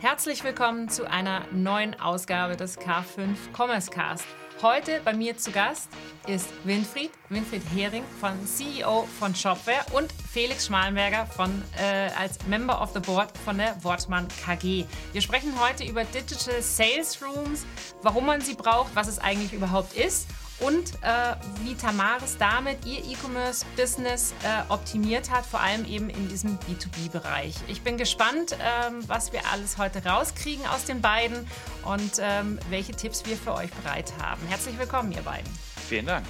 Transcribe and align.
Herzlich 0.00 0.44
willkommen 0.44 0.88
zu 0.88 1.10
einer 1.10 1.42
neuen 1.50 1.98
Ausgabe 1.98 2.56
des 2.56 2.78
K5 2.78 3.34
Commerce 3.52 3.90
Cast. 3.90 4.24
Heute 4.62 5.00
bei 5.04 5.12
mir 5.12 5.36
zu 5.36 5.50
Gast 5.50 5.88
ist 6.28 6.48
Winfried, 6.62 7.10
Winfried 7.30 7.62
Hering 7.74 8.04
von 8.20 8.32
CEO 8.46 9.08
von 9.18 9.34
Shopware 9.34 9.84
und 9.94 10.12
Felix 10.32 10.66
Schmalenberger 10.66 11.26
von, 11.26 11.50
äh, 11.76 12.10
als 12.16 12.38
Member 12.46 12.80
of 12.80 12.92
the 12.94 13.00
Board 13.00 13.36
von 13.44 13.58
der 13.58 13.82
Wortmann 13.82 14.28
KG. 14.44 14.84
Wir 15.12 15.20
sprechen 15.20 15.52
heute 15.60 15.82
über 15.82 16.04
Digital 16.04 16.62
Sales 16.62 17.20
Rooms, 17.20 17.66
warum 18.02 18.26
man 18.26 18.40
sie 18.40 18.54
braucht, 18.54 18.94
was 18.94 19.08
es 19.08 19.18
eigentlich 19.18 19.52
überhaupt 19.52 19.94
ist 19.94 20.28
und 20.60 20.94
äh, 21.02 21.34
wie 21.62 21.74
Tamaris 21.74 22.36
damit 22.38 22.84
ihr 22.84 22.98
E-Commerce-Business 22.98 24.34
äh, 24.42 24.72
optimiert 24.72 25.30
hat, 25.30 25.46
vor 25.46 25.60
allem 25.60 25.84
eben 25.84 26.10
in 26.10 26.28
diesem 26.28 26.58
B2B-Bereich. 26.58 27.54
Ich 27.68 27.82
bin 27.82 27.96
gespannt, 27.96 28.56
ähm, 28.60 29.02
was 29.06 29.32
wir 29.32 29.40
alles 29.52 29.78
heute 29.78 30.04
rauskriegen 30.04 30.66
aus 30.66 30.84
den 30.84 31.00
beiden 31.00 31.46
und 31.84 32.12
ähm, 32.20 32.58
welche 32.70 32.92
Tipps 32.92 33.24
wir 33.26 33.36
für 33.36 33.54
euch 33.54 33.70
bereit 33.70 34.12
haben. 34.20 34.42
Herzlich 34.48 34.78
willkommen, 34.78 35.12
ihr 35.12 35.22
beiden. 35.22 35.50
Vielen 35.88 36.06
Dank. 36.06 36.26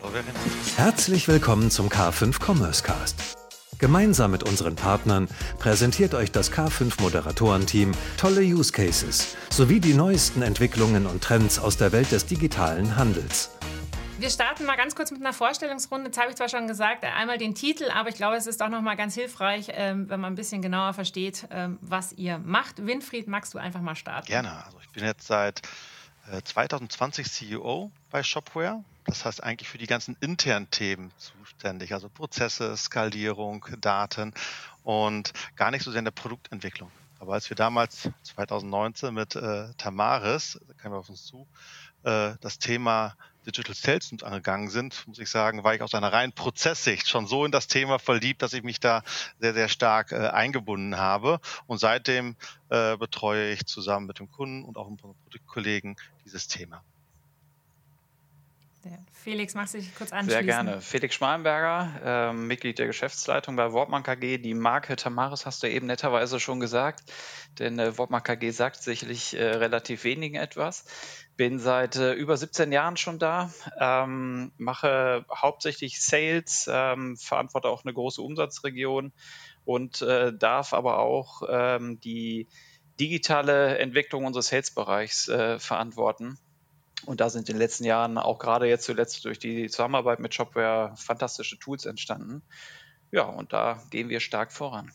Hallo, 0.00 0.12
Verena. 0.12 0.38
Herzlich 0.76 1.28
willkommen 1.28 1.70
zum 1.70 1.88
K5 1.88 2.42
Commerce 2.44 2.82
Cast. 2.82 3.39
Gemeinsam 3.80 4.30
mit 4.30 4.42
unseren 4.42 4.76
Partnern 4.76 5.26
präsentiert 5.58 6.12
euch 6.12 6.30
das 6.30 6.52
K5 6.52 7.00
Moderatorenteam 7.00 7.92
tolle 8.18 8.42
Use 8.42 8.72
Cases 8.72 9.34
sowie 9.48 9.80
die 9.80 9.94
neuesten 9.94 10.42
Entwicklungen 10.42 11.06
und 11.06 11.24
Trends 11.24 11.58
aus 11.58 11.78
der 11.78 11.90
Welt 11.90 12.12
des 12.12 12.26
digitalen 12.26 12.96
Handels. 12.96 13.56
Wir 14.18 14.28
starten 14.28 14.66
mal 14.66 14.76
ganz 14.76 14.94
kurz 14.94 15.10
mit 15.10 15.22
einer 15.22 15.32
Vorstellungsrunde. 15.32 16.08
Jetzt 16.08 16.20
habe 16.20 16.28
ich 16.28 16.36
zwar 16.36 16.50
schon 16.50 16.66
gesagt, 16.66 17.04
einmal 17.04 17.38
den 17.38 17.54
Titel, 17.54 17.90
aber 17.90 18.10
ich 18.10 18.16
glaube, 18.16 18.36
es 18.36 18.46
ist 18.46 18.62
auch 18.62 18.68
noch 18.68 18.82
mal 18.82 18.96
ganz 18.96 19.14
hilfreich, 19.14 19.68
ähm, 19.70 20.10
wenn 20.10 20.20
man 20.20 20.34
ein 20.34 20.36
bisschen 20.36 20.60
genauer 20.60 20.92
versteht, 20.92 21.48
ähm, 21.50 21.78
was 21.80 22.12
ihr 22.12 22.36
macht. 22.38 22.84
Winfried, 22.84 23.28
magst 23.28 23.54
du 23.54 23.58
einfach 23.58 23.80
mal 23.80 23.96
starten? 23.96 24.26
Gerne. 24.26 24.62
Also 24.62 24.76
ich 24.82 24.90
bin 24.90 25.04
jetzt 25.04 25.26
seit 25.26 25.62
2020 26.44 27.24
äh, 27.24 27.30
CEO 27.30 27.90
bei 28.10 28.22
Shopware. 28.22 28.84
Das 29.06 29.24
heißt 29.24 29.42
eigentlich 29.42 29.70
für 29.70 29.78
die 29.78 29.86
ganzen 29.86 30.18
internen 30.20 30.70
Themen 30.70 31.10
zuständig, 31.60 31.92
also 31.92 32.08
Prozesse, 32.08 32.74
Skalierung, 32.74 33.66
Daten 33.80 34.32
und 34.82 35.32
gar 35.56 35.70
nicht 35.70 35.84
so 35.84 35.90
sehr 35.90 35.98
in 35.98 36.06
der 36.06 36.10
Produktentwicklung. 36.10 36.90
Aber 37.18 37.34
als 37.34 37.50
wir 37.50 37.54
damals 37.54 38.08
2019 38.22 39.12
mit 39.12 39.36
äh, 39.36 39.74
Tamaris, 39.76 40.58
da 40.66 40.72
kamen 40.74 40.94
wir 40.94 41.00
auf 41.00 41.10
uns 41.10 41.26
zu, 41.26 41.46
äh, 42.04 42.32
das 42.40 42.58
Thema 42.58 43.14
Digital 43.44 43.74
Sales 43.74 44.22
angegangen 44.22 44.70
sind, 44.70 45.06
muss 45.06 45.18
ich 45.18 45.28
sagen, 45.28 45.62
war 45.62 45.74
ich 45.74 45.82
aus 45.82 45.94
einer 45.94 46.10
reinen 46.10 46.32
Prozesssicht 46.32 47.06
schon 47.08 47.26
so 47.26 47.44
in 47.44 47.52
das 47.52 47.66
Thema 47.66 47.98
verliebt, 47.98 48.40
dass 48.40 48.54
ich 48.54 48.62
mich 48.62 48.80
da 48.80 49.02
sehr, 49.38 49.52
sehr 49.52 49.68
stark 49.68 50.12
äh, 50.12 50.28
eingebunden 50.28 50.96
habe. 50.96 51.40
Und 51.66 51.78
seitdem 51.78 52.36
äh, 52.70 52.96
betreue 52.96 53.52
ich 53.52 53.66
zusammen 53.66 54.06
mit 54.06 54.18
dem 54.18 54.30
Kunden 54.30 54.64
und 54.64 54.78
auch 54.78 54.88
mit 54.88 55.02
unseren 55.02 55.22
Produktkollegen 55.24 55.96
dieses 56.24 56.48
Thema. 56.48 56.82
Felix, 59.12 59.54
magst 59.54 59.74
du 59.74 59.78
dich 59.78 59.94
kurz 59.94 60.12
anschließen? 60.12 60.44
Sehr 60.44 60.44
gerne. 60.44 60.80
Felix 60.80 61.14
Schmalenberger, 61.14 62.30
äh, 62.30 62.32
Mitglied 62.32 62.78
der 62.78 62.86
Geschäftsleitung 62.86 63.54
bei 63.54 63.72
Wortmann 63.72 64.02
KG. 64.02 64.38
Die 64.38 64.54
Marke 64.54 64.96
Tamaris 64.96 65.44
hast 65.44 65.62
du 65.62 65.68
eben 65.68 65.86
netterweise 65.86 66.40
schon 66.40 66.58
gesagt, 66.58 67.12
denn 67.58 67.78
äh, 67.78 67.98
Wortmann 67.98 68.22
KG 68.22 68.50
sagt 68.50 68.82
sicherlich 68.82 69.34
äh, 69.34 69.44
relativ 69.44 70.04
wenigen 70.04 70.36
etwas. 70.36 70.86
Bin 71.36 71.58
seit 71.58 71.96
äh, 71.96 72.14
über 72.14 72.36
17 72.36 72.72
Jahren 72.72 72.96
schon 72.96 73.18
da, 73.18 73.52
ähm, 73.78 74.52
mache 74.56 75.26
hauptsächlich 75.30 76.00
Sales, 76.00 76.68
ähm, 76.72 77.16
verantworte 77.18 77.68
auch 77.68 77.84
eine 77.84 77.92
große 77.92 78.22
Umsatzregion 78.22 79.12
und 79.66 80.00
äh, 80.00 80.32
darf 80.32 80.72
aber 80.72 81.00
auch 81.00 81.42
ähm, 81.48 82.00
die 82.00 82.48
digitale 82.98 83.78
Entwicklung 83.78 84.24
unseres 84.24 84.48
Sales-Bereichs 84.48 85.28
äh, 85.28 85.58
verantworten. 85.58 86.38
Und 87.06 87.20
da 87.20 87.30
sind 87.30 87.48
in 87.48 87.54
den 87.54 87.60
letzten 87.60 87.84
Jahren 87.84 88.18
auch 88.18 88.38
gerade 88.38 88.66
jetzt 88.66 88.84
zuletzt 88.84 89.24
durch 89.24 89.38
die 89.38 89.68
Zusammenarbeit 89.68 90.20
mit 90.20 90.34
Shopware 90.34 90.94
fantastische 90.96 91.58
Tools 91.58 91.86
entstanden. 91.86 92.42
Ja, 93.10 93.22
und 93.24 93.52
da 93.52 93.82
gehen 93.90 94.08
wir 94.08 94.20
stark 94.20 94.52
voran. 94.52 94.92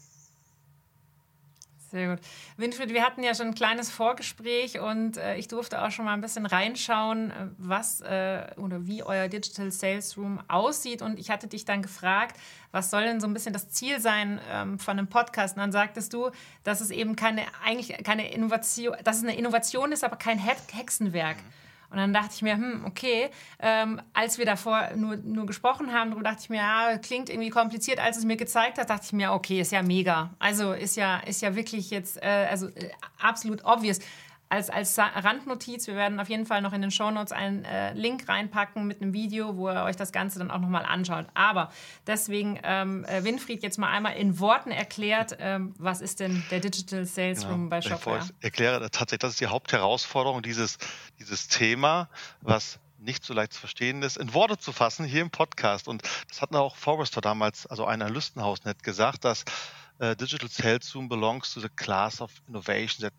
Sehr 1.91 2.09
gut. 2.09 2.19
Winfried, 2.57 2.89
wir 2.89 3.03
hatten 3.03 3.23
ja 3.23 3.33
schon 3.33 3.47
ein 3.47 3.55
kleines 3.55 3.89
Vorgespräch 3.89 4.79
und 4.79 5.15
äh, 5.15 5.37
ich 5.37 5.47
durfte 5.47 5.81
auch 5.81 5.91
schon 5.91 6.03
mal 6.03 6.13
ein 6.13 6.19
bisschen 6.19 6.45
reinschauen, 6.45 7.31
äh, 7.31 7.33
was 7.57 8.01
äh, 8.01 8.47
oder 8.57 8.85
wie 8.85 9.01
euer 9.01 9.29
Digital 9.29 9.71
Sales 9.71 10.17
Room 10.17 10.41
aussieht. 10.49 11.01
Und 11.01 11.19
ich 11.19 11.29
hatte 11.29 11.47
dich 11.47 11.63
dann 11.63 11.81
gefragt, 11.81 12.37
was 12.71 12.89
soll 12.89 13.03
denn 13.03 13.21
so 13.21 13.27
ein 13.27 13.33
bisschen 13.33 13.53
das 13.53 13.69
Ziel 13.69 14.01
sein 14.01 14.41
ähm, 14.51 14.77
von 14.77 14.97
einem 14.97 15.07
Podcast? 15.07 15.55
Und 15.55 15.61
dann 15.61 15.71
sagtest 15.71 16.11
du, 16.11 16.31
dass 16.65 16.81
es 16.81 16.89
eben 16.89 17.15
keine, 17.15 17.43
eigentlich 17.63 17.95
keine 18.03 18.29
Innovation, 18.29 18.97
dass 19.05 19.17
es 19.17 19.23
eine 19.23 19.37
Innovation 19.37 19.93
ist, 19.93 20.03
aber 20.03 20.17
kein 20.17 20.37
Hexenwerk. 20.37 21.37
Mhm 21.37 21.64
und 21.89 21.97
dann 21.97 22.13
dachte 22.13 22.31
ich 22.35 22.41
mir, 22.41 22.55
hm, 22.55 22.85
okay, 22.85 23.29
ähm, 23.59 24.01
als 24.13 24.37
wir 24.37 24.45
davor 24.45 24.89
nur, 24.95 25.17
nur 25.17 25.45
gesprochen 25.45 25.93
haben, 25.93 26.11
darüber 26.11 26.29
dachte 26.29 26.41
ich 26.43 26.49
mir, 26.49 26.57
ja, 26.57 26.97
klingt 26.97 27.29
irgendwie 27.29 27.49
kompliziert. 27.49 27.99
Als 27.99 28.17
es 28.17 28.25
mir 28.25 28.37
gezeigt 28.37 28.77
hat, 28.77 28.89
dachte 28.89 29.05
ich 29.05 29.13
mir, 29.13 29.31
okay, 29.31 29.61
ist 29.61 29.71
ja 29.71 29.81
mega. 29.81 30.31
Also 30.39 30.73
ist 30.73 30.95
ja, 30.95 31.17
ist 31.19 31.41
ja 31.41 31.55
wirklich 31.55 31.89
jetzt, 31.91 32.21
äh, 32.21 32.47
also 32.49 32.67
äh, 32.67 32.89
absolut 33.19 33.63
obvious 33.63 33.99
als, 34.49 34.69
als 34.69 34.97
Randnotiz, 34.97 35.87
wir 35.87 35.95
werden 35.95 36.19
auf 36.19 36.29
jeden 36.29 36.45
Fall 36.45 36.61
noch 36.61 36.73
in 36.73 36.81
den 36.81 36.91
Shownotes 36.91 37.31
einen 37.31 37.65
äh, 37.65 37.93
Link 37.93 38.27
reinpacken 38.29 38.85
mit 38.85 39.01
einem 39.01 39.13
Video, 39.13 39.57
wo 39.57 39.69
ihr 39.69 39.83
euch 39.83 39.95
das 39.95 40.11
Ganze 40.11 40.39
dann 40.39 40.51
auch 40.51 40.59
nochmal 40.59 40.85
anschaut. 40.85 41.25
Aber 41.33 41.71
deswegen, 42.05 42.59
ähm, 42.63 43.05
äh, 43.05 43.23
Winfried 43.23 43.63
jetzt 43.63 43.77
mal 43.77 43.89
einmal 43.89 44.15
in 44.15 44.39
Worten 44.39 44.71
erklärt, 44.71 45.37
ähm, 45.39 45.73
was 45.77 46.01
ist 46.01 46.19
denn 46.19 46.43
der 46.51 46.59
Digital 46.59 47.05
Sales 47.05 47.45
Room 47.47 47.63
ja, 47.63 47.69
bei 47.69 47.81
Shopware? 47.81 48.19
Ich 48.39 48.43
erkläre 48.43 48.79
tatsächlich, 48.91 49.19
das 49.19 49.31
ist 49.31 49.41
die 49.41 49.47
Hauptherausforderung, 49.47 50.41
dieses, 50.41 50.77
dieses 51.19 51.47
Thema, 51.47 52.09
was 52.41 52.79
nicht 52.99 53.23
so 53.23 53.33
leicht 53.33 53.53
zu 53.53 53.59
verstehen 53.59 54.01
ist, 54.03 54.17
in 54.17 54.33
Worte 54.33 54.57
zu 54.57 54.71
fassen 54.71 55.05
hier 55.05 55.21
im 55.21 55.29
Podcast. 55.29 55.87
Und 55.87 56.03
das 56.29 56.41
hat 56.41 56.53
auch 56.55 56.75
Forrester 56.75 57.21
damals, 57.21 57.65
also 57.67 57.85
ein 57.85 58.01
Analystenhaus, 58.01 58.63
nicht 58.65 58.83
gesagt, 58.83 59.25
dass 59.25 59.45
uh, 60.01 60.15
Digital 60.15 60.49
Sales 60.49 60.95
Room 60.95 61.07
belongs 61.07 61.53
to 61.53 61.59
the 61.59 61.69
class 61.69 62.21
of 62.21 62.31
innovation 62.47 63.01
that 63.01 63.13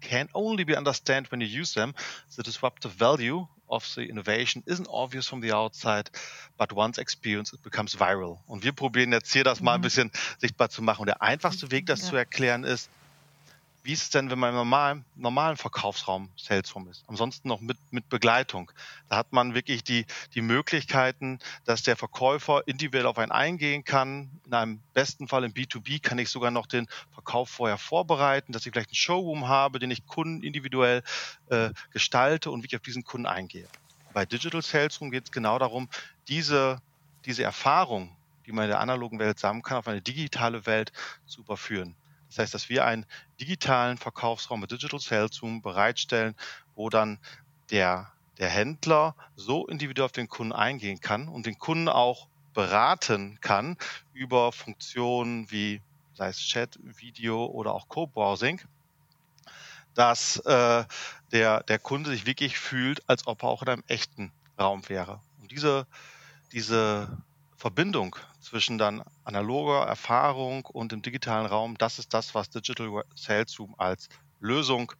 can 0.00 0.28
only 0.34 0.64
be 0.64 0.76
understood 0.76 1.30
when 1.30 1.40
you 1.40 1.46
use 1.46 1.74
them. 1.74 1.94
The 2.36 2.42
disruptive 2.42 2.92
value 2.92 3.46
of 3.68 3.86
the 3.94 4.02
innovation 4.02 4.62
isn't 4.66 4.88
obvious 4.90 5.28
from 5.28 5.40
the 5.40 5.52
outside, 5.52 6.10
but 6.58 6.72
once 6.72 6.98
experienced, 6.98 7.54
it 7.54 7.62
becomes 7.62 7.94
viral. 7.94 8.38
Und 8.46 8.64
wir 8.64 8.72
probieren 8.72 9.12
jetzt 9.12 9.32
hier 9.32 9.44
das 9.44 9.60
mal 9.60 9.74
ein 9.74 9.80
mhm. 9.80 9.84
bisschen 9.84 10.10
sichtbar 10.38 10.70
zu 10.70 10.82
machen. 10.82 11.02
Und 11.02 11.06
der 11.06 11.22
einfachste 11.22 11.70
Weg, 11.70 11.86
das 11.86 12.02
ja. 12.02 12.08
zu 12.08 12.16
erklären, 12.16 12.64
ist, 12.64 12.90
wie 13.82 13.92
ist 13.92 14.02
es 14.02 14.10
denn, 14.10 14.30
wenn 14.30 14.38
man 14.38 14.50
im 14.50 14.56
normalen, 14.56 15.04
normalen 15.16 15.56
Verkaufsraum 15.56 16.30
Salesform 16.36 16.88
ist? 16.88 17.04
Ansonsten 17.06 17.48
noch 17.48 17.60
mit, 17.60 17.78
mit 17.90 18.08
Begleitung. 18.10 18.70
Da 19.08 19.16
hat 19.16 19.32
man 19.32 19.54
wirklich 19.54 19.82
die, 19.82 20.04
die 20.34 20.42
Möglichkeiten, 20.42 21.38
dass 21.64 21.82
der 21.82 21.96
Verkäufer 21.96 22.66
individuell 22.66 23.06
auf 23.06 23.18
einen 23.18 23.32
eingehen 23.32 23.84
kann. 23.84 24.30
In 24.44 24.54
einem 24.54 24.80
besten 24.92 25.28
Fall 25.28 25.44
im 25.44 25.52
B2B 25.52 26.02
kann 26.02 26.18
ich 26.18 26.28
sogar 26.28 26.50
noch 26.50 26.66
den 26.66 26.88
Verkauf 27.12 27.48
vorher 27.48 27.78
vorbereiten, 27.78 28.52
dass 28.52 28.66
ich 28.66 28.72
vielleicht 28.72 28.90
einen 28.90 28.96
Showroom 28.96 29.48
habe, 29.48 29.78
den 29.78 29.90
ich 29.90 30.06
Kunden 30.06 30.42
individuell 30.42 31.02
äh, 31.48 31.70
gestalte 31.92 32.50
und 32.50 32.62
wie 32.62 32.66
ich 32.66 32.76
auf 32.76 32.82
diesen 32.82 33.04
Kunden 33.04 33.26
eingehe. 33.26 33.66
Bei 34.12 34.26
Digital 34.26 34.62
Salesroom 34.62 35.10
geht 35.10 35.24
es 35.24 35.32
genau 35.32 35.58
darum, 35.58 35.88
diese, 36.28 36.82
diese 37.24 37.44
Erfahrung, 37.44 38.14
die 38.44 38.52
man 38.52 38.64
in 38.64 38.70
der 38.70 38.80
analogen 38.80 39.18
Welt 39.18 39.38
sammeln 39.38 39.62
kann, 39.62 39.78
auf 39.78 39.88
eine 39.88 40.02
digitale 40.02 40.66
Welt 40.66 40.92
zu 41.26 41.40
überführen. 41.40 41.94
Das 42.30 42.38
heißt, 42.38 42.54
dass 42.54 42.68
wir 42.68 42.84
einen 42.84 43.06
digitalen 43.40 43.98
Verkaufsraum 43.98 44.60
mit 44.60 44.70
Digital 44.70 45.00
Sales 45.00 45.42
Room 45.42 45.62
bereitstellen, 45.62 46.34
wo 46.74 46.88
dann 46.88 47.18
der, 47.70 48.10
der 48.38 48.48
Händler 48.48 49.14
so 49.36 49.66
individuell 49.66 50.06
auf 50.06 50.12
den 50.12 50.28
Kunden 50.28 50.52
eingehen 50.52 51.00
kann 51.00 51.28
und 51.28 51.46
den 51.46 51.58
Kunden 51.58 51.88
auch 51.88 52.28
beraten 52.54 53.38
kann 53.40 53.76
über 54.12 54.52
Funktionen 54.52 55.50
wie 55.50 55.80
sei 56.20 56.28
es 56.28 56.38
Chat, 56.38 56.78
Video 56.82 57.46
oder 57.46 57.72
auch 57.72 57.88
Co-Browsing, 57.88 58.60
dass 59.94 60.36
äh, 60.40 60.84
der, 61.32 61.62
der 61.62 61.78
Kunde 61.78 62.10
sich 62.10 62.26
wirklich 62.26 62.58
fühlt, 62.58 63.08
als 63.08 63.26
ob 63.26 63.42
er 63.42 63.48
auch 63.48 63.62
in 63.62 63.68
einem 63.68 63.84
echten 63.86 64.30
Raum 64.58 64.86
wäre. 64.90 65.22
Und 65.40 65.50
diese, 65.50 65.86
diese 66.52 67.16
Verbindung 67.60 68.16
zwischen 68.40 68.78
dann 68.78 69.02
analoger 69.24 69.86
Erfahrung 69.86 70.64
und 70.64 70.92
dem 70.92 71.02
digitalen 71.02 71.44
Raum, 71.44 71.76
das 71.76 71.98
ist 71.98 72.14
das, 72.14 72.34
was 72.34 72.48
Digital 72.48 73.04
Sales 73.14 73.60
Room 73.60 73.74
als 73.76 74.08
Lösung 74.40 74.90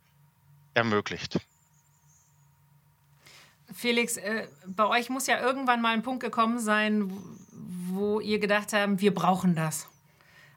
ermöglicht. 0.74 1.40
Felix, 3.72 4.18
äh, 4.18 4.46
bei 4.66 4.86
euch 4.86 5.08
muss 5.08 5.26
ja 5.26 5.40
irgendwann 5.40 5.80
mal 5.80 5.94
ein 5.94 6.02
Punkt 6.02 6.22
gekommen 6.22 6.58
sein, 6.58 7.10
wo 7.88 8.20
ihr 8.20 8.38
gedacht 8.38 8.74
habt, 8.74 9.00
wir 9.00 9.14
brauchen 9.14 9.54
das. 9.54 9.86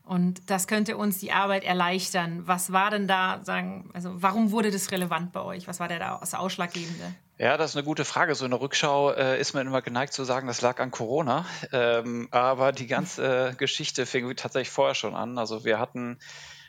Und 0.05 0.49
das 0.49 0.67
könnte 0.67 0.97
uns 0.97 1.19
die 1.19 1.31
Arbeit 1.31 1.63
erleichtern. 1.63 2.45
Was 2.45 2.73
war 2.73 2.91
denn 2.91 3.07
da, 3.07 3.39
sagen, 3.43 3.89
also 3.93 4.11
warum 4.15 4.51
wurde 4.51 4.69
das 4.69 4.91
relevant 4.91 5.31
bei 5.31 5.41
euch? 5.41 5.67
Was 5.67 5.79
war 5.79 5.87
der 5.87 5.99
da 5.99 6.17
das 6.19 6.33
Ausschlaggebende? 6.33 7.15
Ja, 7.37 7.57
das 7.57 7.71
ist 7.71 7.77
eine 7.77 7.85
gute 7.85 8.03
Frage. 8.03 8.35
So 8.35 8.43
eine 8.43 8.59
Rückschau 8.59 9.11
äh, 9.11 9.39
ist 9.39 9.53
man 9.53 9.65
immer 9.65 9.81
geneigt 9.81 10.13
zu 10.13 10.25
sagen, 10.25 10.47
das 10.47 10.61
lag 10.61 10.79
an 10.79 10.91
Corona. 10.91 11.45
Ähm, 11.71 12.27
aber 12.31 12.73
die 12.73 12.87
ganze 12.87 13.55
Geschichte 13.57 14.05
fing 14.05 14.35
tatsächlich 14.35 14.69
vorher 14.69 14.95
schon 14.95 15.15
an. 15.15 15.37
Also 15.37 15.63
wir 15.63 15.79
hatten 15.79 16.19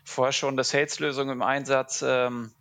vorher 0.05 0.33
schon 0.33 0.55
eine 0.55 0.65
Sales-Lösung 0.65 1.29
im 1.31 1.43
Einsatz. 1.43 2.05
Ähm, 2.07 2.53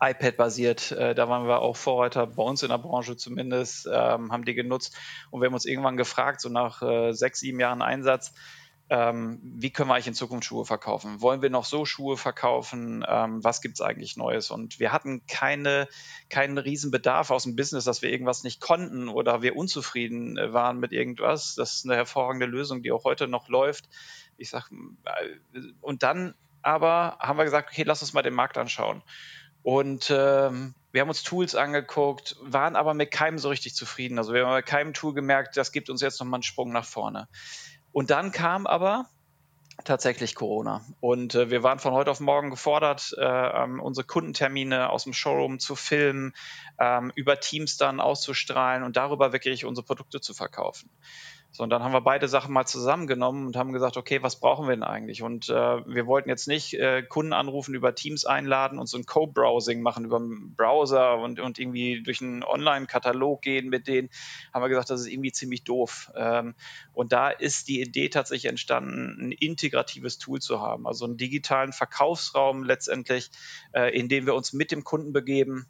iPad-basiert. 0.00 0.92
Äh, 0.92 1.14
da 1.14 1.28
waren 1.28 1.46
wir 1.46 1.60
auch 1.60 1.76
Vorreiter, 1.76 2.26
bei 2.26 2.42
uns 2.42 2.62
in 2.62 2.68
der 2.68 2.78
Branche 2.78 3.16
zumindest, 3.16 3.86
ähm, 3.86 4.32
haben 4.32 4.44
die 4.44 4.54
genutzt. 4.54 4.96
Und 5.30 5.40
wir 5.40 5.46
haben 5.46 5.54
uns 5.54 5.64
irgendwann 5.64 5.96
gefragt, 5.96 6.40
so 6.40 6.48
nach 6.48 6.82
äh, 6.82 7.12
sechs, 7.12 7.40
sieben 7.40 7.60
Jahren 7.60 7.82
Einsatz, 7.82 8.32
ähm, 8.90 9.40
wie 9.42 9.70
können 9.70 9.88
wir 9.88 9.94
eigentlich 9.94 10.08
in 10.08 10.14
Zukunft 10.14 10.46
Schuhe 10.46 10.66
verkaufen? 10.66 11.22
Wollen 11.22 11.40
wir 11.40 11.48
noch 11.48 11.64
so 11.64 11.86
Schuhe 11.86 12.16
verkaufen? 12.16 13.04
Ähm, 13.08 13.42
was 13.42 13.62
gibt 13.62 13.74
es 13.74 13.80
eigentlich 13.80 14.16
Neues? 14.16 14.50
Und 14.50 14.78
wir 14.78 14.92
hatten 14.92 15.26
keine, 15.26 15.88
keinen 16.28 16.58
riesen 16.58 16.90
Bedarf 16.90 17.30
aus 17.30 17.44
dem 17.44 17.56
Business, 17.56 17.84
dass 17.84 18.02
wir 18.02 18.10
irgendwas 18.10 18.44
nicht 18.44 18.60
konnten 18.60 19.08
oder 19.08 19.40
wir 19.40 19.56
unzufrieden 19.56 20.36
äh, 20.36 20.52
waren 20.52 20.80
mit 20.80 20.92
irgendwas. 20.92 21.54
Das 21.54 21.74
ist 21.74 21.86
eine 21.86 21.96
hervorragende 21.96 22.46
Lösung, 22.46 22.82
die 22.82 22.92
auch 22.92 23.04
heute 23.04 23.26
noch 23.26 23.48
läuft. 23.48 23.88
Ich 24.36 24.50
sag, 24.50 24.70
äh, 24.70 25.60
und 25.80 26.02
dann 26.02 26.34
aber 26.60 27.18
haben 27.20 27.38
wir 27.38 27.44
gesagt, 27.44 27.70
okay, 27.70 27.84
lass 27.84 28.02
uns 28.02 28.12
mal 28.12 28.22
den 28.22 28.34
Markt 28.34 28.58
anschauen. 28.58 29.02
Und 29.62 30.10
ähm, 30.14 30.74
wir 30.92 31.00
haben 31.00 31.08
uns 31.08 31.22
Tools 31.22 31.54
angeguckt, 31.54 32.36
waren 32.42 32.76
aber 32.76 32.92
mit 32.92 33.10
keinem 33.10 33.38
so 33.38 33.48
richtig 33.48 33.74
zufrieden. 33.74 34.18
Also 34.18 34.34
wir 34.34 34.44
haben 34.44 34.52
bei 34.52 34.62
keinem 34.62 34.92
Tool 34.92 35.14
gemerkt, 35.14 35.56
das 35.56 35.72
gibt 35.72 35.88
uns 35.88 36.02
jetzt 36.02 36.20
nochmal 36.20 36.38
einen 36.38 36.42
Sprung 36.42 36.70
nach 36.70 36.84
vorne. 36.84 37.28
Und 37.94 38.10
dann 38.10 38.32
kam 38.32 38.66
aber 38.66 39.06
tatsächlich 39.84 40.34
Corona. 40.34 40.84
Und 40.98 41.36
äh, 41.36 41.50
wir 41.50 41.62
waren 41.62 41.78
von 41.78 41.92
heute 41.92 42.10
auf 42.10 42.18
morgen 42.18 42.50
gefordert, 42.50 43.14
äh, 43.16 43.24
ähm, 43.24 43.78
unsere 43.78 44.04
Kundentermine 44.04 44.90
aus 44.90 45.04
dem 45.04 45.12
Showroom 45.12 45.60
zu 45.60 45.76
filmen, 45.76 46.34
ähm, 46.80 47.12
über 47.14 47.38
Teams 47.38 47.76
dann 47.76 48.00
auszustrahlen 48.00 48.82
und 48.82 48.96
darüber 48.96 49.32
wirklich 49.32 49.64
unsere 49.64 49.86
Produkte 49.86 50.20
zu 50.20 50.34
verkaufen. 50.34 50.90
So, 51.56 51.62
und 51.62 51.70
dann 51.70 51.84
haben 51.84 51.92
wir 51.92 52.00
beide 52.00 52.26
Sachen 52.26 52.52
mal 52.52 52.66
zusammengenommen 52.66 53.46
und 53.46 53.56
haben 53.56 53.72
gesagt, 53.72 53.96
okay, 53.96 54.20
was 54.24 54.40
brauchen 54.40 54.66
wir 54.66 54.74
denn 54.74 54.82
eigentlich? 54.82 55.22
Und 55.22 55.48
äh, 55.48 55.52
wir 55.86 56.04
wollten 56.08 56.28
jetzt 56.28 56.48
nicht 56.48 56.74
äh, 56.74 57.04
Kunden 57.04 57.32
anrufen, 57.32 57.76
über 57.76 57.94
Teams 57.94 58.24
einladen 58.24 58.80
und 58.80 58.88
so 58.88 58.98
ein 58.98 59.06
Co-Browsing 59.06 59.80
machen 59.80 60.04
über 60.04 60.16
einen 60.16 60.56
Browser 60.56 61.16
und, 61.18 61.38
und 61.38 61.60
irgendwie 61.60 62.02
durch 62.02 62.20
einen 62.20 62.42
Online-Katalog 62.42 63.40
gehen 63.40 63.68
mit 63.68 63.86
denen. 63.86 64.10
Haben 64.52 64.62
wir 64.62 64.68
gesagt, 64.68 64.90
das 64.90 65.02
ist 65.02 65.06
irgendwie 65.06 65.30
ziemlich 65.30 65.62
doof. 65.62 66.10
Ähm, 66.16 66.56
und 66.92 67.12
da 67.12 67.30
ist 67.30 67.68
die 67.68 67.80
Idee 67.80 68.08
tatsächlich 68.08 68.50
entstanden, 68.50 69.28
ein 69.28 69.30
integratives 69.30 70.18
Tool 70.18 70.40
zu 70.40 70.60
haben, 70.60 70.88
also 70.88 71.04
einen 71.04 71.18
digitalen 71.18 71.72
Verkaufsraum 71.72 72.64
letztendlich, 72.64 73.30
äh, 73.72 73.96
in 73.96 74.08
dem 74.08 74.26
wir 74.26 74.34
uns 74.34 74.54
mit 74.54 74.72
dem 74.72 74.82
Kunden 74.82 75.12
begeben, 75.12 75.66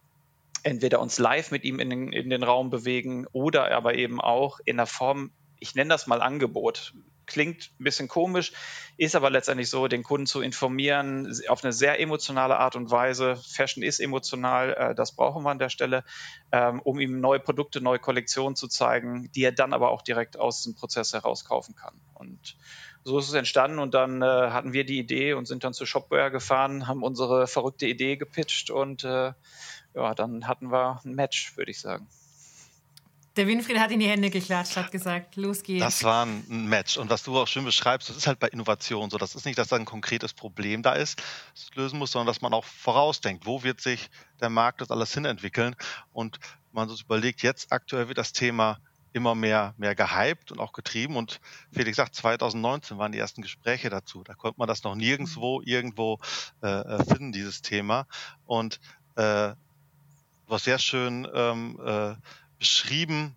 entweder 0.62 0.98
uns 1.02 1.18
live 1.18 1.50
mit 1.50 1.62
ihm 1.64 1.78
in 1.78 1.90
den, 1.90 2.10
in 2.10 2.30
den 2.30 2.42
Raum 2.42 2.70
bewegen 2.70 3.26
oder 3.32 3.70
aber 3.70 3.96
eben 3.96 4.18
auch 4.18 4.60
in 4.64 4.78
der 4.78 4.86
Form 4.86 5.30
ich 5.64 5.74
nenne 5.74 5.88
das 5.88 6.06
mal 6.06 6.20
Angebot. 6.20 6.92
Klingt 7.24 7.70
ein 7.80 7.84
bisschen 7.84 8.06
komisch, 8.06 8.52
ist 8.98 9.16
aber 9.16 9.30
letztendlich 9.30 9.70
so, 9.70 9.88
den 9.88 10.02
Kunden 10.02 10.26
zu 10.26 10.42
informieren 10.42 11.32
auf 11.48 11.64
eine 11.64 11.72
sehr 11.72 11.98
emotionale 11.98 12.58
Art 12.58 12.76
und 12.76 12.90
Weise. 12.90 13.36
Fashion 13.36 13.82
ist 13.82 13.98
emotional, 13.98 14.74
äh, 14.74 14.94
das 14.94 15.16
brauchen 15.16 15.42
wir 15.42 15.50
an 15.50 15.58
der 15.58 15.70
Stelle, 15.70 16.04
ähm, 16.52 16.82
um 16.82 17.00
ihm 17.00 17.20
neue 17.20 17.40
Produkte, 17.40 17.80
neue 17.80 17.98
Kollektionen 17.98 18.56
zu 18.56 18.68
zeigen, 18.68 19.30
die 19.34 19.42
er 19.42 19.52
dann 19.52 19.72
aber 19.72 19.90
auch 19.90 20.02
direkt 20.02 20.38
aus 20.38 20.64
dem 20.64 20.74
Prozess 20.74 21.14
heraus 21.14 21.46
kaufen 21.46 21.74
kann. 21.74 21.98
Und 22.12 22.58
so 23.04 23.18
ist 23.18 23.28
es 23.28 23.34
entstanden 23.34 23.78
und 23.78 23.94
dann 23.94 24.20
äh, 24.20 24.26
hatten 24.26 24.74
wir 24.74 24.84
die 24.84 24.98
Idee 24.98 25.32
und 25.32 25.46
sind 25.46 25.64
dann 25.64 25.72
zu 25.72 25.86
Shopware 25.86 26.30
gefahren, 26.30 26.86
haben 26.86 27.02
unsere 27.02 27.46
verrückte 27.46 27.86
Idee 27.86 28.18
gepitcht 28.18 28.70
und 28.70 29.02
äh, 29.04 29.32
ja, 29.94 30.14
dann 30.14 30.46
hatten 30.46 30.70
wir 30.70 31.00
ein 31.06 31.14
Match, 31.14 31.56
würde 31.56 31.70
ich 31.70 31.80
sagen. 31.80 32.06
Der 33.36 33.48
Winfried 33.48 33.78
hat 33.78 33.90
in 33.90 33.98
die 33.98 34.06
Hände 34.06 34.30
geklatscht, 34.30 34.76
hat 34.76 34.92
gesagt, 34.92 35.34
los 35.34 35.62
geht's. 35.64 35.82
Das 35.82 36.04
war 36.04 36.24
ein 36.24 36.66
Match. 36.66 36.96
Und 36.96 37.10
was 37.10 37.24
du 37.24 37.36
auch 37.36 37.48
schön 37.48 37.64
beschreibst, 37.64 38.08
das 38.08 38.16
ist 38.16 38.26
halt 38.28 38.38
bei 38.38 38.48
Innovation 38.48 39.10
so. 39.10 39.18
Das 39.18 39.34
ist 39.34 39.44
nicht, 39.44 39.58
dass 39.58 39.68
da 39.68 39.76
ein 39.76 39.84
konkretes 39.84 40.32
Problem 40.32 40.82
da 40.82 40.92
ist, 40.92 41.20
das 41.52 41.74
lösen 41.74 41.98
muss, 41.98 42.12
sondern 42.12 42.28
dass 42.28 42.42
man 42.42 42.54
auch 42.54 42.64
vorausdenkt, 42.64 43.44
wo 43.44 43.64
wird 43.64 43.80
sich 43.80 44.08
der 44.40 44.50
Markt 44.50 44.80
das 44.80 44.90
alles 44.92 45.12
hinentwickeln. 45.12 45.74
Und 46.12 46.38
man 46.70 46.88
sich 46.88 47.02
überlegt, 47.02 47.42
jetzt 47.42 47.72
aktuell 47.72 48.06
wird 48.08 48.18
das 48.18 48.32
Thema 48.32 48.78
immer 49.12 49.34
mehr, 49.34 49.74
mehr 49.78 49.94
gehypt 49.94 50.52
und 50.52 50.60
auch 50.60 50.72
getrieben. 50.72 51.16
Und 51.16 51.40
Felix 51.72 51.96
sagt, 51.96 52.14
2019 52.14 52.98
waren 52.98 53.12
die 53.12 53.18
ersten 53.18 53.42
Gespräche 53.42 53.90
dazu. 53.90 54.22
Da 54.24 54.34
konnte 54.34 54.58
man 54.58 54.68
das 54.68 54.82
noch 54.84 54.94
nirgendwo 54.94 55.60
irgendwo 55.64 56.18
äh, 56.62 56.68
äh, 56.68 57.04
finden, 57.04 57.32
dieses 57.32 57.62
Thema. 57.62 58.06
Und 58.44 58.80
äh, 59.16 59.54
was 60.46 60.64
sehr 60.64 60.78
schön 60.78 61.26
ähm, 61.32 61.80
äh, 61.84 62.14
beschrieben, 62.58 63.36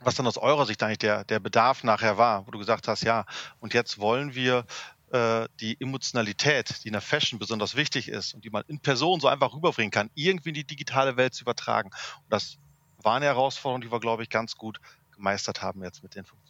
was 0.00 0.14
dann 0.14 0.26
aus 0.26 0.38
eurer 0.38 0.66
Sicht 0.66 0.82
eigentlich 0.82 0.98
der, 0.98 1.24
der 1.24 1.40
Bedarf 1.40 1.84
nachher 1.84 2.18
war, 2.18 2.46
wo 2.46 2.50
du 2.50 2.58
gesagt 2.58 2.88
hast, 2.88 3.02
ja, 3.02 3.26
und 3.60 3.74
jetzt 3.74 3.98
wollen 3.98 4.34
wir 4.34 4.64
äh, 5.10 5.48
die 5.60 5.80
Emotionalität, 5.80 6.84
die 6.84 6.88
in 6.88 6.92
der 6.92 7.02
Fashion 7.02 7.38
besonders 7.38 7.74
wichtig 7.74 8.08
ist 8.08 8.34
und 8.34 8.44
die 8.44 8.50
man 8.50 8.64
in 8.68 8.78
Person 8.78 9.20
so 9.20 9.28
einfach 9.28 9.54
rüberbringen 9.54 9.90
kann, 9.90 10.10
irgendwie 10.14 10.50
in 10.50 10.54
die 10.54 10.64
digitale 10.64 11.16
Welt 11.16 11.34
zu 11.34 11.42
übertragen. 11.42 11.88
Und 11.88 12.32
das 12.32 12.58
war 12.98 13.16
eine 13.16 13.26
Herausforderung, 13.26 13.80
die 13.80 13.90
wir, 13.90 14.00
glaube 14.00 14.22
ich, 14.22 14.28
ganz 14.28 14.56
gut 14.56 14.80
gemeistert 15.14 15.62
haben 15.62 15.82
jetzt 15.82 16.02
mit 16.02 16.14
den 16.14 16.24
Funktionen. 16.24 16.47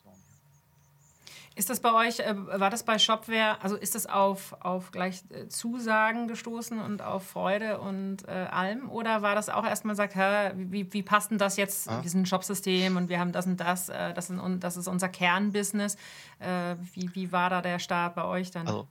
Ist 1.59 1.71
das 1.71 1.81
bei 1.81 1.93
euch, 1.93 2.21
äh, 2.21 2.37
war 2.37 2.71
das 2.71 2.85
bei 2.85 3.01
Shopware, 3.01 3.61
also 3.61 3.75
ist 3.75 3.97
das 3.97 4.07
auf, 4.07 4.55
auf 4.61 4.93
gleich 4.93 5.25
äh, 5.31 5.49
Zusagen 5.49 6.29
gestoßen 6.29 6.79
und 6.79 7.03
auf 7.03 7.27
Freude 7.27 7.81
und 7.81 8.29
äh, 8.29 8.31
allem? 8.31 8.89
Oder 8.89 9.23
war 9.23 9.35
das 9.35 9.49
auch 9.49 9.67
erstmal 9.67 9.97
sagt, 9.97 10.15
hä, 10.15 10.53
wie, 10.55 10.93
wie 10.93 11.03
passt 11.03 11.33
denn 11.33 11.39
das 11.39 11.57
jetzt? 11.57 11.89
Ah. 11.89 12.01
Wir 12.01 12.11
sind 12.11 12.23
ein 12.23 12.27
Shopsystem 12.27 12.97
und 12.97 13.09
wir 13.09 13.19
haben 13.19 13.33
das 13.33 13.47
und 13.47 13.57
das, 13.57 13.89
äh, 13.89 14.15
das, 14.15 14.29
sind, 14.29 14.61
das 14.63 14.77
ist 14.77 14.87
unser 14.87 15.09
Kernbusiness. 15.09 15.97
Äh, 16.39 16.77
wie, 16.93 17.13
wie 17.17 17.33
war 17.33 17.51
da 17.51 17.61
der 17.61 17.81
Start 17.81 18.15
bei 18.15 18.23
euch 18.23 18.53
dann? 18.53 18.69
Also 18.69 18.87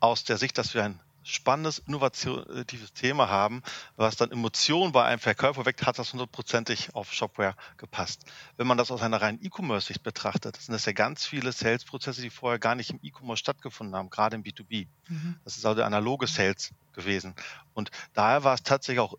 aus 0.00 0.24
der 0.24 0.38
Sicht, 0.38 0.56
dass 0.56 0.72
wir 0.72 0.84
ein 0.84 0.98
spannendes, 1.24 1.78
innovatives 1.78 2.92
Thema 2.92 3.28
haben, 3.28 3.62
was 3.96 4.16
dann 4.16 4.30
Emotionen 4.30 4.92
bei 4.92 5.04
einem 5.04 5.18
Verkäufer 5.18 5.64
weckt, 5.64 5.84
hat 5.86 5.98
das 5.98 6.12
hundertprozentig 6.12 6.94
auf 6.94 7.12
Shopware 7.12 7.56
gepasst. 7.76 8.24
Wenn 8.56 8.66
man 8.66 8.78
das 8.78 8.90
aus 8.90 9.02
einer 9.02 9.20
reinen 9.20 9.42
E-Commerce-Sicht 9.42 10.02
betrachtet, 10.02 10.56
sind 10.56 10.72
das 10.72 10.84
ja 10.84 10.92
ganz 10.92 11.26
viele 11.26 11.50
Sales-Prozesse, 11.50 12.22
die 12.22 12.30
vorher 12.30 12.58
gar 12.58 12.74
nicht 12.74 12.90
im 12.90 13.00
E-Commerce 13.02 13.40
stattgefunden 13.40 13.96
haben, 13.96 14.10
gerade 14.10 14.36
im 14.36 14.44
B2B. 14.44 14.86
Mhm. 15.08 15.36
Das 15.44 15.56
ist 15.56 15.64
also 15.64 15.82
analoge 15.82 16.26
Sales 16.26 16.72
gewesen. 16.92 17.34
Und 17.72 17.90
daher 18.12 18.44
war 18.44 18.54
es 18.54 18.62
tatsächlich 18.62 19.00
auch 19.00 19.14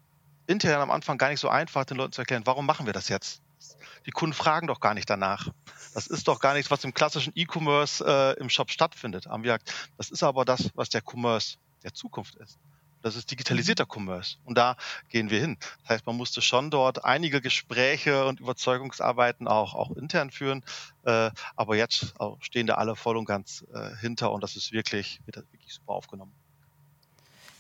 intern 0.48 0.82
am 0.82 0.92
Anfang 0.92 1.18
gar 1.18 1.30
nicht 1.30 1.40
so 1.40 1.50
einfach, 1.50 1.86
den 1.86 1.98
Leuten 1.98 2.14
zu 2.14 2.22
erklären, 2.22 2.46
warum 2.46 2.66
machen 2.66 2.86
wir 2.86 2.94
das 2.94 3.10
jetzt? 3.10 3.42
Die 4.06 4.12
Kunden 4.12 4.34
fragen 4.34 4.68
doch 4.68 4.80
gar 4.80 4.94
nicht 4.94 5.10
danach. 5.10 5.48
Das 5.94 6.08
ist 6.08 6.28
doch 6.28 6.40
gar 6.40 6.54
nichts, 6.54 6.70
was 6.70 6.84
im 6.84 6.94
klassischen 6.94 7.34
E-Commerce 7.36 8.04
äh, 8.06 8.40
im 8.40 8.50
Shop 8.50 8.70
stattfindet. 8.70 9.28
Haben 9.28 9.44
wir 9.44 9.58
gesagt, 9.58 9.92
das 9.98 10.12
ist 10.12 10.24
aber 10.24 10.46
das, 10.46 10.70
was 10.76 10.90
der 10.90 11.02
Commerce 11.02 11.58
der 11.86 11.94
Zukunft 11.94 12.36
ist. 12.36 12.60
Das 13.02 13.16
ist 13.16 13.30
digitalisierter 13.30 13.86
Commerce. 13.88 14.38
Und 14.46 14.58
da 14.58 14.76
gehen 15.10 15.30
wir 15.30 15.40
hin. 15.40 15.58
Das 15.82 15.90
heißt, 15.90 16.08
man 16.08 16.18
musste 16.18 16.42
schon 16.42 16.72
dort 16.72 17.06
einige 17.06 17.40
Gespräche 17.40 18.26
und 18.26 18.40
Überzeugungsarbeiten 18.40 19.48
auch, 19.48 19.76
auch 19.76 19.92
intern 19.92 20.32
führen. 20.32 20.64
Äh, 21.04 21.30
aber 21.56 21.76
jetzt 21.76 22.16
stehen 22.40 22.66
da 22.66 22.74
alle 22.74 22.96
voll 22.96 23.18
und 23.18 23.26
ganz 23.26 23.64
äh, 23.74 23.96
hinter 23.98 24.32
und 24.32 24.44
das 24.44 24.56
ist 24.56 24.72
wirklich, 24.72 25.22
wird 25.26 25.38
wirklich 25.38 25.72
super 25.72 25.94
aufgenommen. 25.94 26.34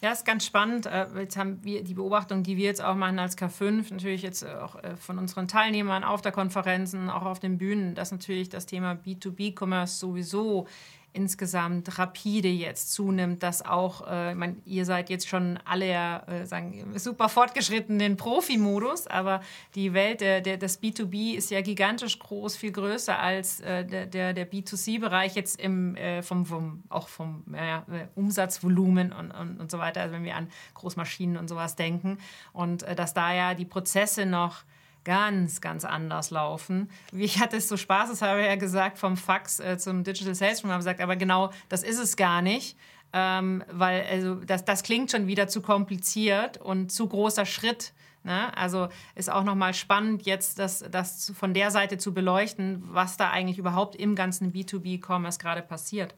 Ja, 0.01 0.11
ist 0.11 0.25
ganz 0.25 0.45
spannend. 0.45 0.88
Äh, 0.88 1.05
jetzt 1.19 1.38
haben 1.38 1.63
wir 1.63 1.83
die 1.83 1.93
Beobachtung, 1.93 2.43
die 2.43 2.57
wir 2.57 2.65
jetzt 2.65 2.81
auch 2.81 2.95
machen 2.95 3.19
als 3.19 3.38
K5, 3.38 3.93
natürlich 3.93 4.23
jetzt 4.23 4.45
auch 4.45 4.83
äh, 4.83 4.95
von 4.97 5.19
unseren 5.19 5.47
Teilnehmern 5.47 6.03
auf 6.03 6.21
der 6.21 6.31
Konferenzen, 6.31 7.09
auch 7.09 7.23
auf 7.23 7.39
den 7.39 7.57
Bühnen, 7.59 7.95
dass 7.95 8.11
natürlich 8.11 8.50
das 8.50 8.65
Thema 8.65 8.93
B2B-Commerce 8.93 10.00
sowieso 10.00 10.67
insgesamt 11.15 11.98
rapide 11.98 12.48
jetzt 12.48 12.91
zunimmt, 12.93 13.41
dass 13.41 13.65
auch, 13.65 14.07
äh, 14.07 14.31
ich 14.31 14.38
meine, 14.38 14.57
ihr 14.65 14.86
seid 14.86 15.10
jetzt 15.10 15.27
schon 15.27 15.60
alle 15.65 15.89
ja, 15.89 16.24
äh, 16.27 16.45
sagen, 16.45 16.93
super 16.95 17.29
fortgeschrittenen 17.29 18.17
Profi-Modus, 18.17 19.07
aber 19.07 19.41
die 19.75 19.93
Welt 19.93 20.22
der, 20.22 20.41
der, 20.41 20.57
des 20.57 20.81
B2B 20.81 21.36
ist 21.36 21.51
ja 21.51 21.62
gigantisch 21.62 22.19
groß, 22.19 22.57
viel 22.57 22.72
größer 22.72 23.17
als 23.17 23.62
äh, 23.62 23.86
der, 23.86 24.05
der, 24.05 24.34
der 24.34 24.51
B2C-Bereich 24.51 25.36
jetzt 25.36 25.60
im, 25.60 25.95
äh, 25.95 26.22
vom, 26.22 26.45
vom, 26.45 26.84
auch 26.89 27.07
vom 27.07 27.43
äh, 27.53 27.79
Umsatzvolumen 28.15 29.12
und, 29.12 29.31
und, 29.31 29.60
und 29.60 29.72
so 29.72 29.79
weiter, 29.79 30.01
also 30.01 30.13
wenn 30.13 30.24
wir 30.24 30.36
an 30.36 30.50
Großmaschinen 30.74 31.38
und 31.38 31.48
sowas 31.48 31.75
denken. 31.75 32.17
Und 32.53 32.84
äh, 32.84 32.95
dass 32.95 33.13
da 33.13 33.34
ja 33.34 33.53
die 33.53 33.65
Prozesse 33.65 34.25
noch 34.25 34.63
ganz, 35.05 35.62
ganz 35.62 35.85
anders 35.85 36.31
laufen. 36.31 36.89
Ich 37.13 37.39
hatte 37.39 37.57
es 37.57 37.69
so 37.69 37.77
Spaß, 37.77 38.09
das 38.09 38.21
habe 38.21 38.41
ich 38.41 38.47
ja 38.47 38.55
gesagt, 38.55 38.97
vom 38.97 39.15
Fax 39.15 39.62
äh, 39.62 39.77
zum 39.77 40.03
Digital 40.03 40.35
Sales 40.35 40.63
Room, 40.63 40.71
habe 40.71 40.79
gesagt, 40.79 41.00
aber 41.00 41.15
genau 41.15 41.51
das 41.69 41.83
ist 41.83 42.00
es 42.00 42.17
gar 42.17 42.41
nicht. 42.41 42.77
Ähm, 43.13 43.63
weil 43.71 44.05
also 44.12 44.35
das, 44.35 44.65
das 44.65 44.83
klingt 44.83 45.09
schon 45.09 45.27
wieder 45.27 45.47
zu 45.47 45.62
kompliziert 45.62 46.57
und 46.57 46.91
zu 46.91 47.07
großer 47.07 47.45
Schritt. 47.45 47.93
Ne? 48.24 48.55
Also 48.57 48.89
ist 49.13 49.31
auch 49.31 49.43
nochmal 49.43 49.74
spannend, 49.74 50.25
jetzt 50.25 50.59
das, 50.59 50.83
das 50.91 51.31
von 51.38 51.53
der 51.53 51.71
Seite 51.71 51.97
zu 51.97 52.13
beleuchten, 52.13 52.83
was 52.88 53.15
da 53.15 53.29
eigentlich 53.29 53.59
überhaupt 53.59 53.95
im 53.95 54.15
ganzen 54.15 54.51
B2B-Commerce 54.51 55.39
gerade 55.39 55.62
passiert. 55.62 56.15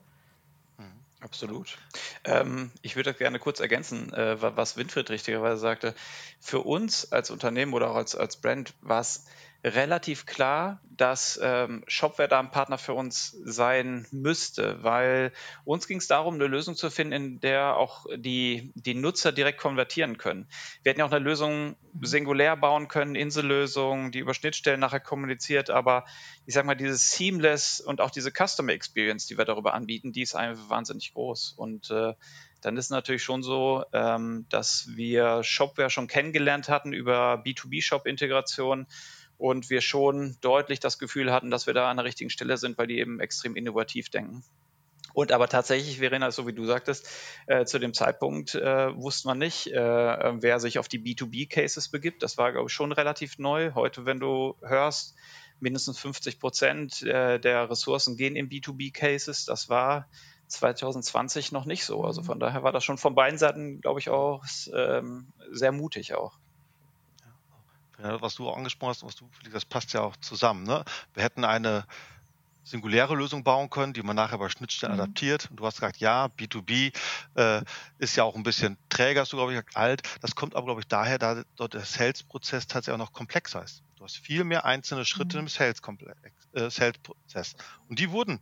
Absolut. 1.20 1.78
Ähm, 2.24 2.70
ich 2.82 2.94
würde 2.94 3.12
gerne 3.12 3.40
kurz 3.40 3.58
ergänzen, 3.58 4.12
äh, 4.12 4.40
was 4.40 4.76
Winfried 4.76 5.10
richtigerweise 5.10 5.60
sagte. 5.60 5.94
Für 6.38 6.60
uns 6.60 7.10
als 7.10 7.30
Unternehmen 7.30 7.72
oder 7.74 7.90
auch 7.90 7.96
als, 7.96 8.14
als 8.14 8.36
Brand 8.36 8.74
war 8.82 9.00
es 9.00 9.24
relativ 9.64 10.24
klar, 10.24 10.80
dass 10.90 11.38
ähm, 11.42 11.84
Shopware 11.88 12.28
da 12.28 12.38
ein 12.38 12.50
Partner 12.50 12.78
für 12.78 12.94
uns 12.94 13.36
sein 13.44 14.06
müsste, 14.10 14.82
weil 14.82 15.32
uns 15.64 15.86
ging 15.86 15.98
es 15.98 16.06
darum, 16.06 16.34
eine 16.34 16.46
Lösung 16.46 16.76
zu 16.76 16.90
finden, 16.90 17.12
in 17.12 17.40
der 17.40 17.76
auch 17.76 18.06
die, 18.16 18.72
die 18.74 18.94
Nutzer 18.94 19.32
direkt 19.32 19.60
konvertieren 19.60 20.18
können. 20.18 20.48
Wir 20.82 20.90
hätten 20.90 21.00
ja 21.00 21.06
auch 21.06 21.12
eine 21.12 21.24
Lösung 21.24 21.76
singulär 22.00 22.56
bauen 22.56 22.88
können, 22.88 23.14
Insellösung, 23.14 24.12
die 24.12 24.20
über 24.20 24.34
Schnittstellen 24.34 24.80
nachher 24.80 25.00
kommuniziert, 25.00 25.70
aber 25.70 26.04
ich 26.46 26.54
sag 26.54 26.64
mal, 26.64 26.74
dieses 26.74 27.10
Seamless 27.10 27.80
und 27.80 28.00
auch 28.00 28.10
diese 28.10 28.30
Customer 28.30 28.72
Experience, 28.72 29.26
die 29.26 29.38
wir 29.38 29.44
darüber 29.44 29.74
anbieten, 29.74 30.12
die 30.12 30.22
ist 30.22 30.34
einfach 30.34 30.70
wahnsinnig 30.70 31.12
groß. 31.14 31.54
Und 31.56 31.90
äh, 31.90 32.14
dann 32.60 32.76
ist 32.76 32.86
es 32.86 32.90
natürlich 32.90 33.22
schon 33.22 33.42
so, 33.42 33.84
ähm, 33.92 34.46
dass 34.48 34.88
wir 34.94 35.42
Shopware 35.44 35.90
schon 35.90 36.08
kennengelernt 36.08 36.68
hatten 36.68 36.92
über 36.92 37.42
B2B-Shop-Integration 37.44 38.86
und 39.38 39.70
wir 39.70 39.80
schon 39.80 40.36
deutlich 40.40 40.80
das 40.80 40.98
Gefühl 40.98 41.32
hatten, 41.32 41.50
dass 41.50 41.66
wir 41.66 41.74
da 41.74 41.90
an 41.90 41.96
der 41.96 42.04
richtigen 42.04 42.30
Stelle 42.30 42.56
sind, 42.56 42.76
weil 42.76 42.88
die 42.88 42.98
eben 42.98 43.20
extrem 43.20 43.56
innovativ 43.56 44.10
denken. 44.10 44.44
Und 45.14 45.32
aber 45.32 45.48
tatsächlich, 45.48 45.98
Verena, 45.98 46.30
so 46.30 46.46
wie 46.46 46.52
du 46.52 46.64
sagtest, 46.64 47.08
äh, 47.46 47.64
zu 47.64 47.78
dem 47.78 47.94
Zeitpunkt 47.94 48.54
äh, 48.54 48.94
wusste 48.94 49.26
man 49.28 49.38
nicht, 49.38 49.68
äh, 49.68 50.42
wer 50.42 50.60
sich 50.60 50.78
auf 50.78 50.86
die 50.86 51.00
B2B-Cases 51.00 51.88
begibt. 51.88 52.22
Das 52.22 52.38
war, 52.38 52.52
glaube 52.52 52.68
ich, 52.68 52.72
schon 52.72 52.92
relativ 52.92 53.38
neu. 53.38 53.72
Heute, 53.74 54.04
wenn 54.04 54.20
du 54.20 54.54
hörst, 54.60 55.16
mindestens 55.60 55.98
50 55.98 56.38
Prozent 56.38 57.02
äh, 57.02 57.40
der 57.40 57.70
Ressourcen 57.70 58.16
gehen 58.16 58.36
in 58.36 58.48
B2B-Cases, 58.48 59.44
das 59.44 59.68
war 59.68 60.06
2020 60.48 61.52
noch 61.52 61.64
nicht 61.64 61.84
so. 61.84 62.04
Also 62.04 62.22
von 62.22 62.38
daher 62.38 62.62
war 62.62 62.72
das 62.72 62.84
schon 62.84 62.98
von 62.98 63.14
beiden 63.14 63.38
Seiten, 63.38 63.80
glaube 63.80 64.00
ich, 64.00 64.10
auch 64.10 64.44
ähm, 64.72 65.32
sehr 65.50 65.72
mutig 65.72 66.14
auch. 66.14 66.38
Was 67.98 68.36
du 68.36 68.48
angesprochen 68.48 68.90
hast, 68.90 69.04
was 69.04 69.16
du, 69.16 69.28
das 69.52 69.64
passt 69.64 69.92
ja 69.92 70.02
auch 70.02 70.16
zusammen. 70.16 70.62
Ne? 70.64 70.84
Wir 71.14 71.24
hätten 71.24 71.44
eine 71.44 71.84
singuläre 72.68 73.14
Lösung 73.14 73.42
bauen 73.42 73.70
können, 73.70 73.92
die 73.92 74.02
man 74.02 74.14
nachher 74.14 74.38
bei 74.38 74.48
Schnittstellen 74.48 74.94
mhm. 74.94 75.00
adaptiert. 75.00 75.50
Und 75.50 75.58
du 75.58 75.66
hast 75.66 75.76
gesagt, 75.76 75.98
ja, 75.98 76.26
B2B 76.26 76.94
äh, 77.34 77.62
ist 77.98 78.16
ja 78.16 78.24
auch 78.24 78.36
ein 78.36 78.42
bisschen 78.42 78.76
träger, 78.88 79.22
hast 79.22 79.32
du, 79.32 79.36
glaube 79.36 79.54
ich, 79.54 79.76
alt. 79.76 80.02
Das 80.20 80.34
kommt 80.34 80.54
aber, 80.54 80.66
glaube 80.66 80.80
ich, 80.80 80.86
daher, 80.86 81.18
da 81.18 81.42
dort 81.56 81.74
der 81.74 81.84
Sales-Prozess 81.84 82.66
tatsächlich 82.66 82.94
auch 82.94 83.04
noch 83.04 83.12
komplexer 83.12 83.64
ist. 83.64 83.82
Du 83.96 84.04
hast 84.04 84.16
viel 84.16 84.44
mehr 84.44 84.64
einzelne 84.64 85.04
Schritte 85.04 85.38
mhm. 85.38 85.44
im 85.44 85.48
Sales-Prozess. 85.48 86.32
Äh, 86.52 86.70
Sales 86.70 87.56
und 87.88 87.98
die 87.98 88.10
wurden 88.10 88.40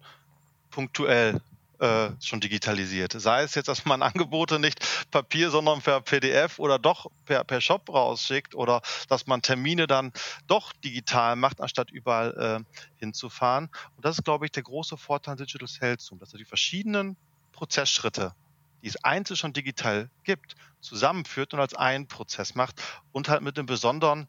punktuell 0.71 1.41
äh, 1.81 2.11
schon 2.21 2.41
digitalisiert. 2.41 3.13
Sei 3.13 3.43
es 3.43 3.55
jetzt, 3.55 3.69
dass 3.69 3.85
man 3.85 4.03
Angebote 4.03 4.59
nicht 4.59 4.79
Papier, 5.11 5.51
sondern 5.51 5.83
per 5.83 6.01
PDF 6.01 6.59
oder 6.59 6.79
doch 6.79 7.11
per, 7.25 7.45
per 7.45 7.61
Shop 7.61 7.89
rausschickt 7.89 8.55
oder 8.55 8.83
dass 9.09 9.27
man 9.27 9.43
Termine 9.43 9.87
dann 9.87 10.13
doch 10.47 10.73
digital 10.73 11.37
macht, 11.37 11.61
anstatt 11.61 11.91
überall 11.91 12.65
äh, 12.65 12.79
hinzufahren. 12.99 13.69
Und 13.97 14.05
das 14.05 14.19
ist, 14.19 14.25
glaube 14.25 14.47
ich, 14.47 14.53
der 14.53 14.63
große 14.63 14.97
Vorteil 14.97 15.37
Digital 15.37 15.69
Sales 15.69 16.05
Zoom, 16.05 16.19
dass 16.19 16.33
er 16.33 16.39
die 16.39 16.45
verschiedenen 16.45 17.17
Prozessschritte, 17.53 18.35
die 18.83 18.89
es 18.89 19.03
einzeln 19.05 19.37
schon 19.37 19.53
digital 19.53 20.11
gibt, 20.25 20.55
zusammenführt 20.81 21.55
und 21.55 21.61
als 21.61 21.75
einen 21.75 22.07
Prozess 22.07 22.55
macht 22.55 22.83
und 23.13 23.29
halt 23.29 23.43
mit 23.43 23.59
einem 23.59 23.67
besonderen 23.67 24.29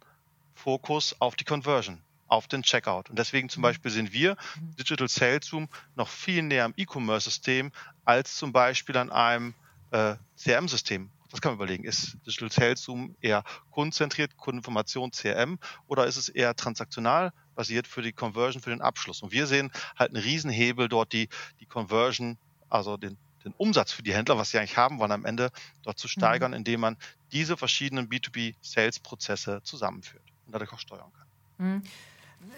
Fokus 0.56 1.16
auf 1.20 1.36
die 1.36 1.44
Conversion 1.44 2.02
auf 2.28 2.48
den 2.48 2.64
Checkout. 2.64 3.10
Und 3.10 3.18
deswegen 3.20 3.50
zum 3.50 3.62
mhm. 3.62 3.64
Beispiel 3.64 3.92
sind 3.92 4.14
wir 4.14 4.38
mhm. 4.60 4.76
Digital 4.76 5.08
Sales 5.08 5.46
Zoom 5.46 5.70
noch 5.96 6.08
viel 6.08 6.44
näher 6.44 6.66
am 6.66 6.74
E-Commerce-System 6.78 7.72
als 8.06 8.36
zum 8.36 8.54
Beispiel 8.54 8.98
an 8.98 9.12
einem 9.12 9.54
äh, 9.92 10.16
CRM-System. 10.38 11.10
Das 11.30 11.42
kann 11.42 11.52
man 11.52 11.58
überlegen. 11.58 11.84
Ist 11.84 12.18
Digital 12.26 12.52
Sales 12.52 12.82
Zoom 12.82 13.16
eher 13.22 13.44
kundenzentriert, 13.72 14.38
Kundeninformation, 14.38 15.12
CRM 15.12 15.60
oder 15.88 16.06
ist 16.08 16.18
es 16.18 16.30
eher 16.30 16.56
transaktional 16.56 17.34
basiert 17.56 17.88
für 17.88 18.02
die 18.02 18.14
Conversion, 18.14 18.62
für 18.62 18.70
den 18.70 18.82
Abschluss? 18.82 19.22
Und 19.22 19.32
wir 19.32 19.48
sehen 19.48 19.72
halt 19.98 20.14
einen 20.14 20.24
Riesenhebel 20.24 20.88
dort, 20.88 21.12
die, 21.14 21.28
die 21.60 21.66
Conversion, 21.66 22.38
also 22.70 22.98
den, 22.98 23.18
den 23.44 23.54
Umsatz 23.54 23.92
für 23.92 24.04
die 24.04 24.14
Händler, 24.14 24.38
was 24.38 24.52
sie 24.52 24.58
eigentlich 24.58 24.78
haben 24.78 25.00
wollen 25.00 25.12
am 25.12 25.26
Ende, 25.26 25.52
dort 25.84 26.00
zu 26.00 26.08
steigern, 26.08 26.52
mhm. 26.52 26.58
indem 26.58 26.80
man 26.80 26.98
diese 27.32 27.58
verschiedenen 27.58 28.08
B2B-Sales-Prozesse 28.08 29.62
zusammenführt 29.64 30.24
und 30.46 30.54
dadurch 30.54 30.72
auch 30.72 30.80
steuern 30.80 31.12
kann. 31.12 31.28
Mhm. 31.58 31.84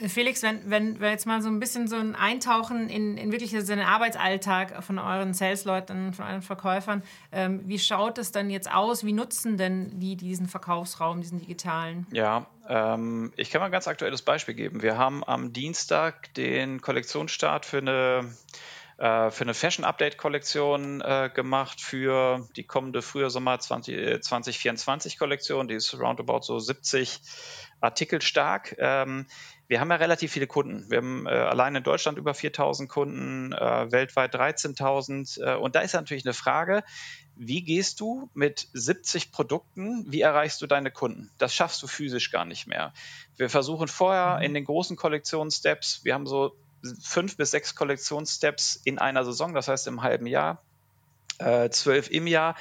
Felix, 0.08 0.44
wenn, 0.44 0.70
wenn 0.70 1.02
wir 1.02 1.10
jetzt 1.10 1.26
mal 1.26 1.42
so 1.42 1.50
ein 1.50 1.60
bisschen 1.60 1.88
so 1.88 1.98
ein 1.98 2.16
Eintauchen 2.16 2.90
in, 2.90 3.18
in 3.18 3.32
wirklich 3.32 3.52
den 3.52 3.80
Arbeitsalltag 3.80 4.84
von 4.84 4.98
euren 4.98 5.34
Sales-Leuten, 5.34 6.14
von 6.14 6.26
euren 6.26 6.42
Verkäufern, 6.42 7.04
ähm, 7.32 7.62
wie 7.66 7.80
schaut 7.80 8.18
es 8.18 8.32
dann 8.32 8.50
jetzt 8.50 8.72
aus? 8.72 9.04
Wie 9.04 9.12
nutzen 9.12 9.58
denn 9.58 10.00
die 10.00 10.16
diesen 10.16 10.48
Verkaufsraum, 10.48 11.22
diesen 11.22 11.40
digitalen? 11.40 12.08
Ja, 12.12 12.48
ähm, 12.68 13.34
ich 13.36 13.50
kann 13.50 13.60
mal 13.60 13.66
ein 13.66 13.72
ganz 13.72 13.88
aktuelles 13.88 14.22
Beispiel 14.22 14.56
geben. 14.56 14.82
Wir 14.82 14.98
haben 14.98 15.24
am 15.26 15.52
Dienstag 15.52 16.34
den 16.36 16.82
Kollektionsstart 16.82 17.66
für 17.66 17.80
eine 17.80 18.30
äh, 19.00 19.32
für 19.32 19.46
eine 19.46 19.54
Fashion-Update-Kollektion 19.54 21.00
äh, 21.00 21.30
gemacht 21.34 21.80
für 21.80 22.46
die 22.58 22.66
kommende 22.66 23.02
Frühjahr-Sommer 23.02 23.58
20, 23.58 23.96
2024-Kollektion. 23.96 25.70
Die 25.70 25.76
ist 25.76 25.98
roundabout 25.98 26.42
so 26.42 26.60
70 26.60 27.22
Artikel 27.82 28.22
stark. 28.22 28.76
Ähm, 28.78 29.26
wir 29.68 29.80
haben 29.80 29.92
ja 29.92 29.98
relativ 29.98 30.32
viele 30.32 30.48
Kunden. 30.48 30.90
Wir 30.90 30.98
haben 30.98 31.26
äh, 31.26 31.30
allein 31.30 31.76
in 31.76 31.84
Deutschland 31.84 32.18
über 32.18 32.34
4000 32.34 32.90
Kunden, 32.90 33.54
äh, 33.54 33.92
weltweit 33.92 34.36
13.000. 34.36 35.42
Äh, 35.42 35.56
und 35.58 35.76
da 35.76 35.82
ist 35.82 35.94
natürlich 35.94 36.26
eine 36.26 36.34
Frage, 36.34 36.84
wie 37.36 37.62
gehst 37.62 38.02
du 38.02 38.30
mit 38.34 38.68
70 38.74 39.32
Produkten, 39.32 40.06
wie 40.12 40.22
erreichst 40.22 40.62
du 40.62 40.68
deine 40.68 40.92
Kunden? 40.92 41.30
Das 41.38 41.54
schaffst 41.54 41.82
du 41.82 41.88
physisch 41.88 42.32
gar 42.32 42.46
nicht 42.46 42.68
mehr. 42.68 42.94
Wir 43.38 43.50
versuchen 43.50 43.88
vorher 43.88 44.38
mhm. 44.38 44.44
in 44.44 44.54
den 44.56 44.66
großen 44.66 44.98
Kollektionssteps, 44.98 46.04
wir 46.04 46.14
haben 46.14 46.26
so 46.26 46.56
fünf 47.02 47.38
bis 47.38 47.52
sechs 47.52 47.76
Kollektionssteps 47.76 48.82
in 48.84 49.00
einer 49.00 49.24
Saison, 49.24 49.54
das 49.54 49.68
heißt 49.68 49.88
im 49.88 50.02
halben 50.02 50.28
Jahr, 50.28 50.62
äh, 51.40 51.70
zwölf 51.70 52.10
im 52.10 52.28
Jahr 52.28 52.56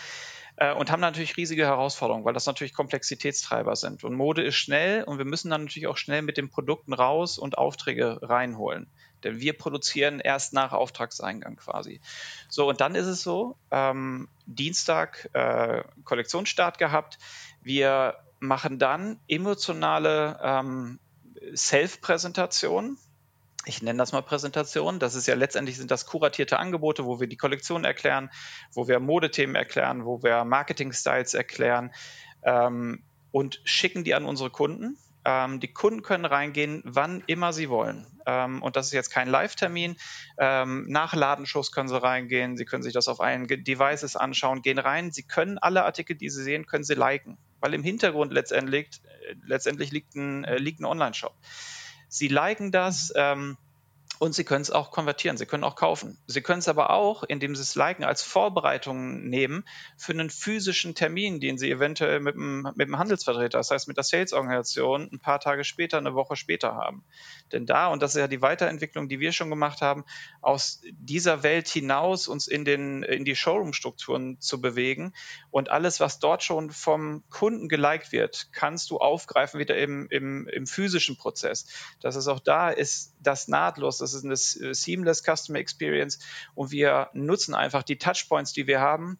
äh, 0.59 0.73
und 0.73 0.91
haben 0.91 1.01
natürlich 1.01 1.37
riesige 1.37 1.65
Herausforderungen, 1.65 2.25
weil 2.25 2.35
das 2.35 2.47
natürlich 2.47 2.75
Komplexitätstreiber 2.75 3.77
sind. 3.77 4.03
Und 4.05 4.15
Mode 4.15 4.43
ist 4.43 4.57
schnell 4.57 5.05
und 5.05 5.19
wir 5.19 5.25
müssen 5.25 5.51
dann 5.51 5.65
natürlich 5.65 5.87
auch 5.87 5.97
schnell 5.97 6.23
mit 6.23 6.37
den 6.37 6.51
Produkten 6.51 6.93
raus 6.93 7.39
und 7.39 7.57
Aufträge 7.57 8.19
reinholen. 8.23 8.89
Denn 9.25 9.41
wir 9.41 9.57
produzieren 9.57 10.21
erst 10.21 10.53
nach 10.53 10.73
Auftragseingang 10.73 11.57
quasi. 11.57 12.01
So, 12.49 12.69
und 12.69 12.81
dann 12.81 12.95
ist 12.95 13.07
es 13.07 13.23
so, 13.23 13.57
ähm, 13.71 14.29
Dienstag 14.47 15.31
äh, 15.33 15.83
Kollektionsstart 16.05 16.79
gehabt. 16.79 17.19
Wir 17.63 18.17
machen 18.41 18.79
dann 18.79 19.19
emotionale 19.29 20.39
ähm, 20.43 20.99
Self-Präsentationen 21.55 22.99
ich 23.65 23.83
nenne 23.83 23.99
das 23.99 24.13
mal 24.13 24.23
Präsentation. 24.23 24.99
Das 24.99 25.15
ist 25.15 25.27
ja 25.27 25.35
letztendlich 25.35 25.77
sind 25.77 25.91
das 25.91 26.07
kuratierte 26.07 26.59
Angebote, 26.59 27.05
wo 27.05 27.21
wir 27.21 27.27
die 27.27 27.37
Kollektion 27.37 27.85
erklären, 27.85 28.31
wo 28.73 28.89
wir 28.89 29.01
Modethemen 29.01 29.57
erklären, 29.57 30.05
wo 30.05 30.23
wir 30.23 30.45
Marketing-Styles 30.45 31.35
erklären 31.35 31.93
ähm, 32.43 33.03
und 33.31 33.61
schicken 33.65 34.05
die 34.05 34.15
an 34.15 34.25
unsere 34.25 34.51
Kunden. 34.51 34.97
Ähm, 35.25 35.61
die 35.61 35.73
Kunden 35.73 36.03
können 36.03 36.25
reingehen, 36.25 36.83
wann 36.85 37.23
immer 37.27 37.53
sie 37.53 37.69
wollen. 37.69 38.07
Ähm, 38.25 38.63
und 38.63 38.77
das 38.77 38.87
ist 38.87 38.93
jetzt 38.93 39.11
kein 39.11 39.29
Live-Termin. 39.29 39.97
Ähm, 40.39 40.87
nach 40.89 41.15
Ladenschuss 41.15 41.73
können 41.73 41.89
sie 41.89 42.01
reingehen. 42.01 42.57
Sie 42.57 42.65
können 42.65 42.83
sich 42.83 42.95
das 42.95 43.09
auf 43.09 43.21
allen 43.21 43.47
Devices 43.47 44.17
anschauen, 44.17 44.63
gehen 44.63 44.79
rein. 44.79 45.11
Sie 45.11 45.25
können 45.25 45.59
alle 45.59 45.85
Artikel, 45.85 46.17
die 46.17 46.31
sie 46.31 46.43
sehen, 46.43 46.67
können 46.67 46.85
sie 46.85 46.95
liken. 46.95 47.37
Weil 47.61 47.75
im 47.75 47.83
Hintergrund 47.83 48.33
letztendlich, 48.33 48.89
äh, 49.29 49.35
letztendlich 49.45 49.91
liegt 49.91 50.15
ein, 50.15 50.45
äh, 50.45 50.57
liegt 50.57 50.81
ein 50.81 50.87
Online-Shop. 50.87 51.35
Sie 52.09 52.29
liken 52.29 52.73
das. 52.73 53.13
Ähm, 53.15 53.57
und 54.19 54.35
Sie 54.35 54.45
können 54.45 54.63
es 54.63 54.71
auch 54.71 54.91
konvertieren, 54.91 55.37
Sie 55.37 55.47
können 55.47 55.65
auch 55.65 55.77
kaufen. 55.77 56.19
Sie 56.27 56.41
können 56.41 56.59
es 56.59 56.69
aber 56.69 56.91
auch, 56.91 57.23
indem 57.23 57.55
Sie 57.55 57.63
es 57.63 57.75
liken, 57.75 58.05
als 58.05 58.23
Vorbereitung 58.23 59.29
nehmen 59.29 59.65
für 59.97 60.13
einen 60.13 60.31
physischen 60.31 60.95
Termin, 60.95 61.41
den 61.41 61.59
Sie 61.59 61.71
eventuell 61.71 62.21
mit 62.21 62.35
dem, 62.35 62.63
mit 62.75 62.89
dem 62.89 62.99
Handelsvertreter, 62.99 63.59
das 63.59 63.71
heißt 63.71 63.87
mit 63.87 63.97
der 63.97 64.05
Sales-Organisation, 64.05 65.09
ein 65.13 65.21
paar 65.21 65.41
Tage 65.41 65.65
später, 65.65 65.99
eine 65.99 66.15
Woche 66.15 66.37
später 66.37 66.75
haben. 66.75 67.05
Denn 67.53 67.67
da, 67.67 67.89
und 67.89 68.03
das 68.03 68.15
ist 68.15 68.21
ja 68.21 68.29
die 68.29 68.43
Weiterentwicklung, 68.43 69.09
die 69.09 69.21
wir 69.21 69.33
schon 69.33 69.51
gemacht 69.51 69.83
haben, 69.83 70.05
aus 70.41 70.81
dieser 70.91 71.43
Welt 71.43 71.69
hinaus 71.69 72.29
uns 72.29 72.49
in, 72.49 72.65
den, 72.65 73.03
in 73.03 73.25
die 73.25 73.37
Showroom-Strukturen 73.37 74.41
zu 74.41 74.61
bewegen 74.61 75.13
und 75.51 75.71
alles, 75.71 76.01
was 76.01 76.19
dort 76.19 76.43
schon 76.43 76.71
vom 76.71 77.23
Kunden 77.31 77.69
geliked 77.69 78.13
wird, 78.13 78.49
kannst 78.53 78.91
du 78.91 78.99
aufgreifen 78.99 79.61
wieder 79.61 79.77
im, 79.77 80.09
im, 80.11 80.49
im 80.49 80.67
physischen 80.67 81.17
Prozess. 81.17 81.67
Das 82.01 82.17
ist 82.17 82.29
auch 82.29 82.41
da, 82.41 82.71
ist 82.71 83.15
das 83.21 83.49
nahtlos, 83.49 83.99
das 83.99 84.08
ist 84.15 84.25
eine 84.25 84.75
seamless 84.75 85.23
Customer 85.23 85.59
Experience 85.59 86.19
und 86.55 86.71
wir 86.71 87.11
nutzen 87.13 87.55
einfach 87.55 87.83
die 87.83 87.99
Touchpoints, 87.99 88.53
die 88.53 88.67
wir 88.67 88.81
haben, 88.81 89.19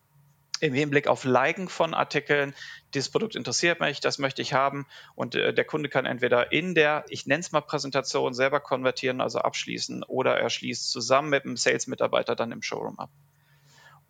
im 0.61 0.75
Hinblick 0.75 1.07
auf 1.07 1.25
Liken 1.25 1.69
von 1.69 1.95
Artikeln. 1.95 2.55
Dieses 2.95 3.11
Produkt 3.11 3.37
interessiert 3.37 3.81
mich, 3.81 4.01
das 4.01 4.19
möchte 4.19 4.43
ich 4.43 4.55
haben. 4.55 4.87
Und 5.15 5.35
äh, 5.35 5.55
der 5.55 5.65
Kunde 5.65 5.89
kann 5.89 6.07
entweder 6.07 6.53
in 6.53 6.75
der, 6.75 7.05
ich 7.09 7.27
nenne 7.27 7.41
es 7.41 7.53
mal 7.53 7.61
Präsentation, 7.61 8.35
selber 8.35 8.61
konvertieren, 8.61 9.21
also 9.21 9.39
abschließen, 9.39 10.03
oder 10.05 10.37
er 10.37 10.51
schließt 10.51 10.91
zusammen 10.91 11.31
mit 11.31 11.45
dem 11.45 11.57
Sales-Mitarbeiter 11.57 12.35
dann 12.35 12.53
im 12.53 12.63
Showroom 12.63 12.99
ab. 12.99 13.11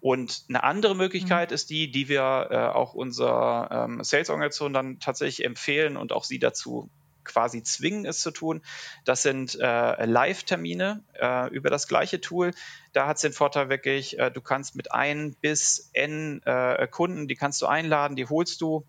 Und 0.00 0.44
eine 0.48 0.62
andere 0.62 0.94
Möglichkeit 0.94 1.50
mhm. 1.50 1.54
ist 1.54 1.70
die, 1.70 1.90
die 1.90 2.08
wir 2.08 2.48
äh, 2.50 2.56
auch 2.56 2.94
unserer 2.94 3.86
ähm, 3.88 4.02
Sales-Organisation 4.02 4.72
dann 4.72 5.00
tatsächlich 5.00 5.44
empfehlen 5.44 5.96
und 5.96 6.12
auch 6.12 6.24
sie 6.24 6.38
dazu 6.38 6.88
quasi 7.28 7.62
zwingen, 7.62 8.04
es 8.04 8.20
zu 8.20 8.30
tun. 8.30 8.62
Das 9.04 9.22
sind 9.22 9.54
äh, 9.60 10.04
Live-Termine 10.04 11.04
äh, 11.14 11.48
über 11.50 11.70
das 11.70 11.86
gleiche 11.86 12.20
Tool. 12.20 12.52
Da 12.92 13.06
hat 13.06 13.16
es 13.16 13.22
den 13.22 13.32
Vorteil 13.32 13.68
wirklich, 13.68 14.18
äh, 14.18 14.30
du 14.30 14.40
kannst 14.40 14.74
mit 14.74 14.92
ein 14.92 15.36
bis 15.40 15.90
n 15.92 16.42
äh, 16.44 16.88
Kunden, 16.88 17.28
die 17.28 17.36
kannst 17.36 17.62
du 17.62 17.66
einladen, 17.66 18.16
die 18.16 18.26
holst 18.26 18.60
du 18.60 18.84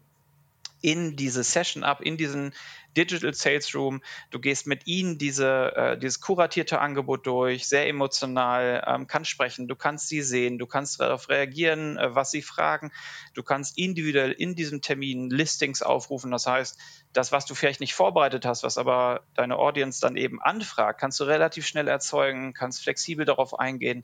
in 0.82 1.16
diese 1.16 1.44
Session 1.44 1.84
ab, 1.84 2.02
in 2.02 2.18
diesen 2.18 2.54
Digital 2.96 3.34
Sales 3.34 3.74
Room. 3.76 4.02
Du 4.32 4.40
gehst 4.40 4.68
mit 4.68 4.88
ihnen 4.88 5.18
diese, 5.18 5.76
äh, 5.76 5.98
dieses 5.98 6.20
kuratierte 6.20 6.80
Angebot 6.80 7.26
durch, 7.28 7.68
sehr 7.68 7.88
emotional, 7.88 8.84
ähm, 8.86 9.08
kannst 9.08 9.30
sprechen, 9.30 9.68
du 9.68 9.76
kannst 9.76 10.08
sie 10.08 10.22
sehen, 10.22 10.58
du 10.58 10.68
kannst 10.68 11.00
darauf 11.00 11.30
reagieren, 11.30 11.98
äh, 11.98 12.16
was 12.16 12.32
sie 12.32 12.42
fragen. 12.42 12.92
Du 13.34 13.44
kannst 13.44 13.78
individuell 13.78 14.32
in 14.32 14.56
diesem 14.56 14.82
Termin 14.82 15.30
Listings 15.30 15.82
aufrufen. 15.82 16.32
Das 16.32 16.48
heißt, 16.48 16.78
das, 17.14 17.32
was 17.32 17.46
du 17.46 17.56
vielleicht 17.56 17.80
nicht 17.80 17.94
vorbereitet 17.94 18.46
hast, 18.46 18.64
was 18.64 18.78
aber 18.78 19.24
deine 19.36 19.58
Audience 19.58 20.02
dann 20.02 20.16
eben 20.16 20.42
anfragt, 20.42 21.00
kannst 21.00 21.20
du 21.20 21.24
relativ 21.24 21.66
schnell 21.66 21.88
erzeugen, 21.88 22.54
kannst 22.54 22.82
flexibel 22.82 23.26
darauf 23.26 23.58
eingehen. 23.58 24.04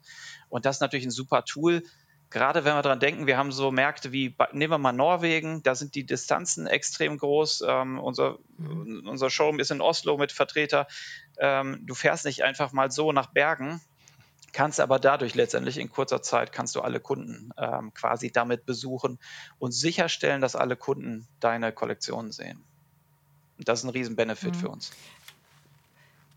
Und 0.50 0.66
das 0.66 0.78
ist 0.78 0.82
natürlich 0.82 1.06
ein 1.06 1.12
super 1.12 1.44
Tool 1.44 1.84
gerade 2.30 2.66
wenn 2.66 2.76
wir 2.76 2.82
daran 2.82 3.00
denken, 3.00 3.28
wir 3.28 3.38
haben 3.38 3.52
so 3.52 3.72
Märkte 3.72 4.12
wie, 4.12 4.36
nehmen 4.52 4.72
wir 4.72 4.78
mal 4.78 4.92
Norwegen, 4.92 5.64
da 5.64 5.76
sind 5.76 5.96
die 5.96 6.06
Distanzen 6.06 6.68
extrem 6.68 7.18
groß. 7.18 7.64
Ähm, 7.68 8.00
unser, 8.00 8.40
mhm. 8.58 9.08
unser 9.08 9.30
Showroom 9.30 9.60
ist 9.60 9.72
in 9.72 9.82
Oslo 9.82 10.18
mit 10.18 10.32
Vertreter. 10.32 10.88
Ähm, 11.38 11.82
du 11.86 11.96
fährst 11.96 12.26
nicht 12.26 12.44
einfach 12.44 12.72
mal 12.74 12.92
so 12.92 13.12
nach 13.12 13.28
Bergen, 13.28 13.82
kannst 14.54 14.80
aber 14.80 15.00
dadurch 15.00 15.36
letztendlich 15.36 15.78
in 15.78 15.90
kurzer 15.90 16.22
Zeit 16.22 16.52
kannst 16.52 16.76
du 16.76 16.82
alle 16.82 17.00
Kunden 17.00 17.52
ähm, 17.58 17.94
quasi 17.94 18.32
damit 18.32 18.66
besuchen 18.66 19.20
und 19.60 19.72
sicherstellen, 19.72 20.42
dass 20.42 20.56
alle 20.56 20.76
Kunden 20.76 21.28
deine 21.40 21.72
Kollektion 21.72 22.32
sehen. 22.32 22.64
Das 23.58 23.80
ist 23.80 23.86
ein 23.86 23.90
Riesen-Benefit 23.90 24.56
mhm. 24.56 24.60
für 24.60 24.70
uns. 24.70 24.92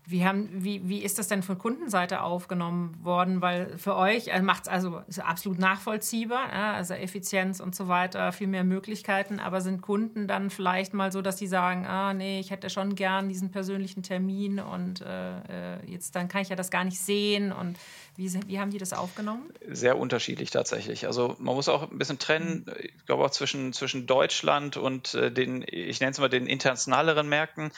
Wie, 0.09 0.25
haben, 0.25 0.49
wie, 0.51 0.89
wie 0.89 1.03
ist 1.03 1.19
das 1.19 1.27
denn 1.27 1.43
von 1.43 1.59
Kundenseite 1.59 2.21
aufgenommen 2.21 2.97
worden? 3.03 3.43
Weil 3.43 3.77
für 3.77 3.95
euch 3.95 4.29
äh, 4.29 4.41
macht 4.41 4.63
es 4.63 4.67
also 4.67 5.01
ist 5.07 5.19
absolut 5.19 5.59
nachvollziehbar, 5.59 6.51
also 6.51 6.95
Effizienz 6.95 7.59
und 7.59 7.75
so 7.75 7.87
weiter, 7.87 8.31
viel 8.31 8.47
mehr 8.47 8.63
Möglichkeiten. 8.63 9.39
Aber 9.39 9.61
sind 9.61 9.81
Kunden 9.81 10.27
dann 10.27 10.49
vielleicht 10.49 10.95
mal 10.95 11.11
so, 11.11 11.21
dass 11.21 11.37
sie 11.37 11.45
sagen, 11.45 11.85
ah 11.85 12.15
nee, 12.15 12.39
ich 12.39 12.49
hätte 12.49 12.71
schon 12.71 12.95
gern 12.95 13.29
diesen 13.29 13.51
persönlichen 13.51 14.01
Termin 14.01 14.59
und 14.59 15.01
äh, 15.01 15.75
äh 15.75 15.85
jetzt 15.85 16.15
dann 16.15 16.27
kann 16.27 16.41
ich 16.41 16.49
ja 16.49 16.55
das 16.55 16.71
gar 16.71 16.83
nicht 16.83 16.99
sehen. 16.99 17.51
Und 17.51 17.77
wie, 18.15 18.33
wie 18.47 18.59
haben 18.59 18.71
die 18.71 18.79
das 18.79 18.93
aufgenommen? 18.93 19.53
Sehr 19.67 19.97
unterschiedlich 19.97 20.49
tatsächlich. 20.49 21.05
Also 21.05 21.35
man 21.37 21.53
muss 21.53 21.69
auch 21.69 21.91
ein 21.91 21.99
bisschen 21.99 22.17
trennen, 22.17 22.65
ich 22.79 23.05
glaube 23.05 23.23
auch 23.23 23.29
zwischen, 23.29 23.73
zwischen 23.73 24.07
Deutschland 24.07 24.75
und 24.75 25.13
äh, 25.13 25.31
den, 25.31 25.63
ich 25.67 25.99
nenne 25.99 26.13
es 26.13 26.19
mal 26.19 26.29
den 26.29 26.47
internationaleren 26.47 27.29
Märkten. 27.29 27.71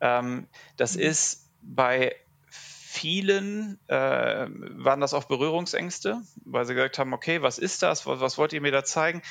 Ähm, 0.00 0.46
das 0.76 0.96
mhm. 0.96 1.02
ist 1.02 1.41
bei 1.62 2.14
vielen 2.48 3.78
äh, 3.88 3.94
waren 3.96 5.00
das 5.00 5.14
auch 5.14 5.24
Berührungsängste, 5.24 6.20
weil 6.44 6.66
sie 6.66 6.74
gesagt 6.74 6.98
haben, 6.98 7.14
okay, 7.14 7.40
was 7.40 7.58
ist 7.58 7.82
das? 7.82 8.06
Was, 8.06 8.20
was 8.20 8.36
wollt 8.36 8.52
ihr 8.52 8.60
mir 8.60 8.72
da 8.72 8.84
zeigen? 8.84 9.22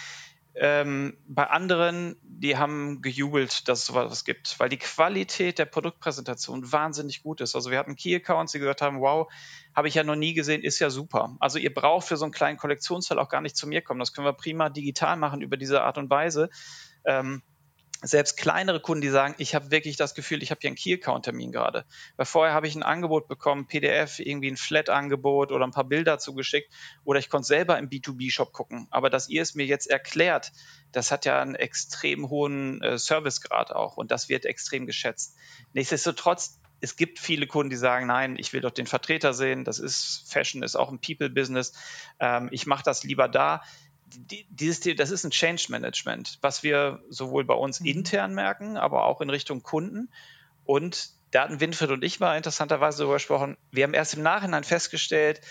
Ähm, 0.53 1.17
bei 1.27 1.47
anderen, 1.47 2.17
die 2.23 2.57
haben 2.57 3.01
gejubelt, 3.01 3.69
dass 3.69 3.79
es 3.79 3.85
sowas 3.85 4.25
gibt, 4.25 4.59
weil 4.59 4.67
die 4.67 4.79
Qualität 4.79 5.59
der 5.59 5.65
Produktpräsentation 5.65 6.71
wahnsinnig 6.71 7.23
gut 7.23 7.39
ist. 7.39 7.55
Also 7.55 7.71
wir 7.71 7.77
hatten 7.77 7.95
Key-Accounts, 7.95 8.51
die 8.51 8.59
gesagt 8.59 8.81
haben, 8.81 8.99
wow, 8.99 9.31
habe 9.73 9.87
ich 9.87 9.93
ja 9.93 10.03
noch 10.03 10.17
nie 10.17 10.33
gesehen, 10.33 10.61
ist 10.61 10.79
ja 10.79 10.89
super. 10.89 11.37
Also 11.39 11.57
ihr 11.57 11.73
braucht 11.73 12.07
für 12.07 12.17
so 12.17 12.25
einen 12.25 12.33
kleinen 12.33 12.57
Kollektionsteil 12.57 13.19
auch 13.19 13.29
gar 13.29 13.39
nicht 13.41 13.55
zu 13.55 13.65
mir 13.65 13.81
kommen. 13.81 13.99
Das 13.99 14.11
können 14.11 14.25
wir 14.25 14.33
prima 14.33 14.69
digital 14.69 15.15
machen 15.15 15.41
über 15.41 15.55
diese 15.55 15.83
Art 15.83 15.97
und 15.97 16.09
Weise. 16.09 16.49
Ähm, 17.05 17.43
selbst 18.01 18.35
kleinere 18.35 18.79
Kunden, 18.79 19.01
die 19.01 19.09
sagen, 19.09 19.35
ich 19.37 19.53
habe 19.53 19.69
wirklich 19.69 19.95
das 19.95 20.15
Gefühl, 20.15 20.41
ich 20.41 20.49
habe 20.49 20.59
hier 20.59 20.69
einen 20.69 20.75
Key-Account-Termin 20.75 21.51
gerade. 21.51 21.85
Weil 22.17 22.25
vorher 22.25 22.53
habe 22.53 22.67
ich 22.67 22.75
ein 22.75 22.83
Angebot 22.83 23.27
bekommen, 23.27 23.67
PDF, 23.67 24.19
irgendwie 24.19 24.49
ein 24.49 24.57
Flat-Angebot 24.57 25.51
oder 25.51 25.65
ein 25.65 25.71
paar 25.71 25.83
Bilder 25.83 26.17
zugeschickt 26.17 26.73
oder 27.03 27.19
ich 27.19 27.29
konnte 27.29 27.47
selber 27.47 27.77
im 27.77 27.89
B2B-Shop 27.89 28.53
gucken. 28.53 28.87
Aber 28.89 29.09
dass 29.09 29.29
ihr 29.29 29.43
es 29.43 29.53
mir 29.53 29.65
jetzt 29.65 29.87
erklärt, 29.87 30.51
das 30.91 31.11
hat 31.11 31.25
ja 31.25 31.41
einen 31.41 31.55
extrem 31.55 32.29
hohen 32.29 32.81
äh, 32.81 32.97
Servicegrad 32.97 33.71
auch 33.71 33.97
und 33.97 34.09
das 34.09 34.29
wird 34.29 34.45
extrem 34.45 34.87
geschätzt. 34.87 35.35
Nichtsdestotrotz, 35.73 36.59
es 36.79 36.95
gibt 36.95 37.19
viele 37.19 37.45
Kunden, 37.45 37.69
die 37.69 37.75
sagen, 37.75 38.07
nein, 38.07 38.35
ich 38.39 38.53
will 38.53 38.61
doch 38.61 38.71
den 38.71 38.87
Vertreter 38.87 39.33
sehen, 39.33 39.63
das 39.63 39.77
ist 39.77 40.25
Fashion, 40.27 40.63
ist 40.63 40.75
auch 40.75 40.91
ein 40.91 40.99
People-Business, 40.99 41.73
ähm, 42.19 42.49
ich 42.51 42.65
mache 42.65 42.83
das 42.83 43.03
lieber 43.03 43.27
da 43.27 43.61
dieses, 44.49 44.95
das 44.95 45.11
ist 45.11 45.23
ein 45.23 45.31
Change 45.31 45.67
Management, 45.69 46.39
was 46.41 46.63
wir 46.63 47.01
sowohl 47.09 47.43
bei 47.45 47.53
uns 47.53 47.79
mhm. 47.79 47.87
intern 47.87 48.33
merken, 48.33 48.77
aber 48.77 49.05
auch 49.05 49.21
in 49.21 49.29
Richtung 49.29 49.63
Kunden. 49.63 50.09
Und 50.65 51.09
da 51.31 51.43
hatten 51.43 51.59
Winfried 51.59 51.89
und 51.91 52.03
ich 52.03 52.19
mal 52.19 52.37
interessanterweise 52.37 52.99
darüber 52.99 53.15
gesprochen. 53.15 53.57
Wir 53.71 53.83
haben 53.83 53.93
erst 53.93 54.15
im 54.15 54.23
Nachhinein 54.23 54.63
festgestellt, 54.63 55.41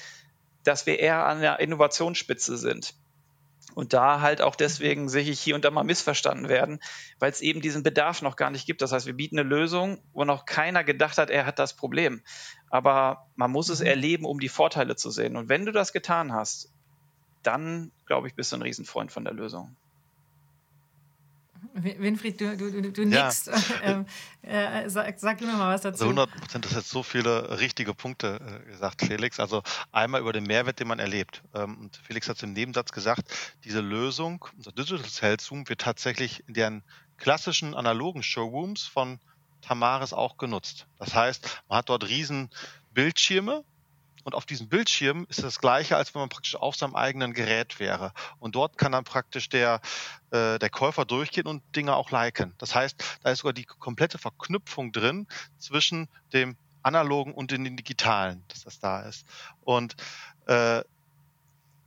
dass 0.65 0.87
wir 0.87 0.99
eher 0.99 1.25
an 1.25 1.41
der 1.41 1.61
Innovationsspitze 1.61 2.57
sind. 2.57 2.95
Und 3.75 3.93
da 3.93 4.21
halt 4.21 4.43
auch 4.43 4.57
deswegen 4.57 5.09
sehe 5.09 5.23
ich 5.23 5.41
hier 5.41 5.55
und 5.55 5.65
da 5.65 5.71
mal 5.71 5.85
missverstanden 5.85 6.49
werden, 6.49 6.81
weil 7.19 7.31
es 7.31 7.41
eben 7.41 7.61
diesen 7.61 7.83
Bedarf 7.83 8.21
noch 8.21 8.37
gar 8.37 8.51
nicht 8.51 8.67
gibt. 8.67 8.83
Das 8.83 8.93
heißt, 8.93 9.07
wir 9.07 9.15
bieten 9.15 9.39
eine 9.39 9.49
Lösung, 9.49 10.03
wo 10.13 10.25
noch 10.25 10.45
keiner 10.45 10.83
gedacht 10.83 11.19
hat, 11.19 11.31
er 11.31 11.47
hat 11.47 11.59
das 11.59 11.77
Problem. 11.77 12.23
Aber 12.69 13.29
man 13.37 13.51
muss 13.51 13.69
es 13.69 13.81
mhm. 13.81 13.87
erleben, 13.87 14.25
um 14.25 14.41
die 14.41 14.49
Vorteile 14.49 14.97
zu 14.97 15.11
sehen. 15.11 15.37
Und 15.37 15.49
wenn 15.49 15.67
du 15.67 15.73
das 15.73 15.93
getan 15.93 16.33
hast, 16.33 16.73
dann, 17.43 17.91
glaube 18.07 18.29
ich, 18.29 18.35
bist 18.35 18.53
du 18.53 18.57
ein 18.57 18.63
Riesenfreund 18.63 19.13
von 19.13 19.25
der 19.25 19.33
Lösung. 19.33 19.77
Winfried, 21.75 22.41
du, 22.41 22.57
du, 22.57 22.91
du 22.91 23.05
nickst. 23.05 23.47
Ja. 23.47 23.55
Ähm, 23.83 24.07
äh, 24.43 24.91
sag, 24.91 25.19
sag 25.19 25.39
du 25.39 25.47
mir 25.47 25.53
mal 25.55 25.73
was 25.75 25.83
dazu. 25.83 26.05
Also 26.05 26.21
100 26.21 26.31
Prozent, 26.31 26.65
das 26.65 26.75
jetzt 26.75 26.91
so 26.91 27.03
viele 27.03 27.61
richtige 27.61 27.95
Punkte 27.95 28.63
äh, 28.67 28.71
gesagt, 28.71 29.03
Felix. 29.03 29.41
Also 29.41 29.63
einmal 29.91 30.21
über 30.21 30.33
den 30.33 30.45
Mehrwert, 30.45 30.81
den 30.81 30.89
man 30.89 30.99
erlebt. 30.99 31.43
Ähm, 31.55 31.79
und 31.79 31.97
Felix 31.97 32.29
hat 32.29 32.37
es 32.37 32.43
im 32.43 32.53
Nebensatz 32.53 32.93
gesagt, 32.93 33.33
diese 33.65 33.81
Lösung, 33.81 34.45
unser 34.57 34.73
Digital 34.73 35.05
Sales 35.07 35.45
Zoom, 35.45 35.69
wird 35.69 35.81
tatsächlich 35.81 36.45
in 36.47 36.55
den 36.55 36.83
klassischen 37.17 37.75
analogen 37.75 38.23
Showrooms 38.23 38.83
von 38.83 39.19
Tamaris 39.63 40.13
auch 40.13 40.37
genutzt. 40.37 40.87
Das 40.99 41.15
heißt, 41.15 41.63
man 41.69 41.79
hat 41.79 41.89
dort 41.89 42.09
riesen 42.09 42.51
Bildschirme, 42.93 43.65
und 44.31 44.37
auf 44.37 44.47
diesem 44.47 44.69
Bildschirm 44.69 45.27
ist 45.29 45.43
das 45.43 45.59
gleiche, 45.59 45.97
als 45.97 46.15
wenn 46.15 46.21
man 46.21 46.29
praktisch 46.29 46.55
auf 46.55 46.77
seinem 46.77 46.95
eigenen 46.95 47.35
Gerät 47.35 47.81
wäre. 47.81 48.13
Und 48.39 48.55
dort 48.55 48.79
kann 48.79 48.93
dann 48.93 49.03
praktisch 49.03 49.49
der, 49.49 49.81
äh, 50.31 50.61
der 50.61 50.71
Käufer 50.71 51.05
durchgehen 51.05 51.49
und 51.49 51.65
Dinge 51.75 51.97
auch 51.97 52.13
liken. 52.13 52.55
Das 52.59 52.73
heißt, 52.77 53.19
da 53.25 53.33
ist 53.33 53.39
sogar 53.39 53.53
die 53.53 53.65
komplette 53.65 54.19
Verknüpfung 54.19 54.93
drin 54.93 55.27
zwischen 55.59 56.09
dem 56.33 56.57
analogen 56.85 57.35
und 57.35 57.51
dem 57.51 57.77
digitalen, 57.77 58.45
dass 58.47 58.63
das 58.63 58.79
da 58.79 59.01
ist. 59.01 59.27
Und 59.63 59.97
äh, 60.47 60.85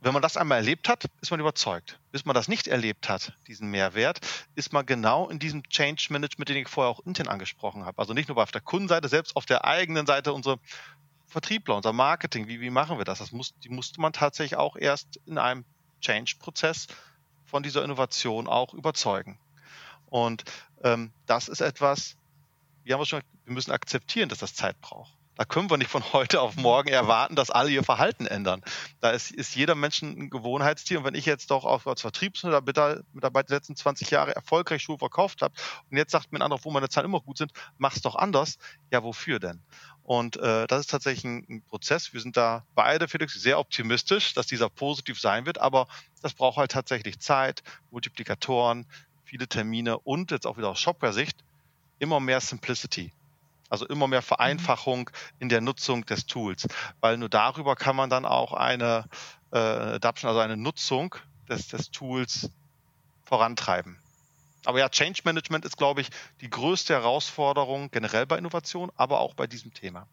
wenn 0.02 0.12
man 0.12 0.20
das 0.20 0.36
einmal 0.36 0.58
erlebt 0.58 0.90
hat, 0.90 1.06
ist 1.22 1.30
man 1.30 1.40
überzeugt. 1.40 1.98
Bis 2.12 2.26
man 2.26 2.34
das 2.34 2.46
nicht 2.46 2.68
erlebt 2.68 3.08
hat, 3.08 3.32
diesen 3.46 3.70
Mehrwert, 3.70 4.20
ist 4.54 4.74
man 4.74 4.84
genau 4.84 5.30
in 5.30 5.38
diesem 5.38 5.66
Change 5.70 6.08
Management, 6.10 6.50
den 6.50 6.58
ich 6.58 6.68
vorher 6.68 6.90
auch 6.90 7.00
intern 7.06 7.28
angesprochen 7.28 7.86
habe. 7.86 7.98
Also 7.98 8.12
nicht 8.12 8.28
nur 8.28 8.36
auf 8.36 8.52
der 8.52 8.60
Kundenseite, 8.60 9.08
selbst 9.08 9.34
auf 9.34 9.46
der 9.46 9.64
eigenen 9.64 10.04
Seite 10.04 10.34
unsere 10.34 10.58
Vertriebler, 11.26 11.76
unser 11.76 11.92
Marketing, 11.92 12.48
wie, 12.48 12.60
wie 12.60 12.70
machen 12.70 12.98
wir 12.98 13.04
das? 13.04 13.18
Das 13.18 13.32
muss, 13.32 13.54
die 13.58 13.68
musste 13.68 14.00
man 14.00 14.12
tatsächlich 14.12 14.58
auch 14.58 14.76
erst 14.76 15.20
in 15.26 15.38
einem 15.38 15.64
Change-Prozess 16.00 16.86
von 17.44 17.62
dieser 17.62 17.84
Innovation 17.84 18.46
auch 18.46 18.74
überzeugen. 18.74 19.38
Und 20.06 20.44
ähm, 20.82 21.12
das 21.26 21.48
ist 21.48 21.60
etwas, 21.60 22.16
wir 22.84 22.94
haben 22.94 23.04
schon, 23.04 23.22
wir 23.44 23.54
müssen 23.54 23.72
akzeptieren, 23.72 24.28
dass 24.28 24.38
das 24.38 24.54
Zeit 24.54 24.80
braucht. 24.80 25.12
Da 25.36 25.44
können 25.44 25.68
wir 25.68 25.76
nicht 25.76 25.90
von 25.90 26.04
heute 26.12 26.40
auf 26.40 26.56
morgen 26.56 26.88
erwarten, 26.88 27.34
dass 27.34 27.50
alle 27.50 27.70
ihr 27.70 27.82
Verhalten 27.82 28.26
ändern. 28.26 28.62
Da 29.00 29.10
ist, 29.10 29.30
ist 29.32 29.54
jeder 29.56 29.74
Mensch 29.74 30.02
ein 30.02 30.30
Gewohnheitstier. 30.30 30.98
Und 30.98 31.04
wenn 31.04 31.14
ich 31.14 31.26
jetzt 31.26 31.50
doch 31.50 31.64
auch 31.64 31.86
als 31.86 32.02
Vertriebsmitarbeiter 32.02 33.02
die 33.14 33.52
letzten 33.52 33.76
20 33.76 34.10
Jahre 34.10 34.34
erfolgreich 34.34 34.82
Schuhe 34.82 34.98
verkauft 34.98 35.42
habe 35.42 35.54
und 35.90 35.96
jetzt 35.96 36.12
sagt 36.12 36.32
mir 36.32 36.38
ein 36.38 36.42
anderer, 36.42 36.64
wo 36.64 36.70
meine 36.70 36.88
Zahlen 36.88 37.06
immer 37.06 37.20
gut 37.20 37.38
sind, 37.38 37.52
mach's 37.78 38.02
doch 38.02 38.14
anders. 38.14 38.58
Ja, 38.92 39.02
wofür 39.02 39.40
denn? 39.40 39.62
Und 40.04 40.36
äh, 40.36 40.66
das 40.66 40.80
ist 40.80 40.90
tatsächlich 40.90 41.24
ein, 41.24 41.46
ein 41.48 41.62
Prozess. 41.62 42.12
Wir 42.12 42.20
sind 42.20 42.36
da 42.36 42.64
beide, 42.74 43.08
Felix, 43.08 43.34
sehr 43.34 43.58
optimistisch, 43.58 44.34
dass 44.34 44.46
dieser 44.46 44.68
positiv 44.68 45.18
sein 45.18 45.46
wird. 45.46 45.58
Aber 45.58 45.88
das 46.22 46.34
braucht 46.34 46.58
halt 46.58 46.70
tatsächlich 46.70 47.18
Zeit, 47.20 47.62
Multiplikatoren, 47.90 48.86
viele 49.24 49.48
Termine 49.48 49.98
und 49.98 50.30
jetzt 50.30 50.46
auch 50.46 50.58
wieder 50.58 50.68
aus 50.68 50.78
Shopware-Sicht 50.78 51.42
immer 51.98 52.20
mehr 52.20 52.40
Simplicity. 52.40 53.12
Also 53.70 53.86
immer 53.86 54.06
mehr 54.06 54.20
Vereinfachung 54.20 55.10
in 55.38 55.48
der 55.48 55.62
Nutzung 55.62 56.04
des 56.04 56.26
Tools, 56.26 56.68
weil 57.00 57.16
nur 57.16 57.30
darüber 57.30 57.74
kann 57.74 57.96
man 57.96 58.10
dann 58.10 58.26
auch 58.26 58.52
eine 58.52 59.06
äh, 59.52 59.58
Adaption, 59.58 60.28
also 60.28 60.40
eine 60.40 60.58
Nutzung 60.58 61.14
des, 61.48 61.68
des 61.68 61.90
Tools 61.90 62.50
vorantreiben. 63.24 63.98
Aber 64.64 64.78
ja, 64.78 64.88
Change 64.88 65.20
Management 65.24 65.64
ist, 65.64 65.76
glaube 65.76 66.00
ich, 66.00 66.08
die 66.40 66.50
größte 66.50 66.94
Herausforderung 66.94 67.90
generell 67.90 68.26
bei 68.26 68.38
Innovation, 68.38 68.90
aber 68.96 69.20
auch 69.20 69.34
bei 69.34 69.46
diesem 69.46 69.72
Thema. 69.74 70.06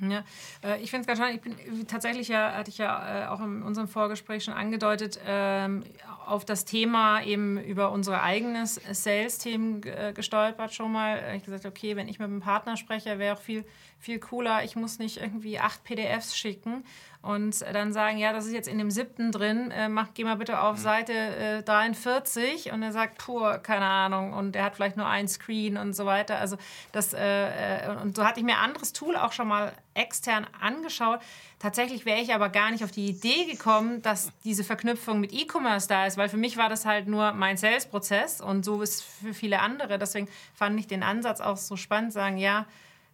Ja, 0.00 0.24
äh, 0.64 0.80
ich 0.82 0.90
finde 0.90 1.02
es 1.02 1.06
ganz 1.06 1.18
spannend. 1.18 1.36
Ich 1.36 1.76
bin 1.76 1.86
tatsächlich 1.86 2.28
ja, 2.28 2.52
hatte 2.52 2.70
ich 2.70 2.78
ja 2.78 3.24
äh, 3.24 3.26
auch 3.28 3.40
in 3.40 3.62
unserem 3.62 3.88
Vorgespräch 3.88 4.44
schon 4.44 4.54
angedeutet, 4.54 5.20
ähm, 5.26 5.84
auf 6.26 6.44
das 6.44 6.64
Thema 6.64 7.22
eben 7.22 7.58
über 7.58 7.92
unsere 7.92 8.22
eigenes 8.22 8.80
Sales-Team 8.90 9.82
äh, 9.84 10.12
gestolpert 10.12 10.72
schon 10.72 10.92
mal. 10.92 11.34
Ich 11.36 11.44
gesagt, 11.44 11.66
okay, 11.66 11.96
wenn 11.96 12.08
ich 12.08 12.18
mit 12.18 12.28
einem 12.28 12.40
Partner 12.40 12.76
spreche, 12.76 13.18
wäre 13.18 13.36
auch 13.36 13.40
viel, 13.40 13.64
viel 14.00 14.18
cooler. 14.18 14.64
Ich 14.64 14.76
muss 14.76 14.98
nicht 14.98 15.18
irgendwie 15.18 15.58
acht 15.58 15.84
PDFs 15.84 16.36
schicken 16.36 16.84
und 17.22 17.60
dann 17.60 17.92
sagen, 17.92 18.16
ja, 18.16 18.32
das 18.32 18.46
ist 18.46 18.54
jetzt 18.54 18.66
in 18.66 18.78
dem 18.78 18.90
siebten 18.90 19.30
drin, 19.30 19.70
äh, 19.70 19.90
mach, 19.90 20.08
geh 20.14 20.24
mal 20.24 20.36
bitte 20.36 20.62
auf 20.62 20.78
mhm. 20.78 20.82
Seite 20.82 21.12
äh, 21.12 21.62
43 21.62 22.72
und 22.72 22.82
er 22.82 22.92
sagt, 22.92 23.18
pur, 23.18 23.58
keine 23.58 23.84
Ahnung 23.84 24.32
und 24.32 24.56
er 24.56 24.64
hat 24.64 24.76
vielleicht 24.76 24.96
nur 24.96 25.06
ein 25.06 25.28
Screen 25.28 25.76
und 25.76 25.92
so 25.92 26.06
weiter. 26.06 26.38
Also 26.38 26.56
das, 26.92 27.12
äh, 27.12 27.88
äh 27.88 27.96
und 28.00 28.16
so 28.16 28.24
hatte 28.24 28.40
ich 28.40 28.46
mir 28.46 28.56
ein 28.56 28.70
anderes 28.70 28.94
Tool 28.94 29.16
auch 29.16 29.32
schon 29.32 29.48
mal 29.48 29.72
extern 29.92 30.46
angeschaut. 30.62 31.20
Tatsächlich 31.58 32.06
wäre 32.06 32.20
ich 32.20 32.32
aber 32.32 32.48
gar 32.48 32.70
nicht 32.70 32.84
auf 32.84 32.90
die 32.90 33.08
Idee 33.08 33.44
gekommen, 33.44 34.00
dass 34.00 34.32
diese 34.44 34.64
Verknüpfung 34.64 35.20
mit 35.20 35.34
E-Commerce 35.34 35.88
da 35.88 36.06
ist, 36.06 36.16
weil 36.16 36.30
für 36.30 36.38
mich 36.38 36.56
war 36.56 36.70
das 36.70 36.86
halt 36.86 37.06
nur 37.06 37.32
mein 37.32 37.58
Sales-Prozess 37.58 38.40
und 38.40 38.64
so 38.64 38.80
ist 38.80 39.02
für 39.02 39.34
viele 39.34 39.60
andere. 39.60 39.98
Deswegen 39.98 40.26
fand 40.54 40.80
ich 40.80 40.86
den 40.86 41.02
Ansatz 41.02 41.42
auch 41.42 41.58
so 41.58 41.76
spannend, 41.76 42.14
sagen, 42.14 42.38
ja, 42.38 42.64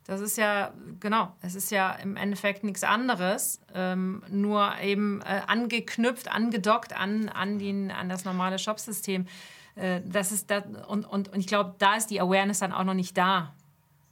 das 0.07 0.21
ist 0.21 0.39
ja, 0.39 0.73
genau, 1.01 1.35
es 1.43 1.57
ist 1.57 1.71
ja 1.71 1.93
im 1.93 2.17
Endeffekt 2.17 2.63
nichts 2.63 2.85
anderes, 2.85 3.61
ähm, 3.75 4.23
nur 4.29 4.79
eben 4.81 5.21
äh, 5.23 5.43
angeknüpft, 5.47 6.31
angedockt 6.31 6.93
an, 6.93 7.29
an, 7.29 7.59
den, 7.59 7.91
an 7.91 8.09
das 8.09 8.25
normale 8.25 8.59
Shopsystem. 8.59 9.27
Äh, 9.75 10.03
das 10.05 10.31
ist 10.31 10.51
das, 10.51 10.63
und, 10.87 11.05
und, 11.05 11.29
und 11.33 11.41
ich 11.41 11.49
glaube, 11.49 11.75
da 11.79 11.97
ist 11.97 12.07
die 12.11 12.21
Awareness 12.21 12.61
dann 12.61 12.73
auch 12.73 12.85
noch 12.85 12.95
nicht 12.95 13.19
da, 13.19 13.53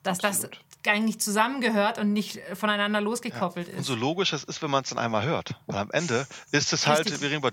dass 0.02 0.22
Absolut. 0.22 0.59
das 0.83 0.92
eigentlich 0.92 1.20
zusammengehört 1.20 1.98
und 1.98 2.12
nicht 2.12 2.40
voneinander 2.54 3.00
losgekoppelt 3.00 3.68
ja. 3.68 3.74
ist. 3.74 3.78
Und 3.78 3.85
so 3.85 3.94
logisch 3.94 4.33
es 4.33 4.44
ist, 4.44 4.62
wenn 4.62 4.70
man 4.70 4.83
es 4.83 4.90
dann 4.90 4.98
einmal 4.98 5.24
hört. 5.24 5.54
Weil 5.66 5.78
am 5.78 5.90
Ende 5.92 6.26
ist 6.50 6.72
es 6.72 6.87
halt, 6.87 7.07
Richtig. 7.07 7.20
wir 7.22 7.28
reden 7.30 7.38
über 7.38 7.52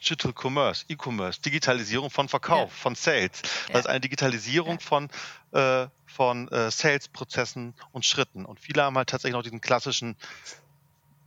Digital 0.00 0.32
Commerce, 0.32 0.84
E-Commerce, 0.88 1.40
Digitalisierung 1.40 2.10
von 2.10 2.28
Verkauf, 2.28 2.70
ja. 2.70 2.76
von 2.76 2.94
Sales. 2.94 3.42
Das 3.42 3.68
ja. 3.68 3.78
ist 3.80 3.86
eine 3.86 4.00
Digitalisierung 4.00 4.78
ja. 4.78 4.80
von, 4.80 5.08
äh, 5.52 5.88
von 6.06 6.48
äh, 6.48 6.70
Sales-Prozessen 6.70 7.74
und 7.92 8.04
Schritten. 8.04 8.44
Und 8.44 8.60
viele 8.60 8.82
haben 8.82 8.96
halt 8.96 9.08
tatsächlich 9.08 9.34
noch 9.34 9.42
diesen 9.42 9.60
klassischen 9.60 10.16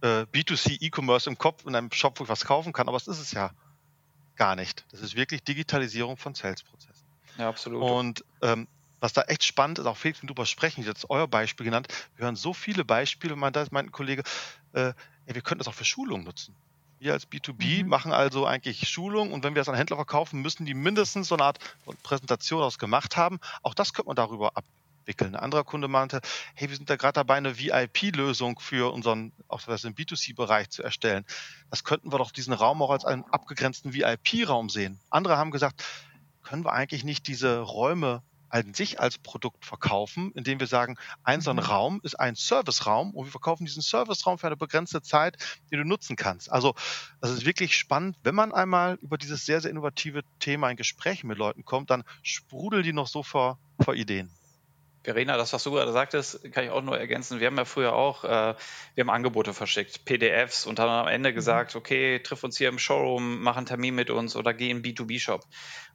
äh, 0.02 0.26
B2C 0.34 0.82
E-Commerce 0.82 1.30
im 1.30 1.38
Kopf 1.38 1.66
in 1.66 1.76
einem 1.76 1.92
Shop, 1.92 2.20
wo 2.20 2.24
ich 2.24 2.30
was 2.30 2.46
kaufen 2.46 2.74
kann, 2.74 2.88
aber 2.88 2.98
das 2.98 3.08
ist 3.08 3.20
es 3.20 3.32
ja 3.32 3.52
gar 4.36 4.56
nicht. 4.56 4.86
Das 4.92 5.02
ist 5.02 5.16
wirklich 5.16 5.44
Digitalisierung 5.44 6.18
von 6.18 6.34
Sales-Prozessen. 6.34 7.06
Ja, 7.38 7.50
absolut. 7.50 7.84
Und 7.84 8.26
ähm, 8.42 8.68
was 9.00 9.14
da 9.14 9.24
echt 9.24 9.44
spannend 9.44 9.80
ist, 9.80 9.86
auch 9.86 9.98
Felix, 9.98 10.22
wenn 10.22 10.28
du 10.28 10.34
drüber 10.34 10.46
sprechen, 10.46 10.84
jetzt 10.84 11.10
euer 11.10 11.28
Beispiel 11.28 11.66
genannt, 11.66 11.88
wir 12.16 12.26
hören 12.26 12.36
so 12.36 12.54
viele 12.54 12.86
Beispiele, 12.86 13.36
mein, 13.36 13.52
da 13.52 13.66
meint 13.72 13.90
ein 13.90 13.92
Kollege, 13.92 14.24
äh, 14.74 14.94
ja, 15.26 15.36
wir 15.36 15.42
könnten 15.42 15.60
das 15.60 15.68
auch 15.68 15.74
für 15.74 15.86
Schulungen 15.86 16.24
nutzen. 16.24 16.56
Wir 17.02 17.14
als 17.14 17.28
B2B 17.28 17.82
mhm. 17.82 17.90
machen 17.90 18.14
also 18.14 18.46
eigentlich 18.46 18.88
Schulung 18.88 19.34
und 19.34 19.44
wenn 19.44 19.56
wir 19.56 19.64
es 19.64 19.68
an 19.68 19.74
Händler 19.74 19.96
verkaufen, 19.96 20.44
müssen 20.44 20.68
die 20.68 20.76
mindestens 20.76 21.30
so 21.30 21.36
eine 21.36 21.46
Art 21.46 21.58
Präsentation 22.04 22.62
aus 22.62 22.78
gemacht 22.78 23.18
haben. 23.18 23.40
Auch 23.64 23.74
das 23.74 23.94
könnte 23.94 24.10
man 24.10 24.16
darüber 24.16 24.52
abwickeln. 24.56 25.34
Ein 25.34 25.42
anderer 25.42 25.64
Kunde 25.64 25.88
meinte, 25.88 26.22
hey, 26.54 26.70
wir 26.70 26.78
sind 26.78 26.92
da 26.92 26.98
gerade 26.98 27.14
dabei, 27.14 27.38
eine 27.38 27.58
VIP-Lösung 27.58 28.60
für 28.60 28.94
unseren, 28.94 29.32
auch 29.48 29.64
das 29.64 29.84
im 29.84 29.96
B2C-Bereich 29.96 30.70
zu 30.70 30.84
erstellen. 30.84 31.26
Das 31.72 31.84
könnten 31.84 32.14
wir 32.14 32.20
doch 32.20 32.30
diesen 32.30 32.54
Raum 32.54 32.84
auch 32.84 32.92
als 32.92 33.04
einen 33.04 33.24
abgegrenzten 33.24 33.96
VIP-Raum 33.96 34.70
sehen. 34.70 35.00
Andere 35.10 35.38
haben 35.38 35.50
gesagt, 35.50 35.84
können 36.44 36.64
wir 36.64 36.74
eigentlich 36.74 37.04
nicht 37.04 37.26
diese 37.26 37.62
Räume 37.62 38.22
an 38.52 38.74
sich 38.74 39.00
als 39.00 39.18
Produkt 39.18 39.66
verkaufen, 39.66 40.32
indem 40.36 40.60
wir 40.60 40.68
sagen, 40.68 40.98
ein 41.24 41.42
so 41.42 41.50
ein 41.50 41.58
mhm. 41.58 41.64
Raum 41.64 42.02
ist 42.04 42.20
ein 42.20 42.36
Serviceraum 42.36 43.12
und 43.12 43.26
wir 43.26 43.32
verkaufen 43.32 43.66
diesen 43.66 43.82
Serviceraum 43.82 44.38
für 44.38 44.48
eine 44.48 44.58
begrenzte 44.58 45.02
Zeit, 45.02 45.38
die 45.72 45.78
du 45.78 45.84
nutzen 45.84 46.16
kannst. 46.16 46.52
Also 46.52 46.76
das 47.22 47.32
ist 47.32 47.46
wirklich 47.46 47.78
spannend, 47.78 48.18
wenn 48.24 48.36
man 48.36 48.54
einmal 48.54 48.96
über 49.02 49.18
dieses 49.18 49.46
sehr, 49.46 49.62
sehr 49.62 49.72
innovative 49.72 50.22
Thema 50.40 50.70
in 50.70 50.78
Gesprächen 50.78 51.28
mit 51.28 51.38
Leuten 51.38 51.64
kommt, 51.66 51.90
dann 51.90 52.04
sprudeln 52.22 52.84
die 52.84 52.94
noch 52.94 53.08
so 53.08 53.24
vor, 53.24 53.60
vor 53.80 53.96
Ideen. 53.96 54.32
Verena, 55.04 55.36
das, 55.36 55.52
was 55.52 55.64
du 55.64 55.72
gerade 55.72 55.92
sagtest, 55.92 56.52
kann 56.54 56.64
ich 56.64 56.70
auch 56.70 56.84
nur 56.84 56.98
ergänzen. 56.98 57.40
Wir 57.40 57.48
haben 57.48 57.58
ja 57.58 57.66
früher 57.66 57.94
auch, 57.94 58.24
äh, 58.24 58.54
wir 58.94 59.02
haben 59.02 59.10
Angebote 59.10 59.54
verschickt, 59.54 60.06
PDFs 60.06 60.68
und 60.68 60.80
haben 60.80 60.90
am 60.90 61.08
Ende 61.08 61.32
mhm. 61.32 61.36
gesagt, 61.36 61.76
okay, 61.76 62.20
triff 62.20 62.44
uns 62.44 62.58
hier 62.58 62.70
im 62.70 62.78
Showroom, 62.78 63.42
mach 63.42 63.58
einen 63.58 63.66
Termin 63.66 63.96
mit 63.96 64.12
uns 64.12 64.36
oder 64.36 64.54
geh 64.54 64.70
in 64.70 64.84
B2B-Shop. 64.84 65.44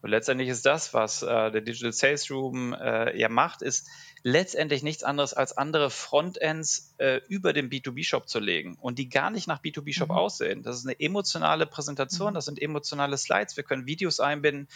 Und 0.03 0.11
letztendlich 0.11 0.49
ist 0.49 0.67
das, 0.67 0.93
was 0.93 1.23
äh, 1.23 1.53
der 1.53 1.61
Digital 1.61 1.93
Sales 1.93 2.31
Room 2.33 2.73
äh, 2.73 3.17
ja 3.17 3.29
macht, 3.29 3.63
ist 3.63 3.89
letztendlich 4.25 4.83
nichts 4.83 5.05
anderes 5.05 5.35
als 5.35 5.57
andere 5.57 5.89
Frontends 5.89 6.97
äh, 6.99 7.21
über 7.29 7.53
den 7.53 7.71
B2B-Shop 7.71 8.29
zu 8.29 8.41
legen 8.41 8.77
und 8.81 8.99
die 8.99 9.09
gar 9.09 9.31
nicht 9.31 9.47
nach 9.47 9.63
B2B-Shop 9.63 10.09
mhm. 10.09 10.17
aussehen. 10.17 10.63
Das 10.65 10.79
ist 10.79 10.85
eine 10.85 10.99
emotionale 10.99 11.67
Präsentation, 11.67 12.31
mhm. 12.31 12.35
das 12.35 12.47
sind 12.47 12.61
emotionale 12.61 13.17
Slides, 13.19 13.57
wir 13.57 13.63
können 13.63 13.87
Videos 13.87 14.19
einbinden, 14.19 14.67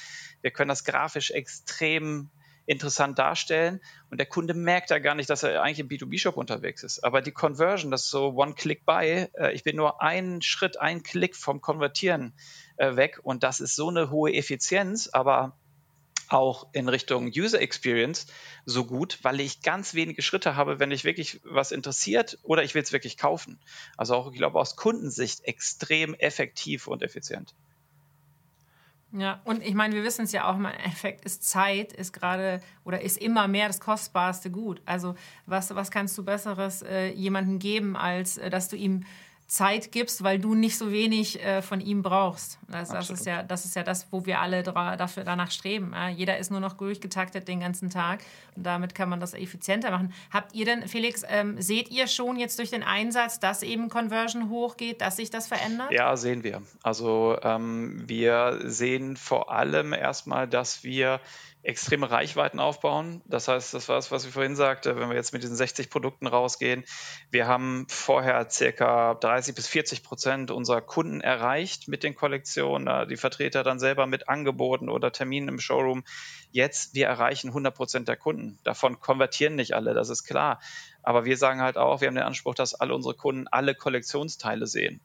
wir 0.40 0.52
können 0.52 0.68
das 0.68 0.84
grafisch 0.84 1.32
extrem 1.32 2.30
interessant 2.70 3.18
darstellen 3.18 3.80
und 4.10 4.18
der 4.18 4.26
Kunde 4.26 4.54
merkt 4.54 4.90
ja 4.90 5.00
gar 5.00 5.16
nicht, 5.16 5.28
dass 5.28 5.42
er 5.42 5.60
eigentlich 5.60 5.80
im 5.80 5.88
B2B-Shop 5.88 6.36
unterwegs 6.36 6.84
ist. 6.84 7.02
Aber 7.02 7.20
die 7.20 7.32
Conversion, 7.32 7.90
das 7.90 8.04
ist 8.04 8.10
so 8.10 8.32
One-Click-Buy, 8.34 9.26
äh, 9.34 9.52
ich 9.52 9.64
bin 9.64 9.74
nur 9.74 10.00
einen 10.00 10.40
Schritt, 10.40 10.80
einen 10.80 11.02
Klick 11.02 11.34
vom 11.34 11.60
Konvertieren 11.60 12.32
äh, 12.76 12.94
weg 12.94 13.18
und 13.24 13.42
das 13.42 13.58
ist 13.58 13.74
so 13.74 13.88
eine 13.88 14.10
hohe 14.10 14.32
Effizienz, 14.32 15.08
aber 15.08 15.56
auch 16.28 16.68
in 16.72 16.88
Richtung 16.88 17.32
User 17.34 17.60
Experience 17.60 18.26
so 18.64 18.84
gut, 18.84 19.18
weil 19.22 19.40
ich 19.40 19.62
ganz 19.62 19.94
wenige 19.94 20.22
Schritte 20.22 20.54
habe, 20.54 20.78
wenn 20.78 20.92
ich 20.92 21.02
wirklich 21.02 21.40
was 21.42 21.72
interessiert 21.72 22.38
oder 22.44 22.62
ich 22.62 22.76
will 22.76 22.82
es 22.82 22.92
wirklich 22.92 23.16
kaufen. 23.16 23.58
Also 23.96 24.14
auch, 24.14 24.30
ich 24.30 24.38
glaube, 24.38 24.60
aus 24.60 24.76
Kundensicht 24.76 25.40
extrem 25.42 26.14
effektiv 26.14 26.86
und 26.86 27.02
effizient. 27.02 27.52
Ja, 29.12 29.40
und 29.44 29.62
ich 29.62 29.74
meine, 29.74 29.94
wir 29.94 30.04
wissen 30.04 30.24
es 30.24 30.32
ja 30.32 30.48
auch, 30.48 30.56
im 30.56 30.66
Endeffekt 30.66 31.24
ist 31.24 31.42
Zeit, 31.42 31.92
ist 31.92 32.12
gerade 32.12 32.60
oder 32.84 33.00
ist 33.00 33.18
immer 33.18 33.48
mehr 33.48 33.66
das 33.66 33.80
kostbarste 33.80 34.50
Gut. 34.50 34.80
Also 34.84 35.16
was, 35.46 35.74
was 35.74 35.90
kannst 35.90 36.16
du 36.16 36.24
Besseres 36.24 36.82
äh, 36.82 37.08
jemandem 37.08 37.58
geben, 37.58 37.96
als 37.96 38.38
äh, 38.38 38.50
dass 38.50 38.68
du 38.68 38.76
ihm 38.76 39.04
Zeit 39.50 39.90
gibst, 39.90 40.22
weil 40.22 40.38
du 40.38 40.54
nicht 40.54 40.78
so 40.78 40.92
wenig 40.92 41.42
äh, 41.42 41.60
von 41.60 41.80
ihm 41.80 42.02
brauchst. 42.02 42.60
Das, 42.68 42.90
das, 42.90 43.10
ist 43.10 43.26
ja, 43.26 43.42
das 43.42 43.64
ist 43.64 43.74
ja 43.74 43.82
das, 43.82 44.06
wo 44.12 44.24
wir 44.24 44.40
alle 44.40 44.62
dafür, 44.62 45.24
danach 45.24 45.50
streben. 45.50 45.90
Ja? 45.92 46.08
Jeder 46.08 46.38
ist 46.38 46.52
nur 46.52 46.60
noch 46.60 46.74
durchgetaktet 46.74 47.48
den 47.48 47.58
ganzen 47.58 47.90
Tag 47.90 48.20
und 48.54 48.64
damit 48.64 48.94
kann 48.94 49.08
man 49.08 49.18
das 49.18 49.34
effizienter 49.34 49.90
machen. 49.90 50.14
Habt 50.32 50.54
ihr 50.54 50.66
denn, 50.66 50.86
Felix, 50.86 51.24
ähm, 51.28 51.60
seht 51.60 51.90
ihr 51.90 52.06
schon 52.06 52.36
jetzt 52.36 52.60
durch 52.60 52.70
den 52.70 52.84
Einsatz, 52.84 53.40
dass 53.40 53.64
eben 53.64 53.88
Conversion 53.88 54.50
hochgeht, 54.50 55.00
dass 55.00 55.16
sich 55.16 55.30
das 55.30 55.48
verändert? 55.48 55.90
Ja, 55.90 56.16
sehen 56.16 56.44
wir. 56.44 56.62
Also 56.84 57.36
ähm, 57.42 58.04
wir 58.06 58.60
sehen 58.62 59.16
vor 59.16 59.50
allem 59.50 59.92
erstmal, 59.92 60.46
dass 60.46 60.84
wir 60.84 61.20
extreme 61.62 62.10
Reichweiten 62.10 62.58
aufbauen. 62.58 63.20
Das 63.26 63.48
heißt, 63.48 63.74
das 63.74 63.88
war 63.88 63.98
es, 63.98 64.10
was 64.10 64.24
ich 64.24 64.32
vorhin 64.32 64.56
sagte, 64.56 64.96
wenn 64.96 65.08
wir 65.08 65.16
jetzt 65.16 65.32
mit 65.32 65.42
diesen 65.42 65.56
60 65.56 65.90
Produkten 65.90 66.26
rausgehen. 66.26 66.84
Wir 67.30 67.46
haben 67.46 67.86
vorher 67.88 68.48
circa 68.48 69.14
30 69.14 69.54
bis 69.54 69.66
40 69.66 70.02
Prozent 70.02 70.50
unserer 70.50 70.80
Kunden 70.80 71.20
erreicht 71.20 71.88
mit 71.88 72.02
den 72.02 72.14
Kollektionen, 72.14 73.08
die 73.08 73.16
Vertreter 73.16 73.62
dann 73.62 73.78
selber 73.78 74.06
mit 74.06 74.28
Angeboten 74.28 74.88
oder 74.88 75.12
Terminen 75.12 75.48
im 75.48 75.60
Showroom. 75.60 76.04
Jetzt, 76.50 76.94
wir 76.94 77.06
erreichen 77.06 77.48
100 77.48 77.74
Prozent 77.74 78.08
der 78.08 78.16
Kunden. 78.16 78.58
Davon 78.64 78.98
konvertieren 78.98 79.54
nicht 79.54 79.74
alle, 79.74 79.92
das 79.92 80.08
ist 80.08 80.24
klar. 80.24 80.60
Aber 81.02 81.24
wir 81.24 81.36
sagen 81.36 81.60
halt 81.60 81.76
auch, 81.76 82.00
wir 82.00 82.08
haben 82.08 82.14
den 82.14 82.24
Anspruch, 82.24 82.54
dass 82.54 82.74
alle 82.74 82.94
unsere 82.94 83.14
Kunden 83.14 83.48
alle 83.48 83.74
Kollektionsteile 83.74 84.66
sehen 84.66 85.00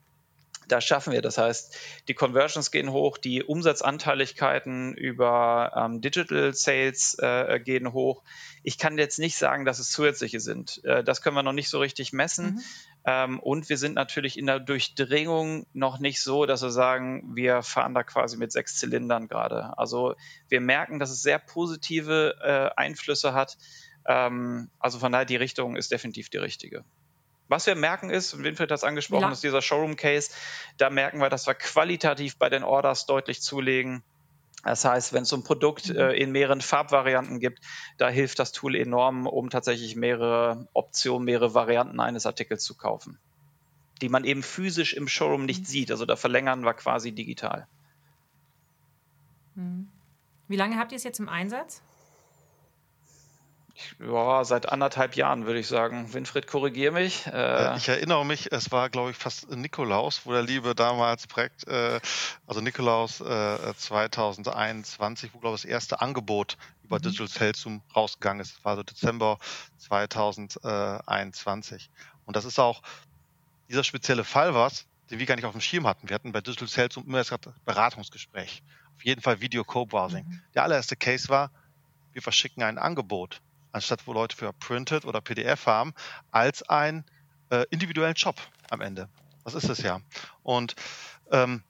da 0.68 0.80
schaffen 0.80 1.12
wir. 1.12 1.22
Das 1.22 1.38
heißt, 1.38 1.76
die 2.08 2.14
Conversions 2.14 2.70
gehen 2.70 2.90
hoch, 2.90 3.18
die 3.18 3.42
Umsatzanteiligkeiten 3.42 4.94
über 4.94 5.72
ähm, 5.76 6.00
Digital 6.00 6.54
Sales 6.54 7.16
äh, 7.20 7.60
gehen 7.60 7.92
hoch. 7.92 8.22
Ich 8.62 8.78
kann 8.78 8.98
jetzt 8.98 9.18
nicht 9.18 9.36
sagen, 9.36 9.64
dass 9.64 9.78
es 9.78 9.90
zusätzliche 9.90 10.40
sind. 10.40 10.84
Äh, 10.84 11.04
das 11.04 11.22
können 11.22 11.36
wir 11.36 11.42
noch 11.42 11.52
nicht 11.52 11.70
so 11.70 11.78
richtig 11.78 12.12
messen. 12.12 12.46
Mhm. 12.46 12.60
Ähm, 13.04 13.40
und 13.40 13.68
wir 13.68 13.78
sind 13.78 13.94
natürlich 13.94 14.38
in 14.38 14.46
der 14.46 14.58
Durchdringung 14.58 15.66
noch 15.72 16.00
nicht 16.00 16.20
so, 16.20 16.46
dass 16.46 16.62
wir 16.62 16.70
sagen, 16.70 17.36
wir 17.36 17.62
fahren 17.62 17.94
da 17.94 18.02
quasi 18.02 18.36
mit 18.36 18.50
sechs 18.50 18.76
Zylindern 18.78 19.28
gerade. 19.28 19.78
Also 19.78 20.16
wir 20.48 20.60
merken, 20.60 20.98
dass 20.98 21.10
es 21.10 21.22
sehr 21.22 21.38
positive 21.38 22.36
äh, 22.42 22.80
Einflüsse 22.80 23.32
hat. 23.32 23.56
Ähm, 24.06 24.70
also 24.78 24.98
von 24.98 25.12
daher, 25.12 25.24
die 25.24 25.36
Richtung 25.36 25.76
ist 25.76 25.92
definitiv 25.92 26.30
die 26.30 26.38
richtige. 26.38 26.84
Was 27.48 27.66
wir 27.66 27.76
merken 27.76 28.10
ist, 28.10 28.34
und 28.34 28.42
Winfried 28.42 28.70
hat 28.70 28.78
es 28.78 28.84
angesprochen, 28.84 29.22
ja. 29.22 29.32
ist 29.32 29.44
dieser 29.44 29.62
Showroom-Case, 29.62 30.32
da 30.78 30.90
merken 30.90 31.18
wir, 31.18 31.28
dass 31.28 31.46
wir 31.46 31.54
qualitativ 31.54 32.36
bei 32.38 32.48
den 32.48 32.64
Orders 32.64 33.06
deutlich 33.06 33.40
zulegen. 33.40 34.02
Das 34.64 34.84
heißt, 34.84 35.12
wenn 35.12 35.22
es 35.22 35.28
so 35.28 35.36
ein 35.36 35.44
Produkt 35.44 35.90
mhm. 35.90 35.96
äh, 35.96 36.12
in 36.14 36.32
mehreren 36.32 36.60
Farbvarianten 36.60 37.38
gibt, 37.38 37.60
da 37.98 38.08
hilft 38.08 38.40
das 38.40 38.50
Tool 38.50 38.74
enorm, 38.74 39.26
um 39.26 39.48
tatsächlich 39.48 39.94
mehrere 39.94 40.66
Optionen, 40.72 41.24
mehrere 41.24 41.54
Varianten 41.54 42.00
eines 42.00 42.26
Artikels 42.26 42.64
zu 42.64 42.76
kaufen, 42.76 43.18
die 44.02 44.08
man 44.08 44.24
eben 44.24 44.42
physisch 44.42 44.94
im 44.94 45.06
Showroom 45.06 45.44
nicht 45.44 45.60
mhm. 45.60 45.66
sieht. 45.66 45.90
Also 45.92 46.04
da 46.04 46.16
verlängern 46.16 46.64
wir 46.64 46.74
quasi 46.74 47.12
digital. 47.12 47.68
Mhm. 49.54 49.88
Wie 50.48 50.56
lange 50.56 50.78
habt 50.78 50.90
ihr 50.90 50.96
es 50.96 51.04
jetzt 51.04 51.20
im 51.20 51.28
Einsatz? 51.28 51.82
Ja, 53.98 54.44
seit 54.44 54.70
anderthalb 54.70 55.16
Jahren 55.16 55.46
würde 55.46 55.60
ich 55.60 55.66
sagen. 55.66 56.12
Winfried, 56.12 56.46
korrigier 56.46 56.92
mich. 56.92 57.26
Äh, 57.26 57.72
äh, 57.72 57.76
ich 57.76 57.88
erinnere 57.88 58.24
mich, 58.24 58.52
es 58.52 58.70
war, 58.70 58.90
glaube 58.90 59.10
ich, 59.10 59.16
fast 59.16 59.50
Nikolaus, 59.50 60.20
wo 60.24 60.32
der 60.32 60.42
Liebe 60.42 60.74
damals 60.74 61.26
Projekt, 61.26 61.66
äh, 61.68 62.00
also 62.46 62.60
Nikolaus 62.60 63.20
äh, 63.20 63.74
2021, 63.74 65.34
wo, 65.34 65.38
glaube 65.38 65.56
ich, 65.56 65.62
das 65.62 65.70
erste 65.70 66.00
Angebot 66.00 66.56
über 66.84 66.98
mhm. 66.98 67.02
Digital 67.02 67.28
Sales 67.28 67.60
Zoom 67.60 67.82
rausgegangen 67.94 68.40
ist. 68.40 68.56
Das 68.56 68.64
war 68.64 68.76
so 68.76 68.82
Dezember 68.82 69.38
2021. 69.78 71.90
Und 72.24 72.36
das 72.36 72.44
ist 72.44 72.58
auch 72.58 72.82
dieser 73.68 73.84
spezielle 73.84 74.24
Fall 74.24 74.54
was, 74.54 74.86
den 75.10 75.18
wir 75.18 75.26
gar 75.26 75.36
nicht 75.36 75.44
auf 75.44 75.52
dem 75.52 75.60
Schirm 75.60 75.86
hatten. 75.86 76.08
Wir 76.08 76.14
hatten 76.14 76.32
bei 76.32 76.40
Digital 76.40 76.68
Sales 76.68 76.94
Zoom 76.94 77.04
immer 77.06 77.18
das 77.18 77.30
Beratungsgespräch. 77.64 78.62
Auf 78.96 79.04
jeden 79.04 79.20
Fall 79.20 79.40
Video 79.40 79.64
Co-Browsing. 79.64 80.26
Mhm. 80.26 80.40
Der 80.54 80.64
allererste 80.64 80.96
Case 80.96 81.28
war, 81.28 81.50
wir 82.12 82.22
verschicken 82.22 82.62
ein 82.62 82.78
Angebot 82.78 83.42
anstatt 83.76 84.06
wo 84.06 84.12
Leute 84.12 84.34
für 84.36 84.52
Printed 84.52 85.04
oder 85.04 85.20
PDF 85.20 85.66
haben, 85.66 85.94
als 86.30 86.62
einen 86.68 87.04
äh, 87.50 87.64
individuellen 87.70 88.16
Shop 88.16 88.36
am 88.70 88.80
Ende. 88.80 89.08
Das 89.44 89.54
ist 89.54 89.68
es 89.68 89.78
ja. 89.78 90.00
Und 90.42 90.74
ähm, 91.30 91.62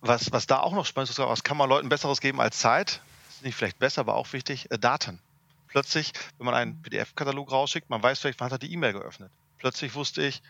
was, 0.00 0.30
was 0.30 0.46
da 0.46 0.60
auch 0.60 0.72
noch 0.72 0.86
spannend 0.86 1.10
ist, 1.10 1.18
was 1.18 1.42
kann 1.42 1.56
man 1.56 1.68
Leuten 1.68 1.88
Besseres 1.88 2.20
geben 2.20 2.40
als 2.40 2.58
Zeit? 2.58 3.00
Das 3.26 3.36
ist 3.36 3.44
nicht 3.44 3.56
vielleicht 3.56 3.78
besser, 3.78 4.02
aber 4.02 4.14
auch 4.14 4.32
wichtig, 4.32 4.70
äh, 4.70 4.78
Daten. 4.78 5.20
Plötzlich, 5.66 6.12
wenn 6.38 6.44
man 6.44 6.54
einen 6.54 6.82
PDF-Katalog 6.82 7.50
rausschickt, 7.50 7.90
man 7.90 8.02
weiß 8.02 8.20
vielleicht, 8.20 8.38
wann 8.38 8.46
hat 8.46 8.52
er 8.52 8.58
die 8.58 8.72
E-Mail 8.72 8.92
geöffnet. 8.92 9.32
Plötzlich 9.58 9.94
wusste 9.94 10.24
ich, 10.24 10.42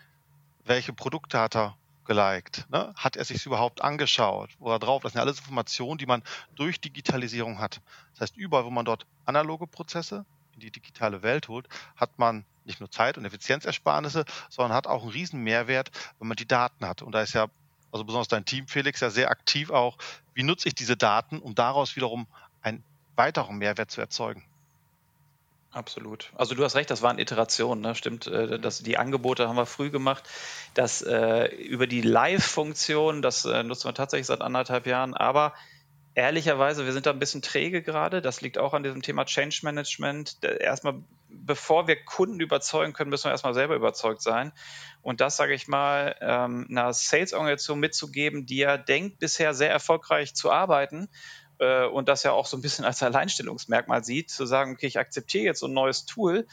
welche 0.65 0.93
Produkte 0.93 1.39
hat 1.39 1.55
er 1.55 1.77
geliked? 2.05 2.65
Ne? 2.69 2.93
Hat 2.95 3.15
er 3.15 3.25
sich 3.25 3.45
überhaupt 3.45 3.81
angeschaut 3.81 4.51
oder 4.59 4.79
drauf? 4.79 5.03
Das 5.03 5.11
sind 5.11 5.19
ja 5.19 5.23
alles 5.23 5.39
Informationen, 5.39 5.97
die 5.97 6.05
man 6.05 6.23
durch 6.55 6.79
Digitalisierung 6.79 7.59
hat. 7.59 7.81
Das 8.13 8.21
heißt, 8.21 8.37
überall, 8.37 8.65
wo 8.65 8.69
man 8.69 8.85
dort 8.85 9.05
analoge 9.25 9.67
Prozesse 9.67 10.25
in 10.53 10.61
die 10.61 10.71
digitale 10.71 11.21
Welt 11.21 11.47
holt, 11.47 11.67
hat 11.95 12.17
man 12.17 12.45
nicht 12.63 12.79
nur 12.79 12.89
Zeit- 12.89 13.17
und 13.17 13.25
Effizienzersparnisse, 13.25 14.25
sondern 14.49 14.75
hat 14.75 14.87
auch 14.87 15.03
einen 15.03 15.11
riesen 15.11 15.41
Mehrwert, 15.41 15.91
wenn 16.19 16.27
man 16.27 16.37
die 16.37 16.47
Daten 16.47 16.85
hat. 16.85 17.01
Und 17.01 17.11
da 17.11 17.21
ist 17.21 17.33
ja, 17.33 17.47
also 17.91 18.03
besonders 18.05 18.27
dein 18.27 18.45
Team, 18.45 18.67
Felix, 18.67 18.99
ja 19.01 19.09
sehr 19.09 19.29
aktiv 19.29 19.69
auch. 19.69 19.97
Wie 20.33 20.43
nutze 20.43 20.67
ich 20.67 20.75
diese 20.75 20.97
Daten, 20.97 21.39
um 21.39 21.55
daraus 21.55 21.95
wiederum 21.95 22.27
einen 22.61 22.83
weiteren 23.15 23.57
Mehrwert 23.57 23.91
zu 23.91 24.01
erzeugen? 24.01 24.43
Absolut. 25.75 26.31
Also 26.35 26.55
du 26.55 26.63
hast 26.63 26.77
recht, 26.77 26.89
das 26.89 27.01
waren 27.01 27.19
Iterationen, 27.19 27.81
ne? 27.81 27.95
stimmt. 27.95 28.27
Äh, 28.27 28.59
das, 28.59 28.79
die 28.79 28.97
Angebote 28.97 29.49
haben 29.49 29.57
wir 29.57 29.65
früh 29.65 29.89
gemacht. 29.89 30.23
Das 30.73 31.01
äh, 31.01 31.53
über 31.53 31.85
die 31.85 32.01
Live-Funktion, 32.01 33.21
das 33.21 33.43
äh, 33.43 33.61
nutzen 33.61 33.89
wir 33.89 33.93
tatsächlich 33.93 34.27
seit 34.27 34.39
anderthalb 34.39 34.87
Jahren, 34.87 35.13
aber 35.13 35.53
ehrlicherweise, 36.13 36.85
wir 36.85 36.93
sind 36.93 37.05
da 37.05 37.11
ein 37.11 37.19
bisschen 37.19 37.41
träge 37.41 37.81
gerade. 37.81 38.21
Das 38.21 38.39
liegt 38.39 38.57
auch 38.57 38.73
an 38.73 38.83
diesem 38.83 39.01
Thema 39.01 39.25
Change 39.25 39.59
Management. 39.63 40.37
Erstmal, 40.43 41.01
bevor 41.27 41.89
wir 41.89 42.01
Kunden 42.05 42.39
überzeugen 42.39 42.93
können, 42.93 43.09
müssen 43.09 43.25
wir 43.25 43.31
erstmal 43.31 43.53
selber 43.53 43.75
überzeugt 43.75 44.21
sein. 44.21 44.53
Und 45.01 45.19
das, 45.19 45.35
sage 45.35 45.53
ich 45.53 45.67
mal, 45.67 46.15
ähm, 46.21 46.67
einer 46.69 46.93
Sales-Organisation 46.93 47.81
mitzugeben, 47.81 48.45
die 48.45 48.59
ja 48.59 48.77
denkt, 48.77 49.19
bisher 49.19 49.53
sehr 49.53 49.71
erfolgreich 49.71 50.35
zu 50.35 50.51
arbeiten 50.51 51.09
äh, 51.59 51.85
und 51.85 52.07
das 52.07 52.23
ja 52.23 52.31
auch 52.31 52.45
so 52.45 52.57
ein 52.57 52.61
bisschen 52.61 52.85
als 52.85 53.01
Alleinstellungsmerkmal 53.03 54.03
sieht, 54.03 54.29
zu 54.29 54.45
sagen, 54.45 54.73
okay, 54.73 54.87
ich 54.87 54.99
akzeptiere 54.99 55.45
jetzt 55.45 55.59
so 55.59 55.67
ein 55.67 55.73
neues 55.73 56.05
Tool, 56.05 56.47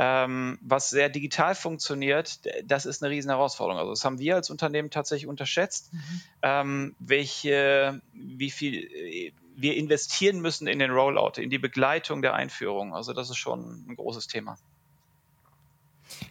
ähm, 0.00 0.58
was 0.62 0.90
sehr 0.90 1.08
digital 1.08 1.56
funktioniert, 1.56 2.40
das 2.64 2.86
ist 2.86 3.02
eine 3.02 3.10
riesen 3.10 3.30
Herausforderung. 3.30 3.80
Also 3.80 3.90
das 3.90 4.04
haben 4.04 4.20
wir 4.20 4.36
als 4.36 4.48
Unternehmen 4.48 4.90
tatsächlich 4.90 5.26
unterschätzt, 5.26 5.92
mhm. 5.92 6.22
ähm, 6.42 6.96
welche, 7.00 8.00
wie 8.12 8.50
viel 8.50 8.84
äh, 8.84 9.32
wir 9.56 9.76
investieren 9.76 10.40
müssen 10.40 10.68
in 10.68 10.78
den 10.78 10.92
Rollout, 10.92 11.40
in 11.40 11.50
die 11.50 11.58
Begleitung 11.58 12.22
der 12.22 12.34
Einführung. 12.34 12.94
Also 12.94 13.12
das 13.12 13.28
ist 13.28 13.38
schon 13.38 13.86
ein 13.88 13.96
großes 13.96 14.28
Thema. 14.28 14.56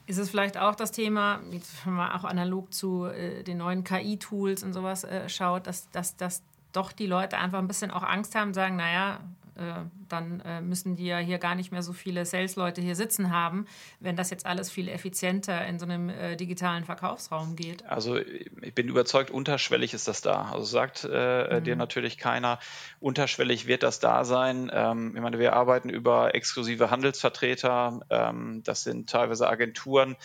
Ist 0.05 0.17
es 0.17 0.29
vielleicht 0.29 0.57
auch 0.57 0.75
das 0.75 0.93
Thema, 0.93 1.41
wenn 1.83 1.93
man 1.93 2.13
auch 2.13 2.23
analog 2.23 2.73
zu 2.73 3.05
äh, 3.05 3.43
den 3.43 3.57
neuen 3.57 3.83
KI-Tools 3.83 4.63
und 4.63 4.71
sowas 4.71 5.03
äh, 5.03 5.27
schaut, 5.27 5.67
dass, 5.67 5.91
dass, 5.91 6.15
dass 6.15 6.41
doch 6.73 6.91
die 6.91 7.07
Leute 7.07 7.37
einfach 7.37 7.59
ein 7.59 7.67
bisschen 7.67 7.91
auch 7.91 8.03
Angst 8.03 8.35
haben, 8.35 8.53
sagen, 8.53 8.75
naja, 8.75 9.19
äh, 9.57 9.85
dann 10.07 10.39
äh, 10.41 10.61
müssen 10.61 10.95
die 10.95 11.07
ja 11.07 11.17
hier 11.17 11.39
gar 11.39 11.55
nicht 11.55 11.71
mehr 11.71 11.81
so 11.81 11.91
viele 11.91 12.25
Sales-Leute 12.25 12.79
hier 12.79 12.95
sitzen 12.95 13.31
haben, 13.31 13.65
wenn 13.99 14.15
das 14.15 14.29
jetzt 14.29 14.45
alles 14.45 14.69
viel 14.71 14.87
effizienter 14.87 15.65
in 15.65 15.79
so 15.79 15.85
einem 15.85 16.09
äh, 16.09 16.35
digitalen 16.35 16.85
Verkaufsraum 16.85 17.55
geht. 17.55 17.83
Also 17.85 18.17
ich 18.17 18.73
bin 18.73 18.87
überzeugt, 18.87 19.31
unterschwellig 19.31 19.93
ist 19.93 20.07
das 20.07 20.21
da. 20.21 20.51
Also 20.51 20.63
sagt 20.63 21.03
mhm. 21.03 21.63
dir 21.63 21.75
natürlich 21.75 22.17
keiner, 22.17 22.59
unterschwellig 22.99 23.67
wird 23.67 23.83
das 23.83 23.99
da 23.99 24.23
sein. 24.23 24.71
Ähm, 24.73 25.13
ich 25.15 25.21
meine, 25.21 25.39
wir 25.39 25.53
arbeiten 25.53 25.89
über 25.89 26.35
exklusive 26.35 26.89
Handelsvertreter, 26.89 27.99
ähm, 28.09 28.61
das 28.63 28.83
sind 28.83 29.09
teilweise 29.09 29.49
Agenturen 29.49 30.15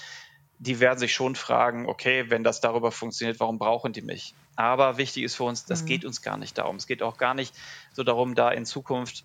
die 0.58 0.78
werden 0.78 1.00
sich 1.00 1.12
schon 1.12 1.34
fragen, 1.34 1.88
okay, 1.88 2.26
wenn 2.28 2.44
das 2.44 2.60
darüber 2.60 2.92
funktioniert, 2.92 3.40
warum 3.40 3.58
brauchen 3.58 3.92
die 3.92 4.02
mich? 4.02 4.32
Aber 4.56 4.98
wichtig 4.98 5.24
ist 5.24 5.34
für 5.34 5.44
uns, 5.44 5.64
das 5.64 5.82
mhm. 5.82 5.86
geht 5.86 6.04
uns 6.04 6.22
gar 6.22 6.36
nicht 6.36 6.58
darum. 6.58 6.76
Es 6.76 6.86
geht 6.86 7.02
auch 7.02 7.16
gar 7.16 7.34
nicht 7.34 7.54
so 7.92 8.02
darum, 8.02 8.34
da 8.34 8.50
in 8.50 8.66
Zukunft 8.66 9.24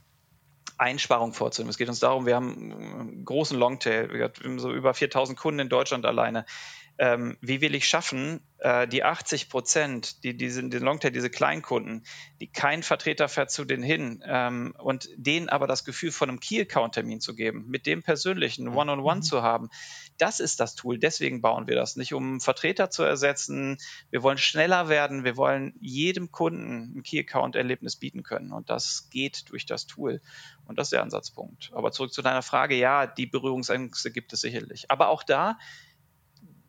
Einsparungen 0.77 1.33
vorzunehmen. 1.33 1.69
Es 1.69 1.77
geht 1.77 1.89
uns 1.89 1.99
darum, 1.99 2.25
wir 2.25 2.35
haben 2.35 2.71
einen 2.71 3.25
großen 3.25 3.57
Longtail, 3.57 4.13
wir 4.13 4.25
haben 4.25 4.59
so 4.59 4.71
über 4.71 4.93
4000 4.93 5.37
Kunden 5.37 5.59
in 5.61 5.69
Deutschland 5.69 6.05
alleine 6.05 6.45
ähm, 6.99 7.37
wie 7.41 7.61
will 7.61 7.75
ich 7.75 7.87
schaffen, 7.87 8.41
äh, 8.59 8.87
die 8.87 9.03
80 9.03 9.49
Prozent, 9.49 10.23
die 10.23 10.35
diesen 10.35 10.71
den 10.71 10.83
Longtail, 10.83 11.11
diese 11.11 11.29
Kleinkunden, 11.29 12.03
die 12.39 12.47
kein 12.47 12.81
Vertreter 12.81 13.27
fährt 13.27 13.51
zu 13.51 13.65
denen 13.65 13.83
hin 13.83 14.23
ähm, 14.25 14.73
und 14.77 15.09
denen 15.15 15.49
aber 15.49 15.67
das 15.67 15.85
Gefühl 15.85 16.11
von 16.11 16.29
einem 16.29 16.39
Key-Account-Termin 16.39 17.21
zu 17.21 17.35
geben, 17.35 17.65
mit 17.67 17.85
dem 17.85 18.01
persönlichen 18.01 18.67
One-on-One 18.67 19.01
-on 19.01 19.03
-One 19.03 19.15
mhm. 19.17 19.21
zu 19.23 19.43
haben, 19.43 19.69
das 20.17 20.39
ist 20.39 20.60
das 20.60 20.75
Tool. 20.75 20.97
Deswegen 20.97 21.41
bauen 21.41 21.67
wir 21.67 21.75
das 21.75 21.95
nicht, 21.95 22.13
um 22.13 22.39
Vertreter 22.39 22.89
zu 22.89 23.03
ersetzen. 23.03 23.77
Wir 24.10 24.23
wollen 24.23 24.38
schneller 24.38 24.89
werden. 24.89 25.23
Wir 25.23 25.38
wollen 25.38 25.75
jedem 25.80 26.32
Kunden 26.32 26.97
ein 26.97 27.03
Key-Account-Erlebnis 27.03 27.95
bieten 27.95 28.23
können 28.23 28.51
und 28.51 28.69
das 28.69 29.10
geht 29.10 29.49
durch 29.49 29.65
das 29.65 29.88
Tool. 29.88 30.21
Und 30.65 30.77
das 30.77 30.88
ist 30.88 30.93
der 30.93 31.01
Ansatzpunkt. 31.01 31.71
Aber 31.73 31.91
zurück 31.91 32.13
zu 32.13 32.21
deiner 32.21 32.41
Frage, 32.41 32.75
ja, 32.75 33.08
die 33.08 33.25
Berührungsängste 33.25 34.12
gibt 34.12 34.34
es 34.34 34.41
sicherlich. 34.41 34.89
Aber 34.91 35.10
auch 35.10 35.23
da 35.23 35.58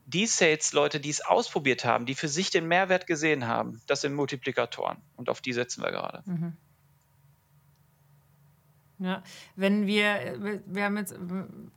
die 0.08 0.26
Sales-Leute, 0.26 1.00
die 1.00 1.10
es 1.10 1.20
ausprobiert 1.20 1.84
haben, 1.84 2.06
die 2.06 2.14
für 2.14 2.28
sich 2.28 2.48
den 2.48 2.66
Mehrwert 2.66 3.06
gesehen 3.06 3.46
haben, 3.46 3.82
das 3.86 4.00
sind 4.00 4.14
Multiplikatoren. 4.14 5.02
Und 5.16 5.28
auf 5.28 5.42
die 5.42 5.52
setzen 5.52 5.82
wir 5.82 5.90
gerade. 5.90 6.22
Mhm. 6.24 6.56
Ja, 9.00 9.22
wenn 9.54 9.86
wir, 9.86 10.62
wir 10.66 10.84
haben 10.84 10.96
jetzt 10.96 11.14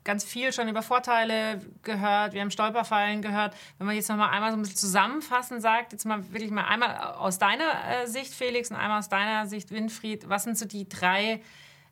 ganz 0.04 0.24
viel 0.24 0.52
schon 0.52 0.68
über 0.68 0.82
Vorteile 0.82 1.62
gehört, 1.84 2.34
wir 2.34 2.42
haben 2.42 2.50
Stolperfallen 2.50 3.22
gehört. 3.22 3.56
Wenn 3.78 3.86
man 3.86 3.96
jetzt 3.96 4.10
noch 4.10 4.18
mal 4.18 4.30
einmal 4.30 4.52
so 4.52 4.58
ein 4.58 4.62
bisschen 4.62 4.78
zusammenfassen 4.78 5.62
sagt, 5.62 5.92
jetzt 5.92 6.06
mal 6.06 6.32
wirklich 6.32 6.50
mal 6.50 6.66
einmal 6.66 6.98
aus 6.98 7.38
deiner 7.38 7.72
äh, 7.88 8.08
Sicht, 8.08 8.34
Felix, 8.34 8.72
und 8.72 8.78
einmal 8.78 8.98
aus 8.98 9.10
deiner 9.10 9.46
Sicht, 9.46 9.70
Winfried, 9.70 10.30
was 10.30 10.46
sind 10.46 10.58
so 10.58 10.66
die 10.66 10.90
drei 10.90 11.42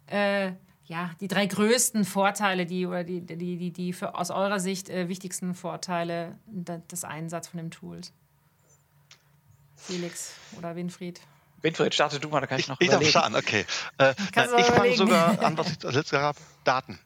äh, 0.07 0.53
ja, 0.89 1.11
die 1.21 1.27
drei 1.27 1.45
größten 1.45 2.03
Vorteile, 2.03 2.65
die 2.65 2.87
oder 2.87 3.03
die, 3.03 3.21
die, 3.21 3.57
die, 3.57 3.71
die 3.71 3.93
für, 3.93 4.15
aus 4.15 4.31
eurer 4.31 4.59
Sicht 4.59 4.89
äh, 4.89 5.07
wichtigsten 5.07 5.53
Vorteile 5.53 6.35
des 6.47 7.03
Einsatzes 7.03 7.51
von 7.51 7.59
dem 7.59 7.69
Tools? 7.69 8.11
Felix 9.75 10.33
oder 10.57 10.75
Winfried? 10.75 11.21
Winfried, 11.61 11.93
starte 11.93 12.19
du 12.19 12.29
mal, 12.29 12.41
da 12.41 12.47
kann 12.47 12.59
ich, 12.59 12.65
ich 12.65 12.69
noch 12.69 12.79
Ich 12.79 12.89
darf 12.89 13.05
starten, 13.05 13.35
okay. 13.35 13.65
Äh, 13.97 14.13
nein, 14.35 14.49
ich 14.57 14.65
fange 14.65 14.95
sogar 14.95 15.41
an, 15.41 15.57
was 15.57 15.71
ich 15.71 15.85
als 15.85 15.95
letztes 15.95 16.19
habe, 16.19 16.39
Daten. 16.63 16.99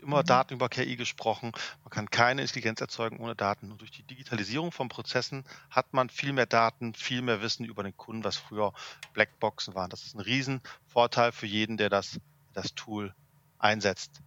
Immer 0.00 0.20
mhm. 0.20 0.26
Daten 0.26 0.54
über 0.54 0.68
KI 0.68 0.96
gesprochen. 0.96 1.52
Man 1.82 1.90
kann 1.90 2.10
keine 2.10 2.42
Intelligenz 2.42 2.80
erzeugen 2.80 3.18
ohne 3.18 3.34
Daten. 3.34 3.72
Und 3.72 3.80
durch 3.80 3.90
die 3.90 4.02
Digitalisierung 4.02 4.70
von 4.70 4.88
Prozessen 4.88 5.44
hat 5.70 5.92
man 5.94 6.10
viel 6.10 6.32
mehr 6.32 6.46
Daten, 6.46 6.94
viel 6.94 7.22
mehr 7.22 7.40
Wissen 7.40 7.64
über 7.64 7.82
den 7.82 7.96
Kunden, 7.96 8.22
was 8.22 8.36
früher 8.36 8.72
Blackboxen 9.14 9.74
waren. 9.74 9.88
Das 9.88 10.04
ist 10.04 10.14
ein 10.14 10.20
Riesenvorteil 10.20 11.32
für 11.32 11.46
jeden, 11.46 11.76
der 11.78 11.88
das 11.88 12.20
das 12.52 12.74
Tool 12.74 13.14
einsetzt. 13.58 14.20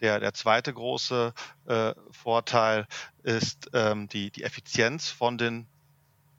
Der, 0.00 0.20
der 0.20 0.34
zweite 0.34 0.72
große 0.72 1.32
äh, 1.66 1.94
Vorteil 2.10 2.86
ist 3.22 3.70
ähm, 3.72 4.08
die, 4.08 4.30
die 4.30 4.42
Effizienz 4.42 5.08
von 5.08 5.38
den 5.38 5.66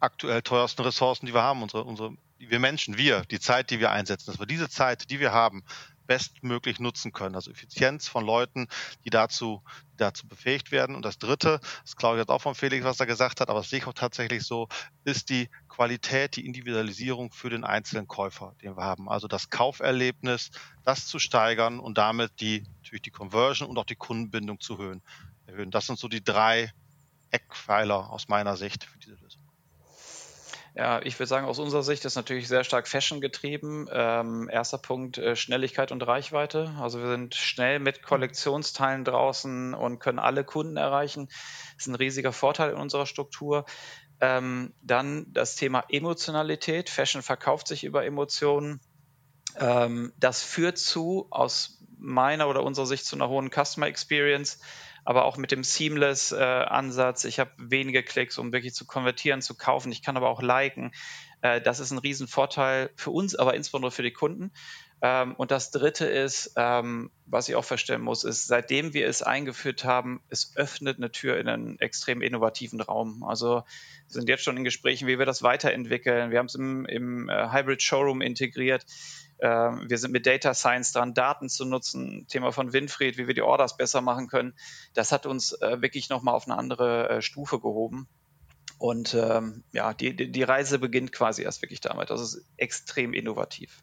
aktuell 0.06 0.42
teuersten 0.42 0.84
Ressourcen, 0.84 1.26
die 1.26 1.34
wir 1.34 1.44
haben, 1.44 1.62
unsere, 1.62 1.84
unsere, 1.84 2.16
wir 2.38 2.60
Menschen, 2.60 2.98
wir, 2.98 3.22
die 3.22 3.40
Zeit, 3.40 3.70
die 3.72 3.80
wir 3.80 3.92
einsetzen, 3.92 4.28
dass 4.28 4.40
wir 4.40 4.46
diese 4.46 4.70
Zeit, 4.70 5.10
die 5.10 5.20
wir 5.20 5.34
haben, 5.34 5.64
bestmöglich 6.06 6.80
nutzen 6.80 7.12
können. 7.12 7.36
Also 7.36 7.52
Effizienz 7.52 8.08
von 8.08 8.26
Leuten, 8.26 8.68
die 9.04 9.10
dazu, 9.10 9.64
die 9.94 9.98
dazu 9.98 10.28
befähigt 10.28 10.72
werden. 10.72 10.96
Und 10.96 11.04
das 11.04 11.18
Dritte, 11.18 11.60
das 11.84 11.96
glaube 11.96 12.18
ich 12.18 12.22
jetzt 12.22 12.30
auch 12.30 12.42
von 12.42 12.56
Felix, 12.56 12.86
was 12.86 13.00
er 13.00 13.06
gesagt 13.06 13.42
hat, 13.42 13.50
aber 13.50 13.60
das 13.60 13.70
sehe 13.70 13.80
ich 13.80 13.88
auch 13.88 13.94
tatsächlich 13.94 14.44
so, 14.44 14.68
ist 15.04 15.30
die 15.30 15.50
Qualität, 15.68 16.36
die 16.36 16.46
Individualisierung 16.46 17.32
für 17.32 17.50
den 17.50 17.64
einzelnen 17.64 18.08
Käufer, 18.08 18.56
den 18.62 18.78
wir 18.78 18.84
haben. 18.84 19.10
Also 19.10 19.28
das 19.28 19.50
Kauferlebnis, 19.50 20.52
das 20.84 21.08
zu 21.08 21.20
steigern 21.20 21.80
und 21.80 21.98
damit 21.98 22.40
die, 22.40 22.64
natürlich 22.78 23.02
die 23.02 23.12
Conversion 23.12 23.70
und 23.70 23.78
auch 23.78 23.86
die 23.86 23.96
Kundenbindung 23.96 24.60
zu 24.60 24.74
erhöhen. 24.74 25.72
Das 25.72 25.88
sind 25.88 26.00
so 26.00 26.08
die 26.08 26.24
drei 26.24 26.72
Eckpfeiler 27.32 28.10
aus 28.12 28.28
meiner 28.28 28.56
Sicht 28.56 28.84
für 28.84 28.98
diese 29.00 29.16
Lösung. 29.16 29.45
Ja, 30.78 31.02
ich 31.02 31.18
würde 31.18 31.28
sagen, 31.28 31.48
aus 31.48 31.58
unserer 31.58 31.84
Sicht 31.84 32.04
ist 32.04 32.16
natürlich 32.16 32.50
sehr 32.50 32.66
stark 32.66 32.90
Fashion 32.90 33.22
getrieben. 33.22 33.88
Ähm, 33.90 34.50
erster 34.52 34.78
Punkt, 34.78 35.18
äh, 35.18 35.38
Schnelligkeit 35.38 35.94
und 35.94 36.06
Reichweite. 36.06 36.76
Also 36.82 37.00
wir 37.00 37.08
sind 37.08 37.34
schnell 37.34 37.80
mit 37.80 38.04
Kollektionsteilen 38.04 39.06
draußen 39.06 39.74
und 39.74 40.00
können 40.00 40.20
alle 40.20 40.44
Kunden 40.44 40.76
erreichen. 40.76 41.28
Das 41.28 41.86
ist 41.86 41.88
ein 41.88 41.96
riesiger 41.96 42.34
Vorteil 42.34 42.72
in 42.72 42.78
unserer 42.78 43.06
Struktur. 43.06 43.64
Ähm, 44.20 44.74
dann 44.82 45.28
das 45.32 45.56
Thema 45.56 45.86
Emotionalität. 45.88 46.90
Fashion 46.90 47.22
verkauft 47.22 47.70
sich 47.70 47.86
über 47.86 48.04
Emotionen. 48.06 48.82
Ähm, 49.58 50.12
das 50.18 50.44
führt 50.44 50.78
zu, 50.78 51.28
aus 51.32 51.80
meiner 51.98 52.50
oder 52.50 52.64
unserer 52.64 52.86
Sicht, 52.86 53.06
zu 53.06 53.16
einer 53.16 53.30
hohen 53.30 53.50
Customer 53.50 53.88
Experience 53.88 54.60
aber 55.06 55.26
auch 55.26 55.38
mit 55.38 55.52
dem 55.52 55.64
Seamless-Ansatz. 55.64 57.24
Äh, 57.24 57.28
ich 57.30 57.40
habe 57.40 57.52
wenige 57.58 58.04
Klicks, 58.04 58.38
um 58.38 58.52
wirklich 58.52 58.74
zu 58.74 58.86
konvertieren, 58.86 59.42
zu 59.42 59.56
kaufen. 59.56 59.92
Ich 59.92 60.02
kann 60.02 60.18
aber 60.18 60.30
auch 60.30 60.42
liken. 60.42 60.92
Äh, 61.42 61.62
das 61.62 61.80
ist 61.80 61.92
ein 61.92 62.00
Riesenvorteil 62.00 62.90
für 62.96 63.12
uns, 63.12 63.36
aber 63.36 63.54
insbesondere 63.54 63.92
für 63.92 64.04
die 64.04 64.12
Kunden. 64.12 64.52
Ähm, 65.02 65.36
und 65.36 65.52
das 65.52 65.70
Dritte 65.70 66.06
ist, 66.08 66.54
ähm, 66.58 67.12
was 67.28 67.48
ich 67.48 67.56
auch 67.56 67.66
feststellen 67.66 68.02
muss, 68.02 68.24
ist, 68.24 68.48
seitdem 68.48 68.94
wir 68.94 69.08
es 69.08 69.22
eingeführt 69.22 69.84
haben, 69.84 70.22
es 70.30 70.54
öffnet 70.56 70.98
eine 70.98 71.12
Tür 71.12 71.38
in 71.38 71.48
einen 71.48 71.80
extrem 71.80 72.24
innovativen 72.24 72.82
Raum. 72.82 73.24
Also 73.24 73.58
wir 73.58 73.64
sind 74.08 74.28
jetzt 74.28 74.44
schon 74.44 74.58
in 74.58 74.64
Gesprächen, 74.64 75.08
wie 75.08 75.20
wir 75.20 75.26
das 75.28 75.44
weiterentwickeln. 75.44 76.32
Wir 76.32 76.40
haben 76.40 76.48
es 76.48 76.56
im, 76.56 76.86
im 76.86 77.30
äh, 77.30 77.52
Hybrid 77.52 77.84
Showroom 77.84 78.22
integriert. 78.22 78.86
Ähm, 79.40 79.86
wir 79.88 79.98
sind 79.98 80.12
mit 80.12 80.26
Data 80.26 80.54
Science 80.54 80.92
dran, 80.92 81.14
Daten 81.14 81.50
zu 81.50 81.66
nutzen. 81.66 82.26
Thema 82.28 82.52
von 82.52 82.74
Winfried, 82.74 83.18
wie 83.18 83.28
wir 83.28 83.34
die 83.34 83.42
Orders 83.42 83.78
besser 83.78 84.02
machen 84.02 84.28
können. 84.28 84.54
Das 84.94 85.12
hat 85.12 85.26
uns 85.26 85.54
äh, 85.54 85.82
wirklich 85.82 86.10
nochmal 86.10 86.36
auf 86.36 86.48
eine 86.48 86.58
andere 86.58 87.10
äh, 87.10 87.22
Stufe 87.22 87.60
gehoben. 87.60 88.08
Und 88.78 89.14
ähm, 89.14 89.64
ja, 89.72 89.94
die, 89.94 90.32
die 90.32 90.44
Reise 90.44 90.80
beginnt 90.80 91.12
quasi 91.12 91.44
erst 91.44 91.62
wirklich 91.62 91.82
damit. 91.82 92.10
Das 92.10 92.22
ist 92.22 92.46
extrem 92.58 93.14
innovativ. 93.14 93.82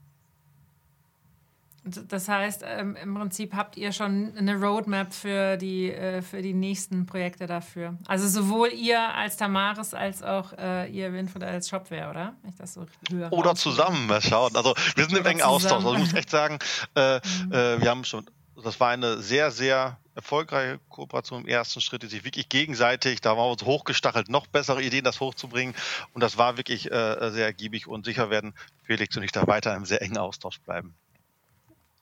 Das 1.84 2.28
heißt, 2.28 2.62
ähm, 2.64 2.94
im 2.94 3.14
Prinzip 3.14 3.54
habt 3.54 3.76
ihr 3.76 3.90
schon 3.92 4.32
eine 4.36 4.54
Roadmap 4.54 5.12
für 5.12 5.56
die, 5.56 5.90
äh, 5.90 6.22
für 6.22 6.40
die 6.40 6.54
nächsten 6.54 7.06
Projekte 7.06 7.46
dafür. 7.46 7.98
Also 8.06 8.28
sowohl 8.28 8.68
ihr 8.68 9.00
als 9.00 9.36
Tamaris 9.36 9.92
als 9.92 10.22
auch 10.22 10.52
äh, 10.52 10.88
ihr 10.90 11.12
Winfried 11.12 11.42
als 11.42 11.68
Shopware, 11.68 12.10
oder? 12.10 12.36
Ich 12.48 12.54
das 12.54 12.74
so 12.74 12.86
höre. 13.10 13.32
Oder 13.32 13.56
zusammen, 13.56 14.06
mal 14.06 14.22
schauen. 14.22 14.54
Also 14.54 14.74
wir 14.94 15.04
sind 15.06 15.18
im 15.18 15.26
engen 15.26 15.42
Austausch. 15.42 15.84
Also 15.84 15.94
ich 15.94 15.98
muss 15.98 16.14
echt 16.14 16.30
sagen, 16.30 16.60
äh, 16.94 17.16
mhm. 17.16 17.52
äh, 17.52 17.80
wir 17.80 17.90
haben 17.90 18.04
schon, 18.04 18.26
das 18.62 18.78
war 18.78 18.90
eine 18.90 19.18
sehr, 19.18 19.50
sehr 19.50 19.98
erfolgreiche 20.14 20.78
Kooperation 20.88 21.42
im 21.42 21.48
ersten 21.48 21.80
Schritt, 21.80 22.04
die 22.04 22.06
sich 22.06 22.24
wirklich 22.24 22.48
gegenseitig, 22.48 23.20
da 23.20 23.30
waren 23.30 23.46
wir 23.46 23.52
uns 23.52 23.64
hochgestachelt, 23.64 24.28
noch 24.28 24.46
bessere 24.46 24.82
Ideen, 24.82 25.04
das 25.04 25.20
hochzubringen. 25.20 25.74
Und 26.12 26.20
das 26.20 26.38
war 26.38 26.56
wirklich 26.56 26.92
äh, 26.92 27.30
sehr 27.30 27.46
ergiebig 27.46 27.88
und 27.88 28.04
sicher 28.04 28.30
werden 28.30 28.54
Felix 28.84 29.16
und 29.16 29.24
ich 29.24 29.32
da 29.32 29.46
weiter 29.48 29.74
im 29.74 29.84
sehr 29.84 30.02
engen 30.02 30.18
Austausch 30.18 30.60
bleiben. 30.60 30.94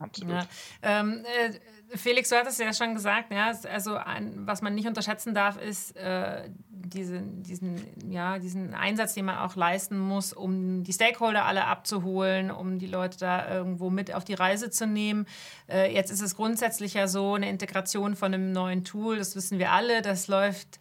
Absolut. 0.01 0.35
Ja. 0.35 0.47
Ähm, 0.83 1.25
äh, 1.25 1.97
Felix, 1.97 2.29
du 2.31 2.37
hattest 2.37 2.59
ja 2.59 2.73
schon 2.73 2.95
gesagt, 2.95 3.33
ja, 3.33 3.53
also 3.71 3.97
ein, 3.97 4.47
was 4.47 4.63
man 4.63 4.75
nicht 4.75 4.87
unterschätzen 4.87 5.35
darf, 5.35 5.61
ist 5.61 5.97
äh, 5.97 6.49
diese, 6.71 7.21
diesen, 7.21 8.11
ja, 8.11 8.39
diesen 8.39 8.75
Einsatz, 8.75 9.15
den 9.15 9.27
man 9.27 9.39
auch 9.39 9.57
leisten 9.57 9.99
muss, 9.99 10.33
um 10.33 10.83
die 10.85 10.93
Stakeholder 10.93 11.45
alle 11.45 11.67
abzuholen, 11.67 12.51
um 12.51 12.79
die 12.79 12.87
Leute 12.87 13.19
da 13.19 13.49
irgendwo 13.49 13.91
mit 13.91 14.15
auf 14.15 14.25
die 14.25 14.35
Reise 14.35 14.71
zu 14.71 14.87
nehmen. 14.87 15.27
Äh, 15.69 15.93
jetzt 15.93 16.11
ist 16.11 16.23
es 16.23 16.35
grundsätzlich 16.37 16.95
ja 16.95 17.07
so, 17.07 17.35
eine 17.35 17.49
Integration 17.51 18.17
von 18.17 18.33
einem 18.33 18.53
neuen 18.53 18.85
Tool, 18.85 19.19
das 19.19 19.37
wissen 19.37 19.59
wir 19.59 19.73
alle, 19.73 20.03
das 20.03 20.29
läuft 20.29 20.79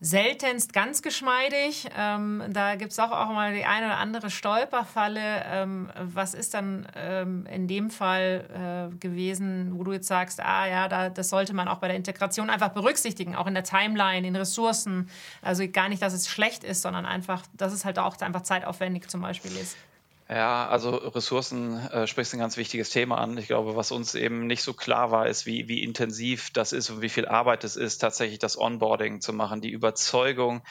seltenst 0.00 0.72
ganz 0.72 1.02
geschmeidig. 1.02 1.88
Ähm, 1.96 2.42
da 2.50 2.74
gibt 2.76 2.92
es 2.92 2.98
auch, 2.98 3.10
auch 3.10 3.28
mal 3.30 3.54
die 3.54 3.64
eine 3.64 3.86
oder 3.86 3.98
andere 3.98 4.30
Stolperfalle. 4.30 5.44
Ähm, 5.46 5.90
was 5.98 6.34
ist 6.34 6.54
dann 6.54 6.86
ähm, 6.94 7.46
in 7.46 7.68
dem 7.68 7.90
Fall 7.90 8.90
äh, 8.92 8.96
gewesen, 8.98 9.78
wo 9.78 9.84
du 9.84 9.92
jetzt 9.92 10.08
sagst, 10.08 10.40
ah 10.40 10.66
ja, 10.66 10.88
da, 10.88 11.08
das 11.08 11.30
sollte 11.30 11.54
man 11.54 11.68
auch 11.68 11.78
bei 11.78 11.88
der 11.88 11.96
Integration 11.96 12.50
einfach 12.50 12.70
berücksichtigen, 12.70 13.34
auch 13.34 13.46
in 13.46 13.54
der 13.54 13.64
Timeline, 13.64 14.26
in 14.26 14.36
Ressourcen. 14.36 15.08
Also 15.40 15.66
gar 15.68 15.88
nicht, 15.88 16.02
dass 16.02 16.12
es 16.12 16.28
schlecht 16.28 16.64
ist, 16.64 16.82
sondern 16.82 17.06
einfach, 17.06 17.42
dass 17.54 17.72
es 17.72 17.84
halt 17.84 17.98
auch 17.98 18.20
einfach 18.20 18.42
zeitaufwendig 18.42 19.08
zum 19.08 19.22
Beispiel 19.22 19.52
ist. 19.52 19.76
Ja, 20.28 20.66
also 20.68 20.90
Ressourcen 20.90 21.78
äh, 21.90 22.06
sprichst 22.06 22.32
ein 22.32 22.40
ganz 22.40 22.56
wichtiges 22.56 22.88
Thema 22.88 23.18
an. 23.18 23.36
Ich 23.36 23.46
glaube, 23.46 23.76
was 23.76 23.92
uns 23.92 24.14
eben 24.14 24.46
nicht 24.46 24.62
so 24.62 24.72
klar 24.72 25.10
war, 25.10 25.28
ist, 25.28 25.44
wie, 25.44 25.68
wie 25.68 25.82
intensiv 25.82 26.50
das 26.50 26.72
ist 26.72 26.88
und 26.88 27.02
wie 27.02 27.10
viel 27.10 27.26
Arbeit 27.26 27.62
es 27.62 27.76
ist, 27.76 27.98
tatsächlich 27.98 28.38
das 28.38 28.58
Onboarding 28.58 29.20
zu 29.20 29.34
machen, 29.34 29.60
die 29.60 29.70
Überzeugung 29.70 30.62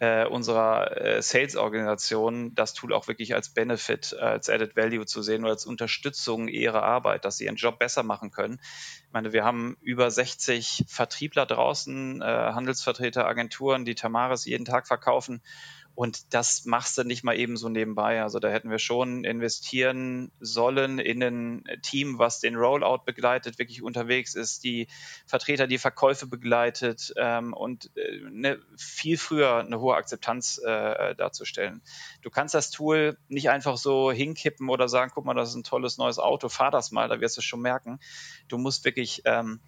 äh, 0.00 0.26
unserer 0.26 0.96
äh, 0.96 1.22
Sales-Organisation, 1.22 2.54
das 2.56 2.74
Tool 2.74 2.92
auch 2.92 3.06
wirklich 3.06 3.34
als 3.34 3.50
Benefit, 3.50 4.14
als 4.14 4.48
Added 4.48 4.76
Value 4.76 5.06
zu 5.06 5.22
sehen 5.22 5.42
oder 5.42 5.52
als 5.52 5.66
Unterstützung 5.66 6.48
ihrer 6.48 6.82
Arbeit, 6.82 7.24
dass 7.24 7.36
sie 7.36 7.44
ihren 7.44 7.56
Job 7.56 7.78
besser 7.78 8.02
machen 8.02 8.32
können. 8.32 8.60
Ich 9.06 9.12
meine, 9.12 9.32
wir 9.32 9.44
haben 9.44 9.76
über 9.80 10.10
60 10.10 10.84
Vertriebler 10.88 11.46
draußen, 11.46 12.20
äh, 12.20 12.24
Handelsvertreter, 12.24 13.26
Agenturen, 13.26 13.84
die 13.84 13.94
Tamaris 13.94 14.44
jeden 14.44 14.64
Tag 14.64 14.88
verkaufen 14.88 15.40
und 15.98 16.32
das 16.32 16.64
machst 16.64 16.96
du 16.96 17.02
nicht 17.02 17.24
mal 17.24 17.36
eben 17.36 17.56
so 17.56 17.68
nebenbei. 17.68 18.22
Also 18.22 18.38
da 18.38 18.48
hätten 18.50 18.70
wir 18.70 18.78
schon 18.78 19.24
investieren 19.24 20.30
sollen 20.38 21.00
in 21.00 21.20
ein 21.20 21.64
Team, 21.82 22.20
was 22.20 22.38
den 22.38 22.54
Rollout 22.54 23.00
begleitet, 23.04 23.58
wirklich 23.58 23.82
unterwegs 23.82 24.36
ist, 24.36 24.62
die 24.62 24.86
Vertreter, 25.26 25.66
die 25.66 25.78
Verkäufe 25.78 26.28
begleitet 26.28 27.12
ähm, 27.16 27.52
und 27.52 27.90
äh, 27.96 28.20
ne, 28.30 28.60
viel 28.76 29.18
früher 29.18 29.56
eine 29.56 29.80
hohe 29.80 29.96
Akzeptanz 29.96 30.58
äh, 30.64 31.16
darzustellen. 31.16 31.82
Du 32.22 32.30
kannst 32.30 32.54
das 32.54 32.70
Tool 32.70 33.18
nicht 33.26 33.50
einfach 33.50 33.76
so 33.76 34.12
hinkippen 34.12 34.68
oder 34.68 34.86
sagen, 34.86 35.10
guck 35.12 35.24
mal, 35.24 35.34
das 35.34 35.48
ist 35.48 35.56
ein 35.56 35.64
tolles 35.64 35.98
neues 35.98 36.20
Auto, 36.20 36.48
fahr 36.48 36.70
das 36.70 36.92
mal, 36.92 37.08
da 37.08 37.20
wirst 37.20 37.38
du 37.38 37.40
es 37.40 37.44
schon 37.44 37.60
merken. 37.60 37.98
Du 38.46 38.56
musst 38.56 38.84
wirklich 38.84 39.22
ähm, 39.24 39.58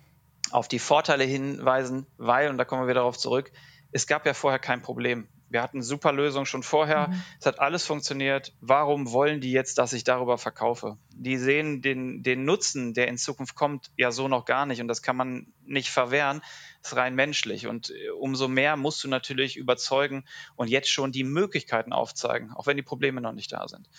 auf 0.53 0.69
die 0.69 0.79
Vorteile 0.79 1.25
hinweisen, 1.25 2.07
weil, 2.19 2.51
und 2.51 2.59
da 2.59 2.64
kommen 2.64 2.83
wir 2.83 2.87
wieder 2.87 3.01
darauf 3.01 3.19
zurück, 3.19 3.51
es 3.90 4.07
gab 4.07 4.27
ja 4.27 4.33
vorher 4.33 4.61
kein 4.61 4.81
Problem. 4.81 5.27
Wir 5.51 5.63
hatten 5.63 5.83
super 5.83 6.13
Lösungen 6.13 6.47
schon 6.47 6.63
vorher. 6.63 7.09
Mhm. 7.09 7.23
Es 7.39 7.47
hat 7.47 7.59
alles 7.59 7.85
funktioniert. 7.85 8.55
Warum 8.61 9.13
wollen 9.13 9.41
die 9.41 9.51
jetzt, 9.51 9.79
dass 9.79 9.93
ich 9.93 10.05
darüber 10.05 10.39
verkaufe? 10.39 10.97
Die 11.11 11.37
sehen 11.37 11.83
den, 11.83 12.23
den 12.23 12.45
Nutzen, 12.45 12.95
der 12.95 13.09
in 13.09 13.19
Zukunft 13.19 13.57
kommt, 13.57 13.91
ja 13.97 14.13
so 14.13 14.29
noch 14.29 14.45
gar 14.45 14.65
nicht. 14.65 14.81
Und 14.81 14.89
das 14.89 15.03
kann 15.03 15.17
man 15.17 15.53
nicht 15.65 15.91
verwehren. 15.91 16.41
Das 16.83 16.93
ist 16.93 16.99
rein 16.99 17.15
menschlich. 17.15 17.67
Und 17.67 17.91
äh, 17.91 18.11
umso 18.11 18.49
mehr 18.49 18.77
musst 18.77 19.03
du 19.05 19.09
natürlich 19.09 19.57
überzeugen 19.57 20.25
und 20.55 20.71
jetzt 20.71 20.89
schon 20.89 21.13
die 21.13 21.25
Möglichkeiten 21.25 21.93
aufzeigen, 21.93 22.53
auch 22.53 22.67
wenn 22.67 22.77
die 22.77 22.83
Probleme 22.83 23.21
noch 23.21 23.33
nicht 23.33 23.53
da 23.53 23.67
sind. 23.67 23.91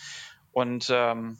Und 0.53 0.89
ähm, 0.89 1.37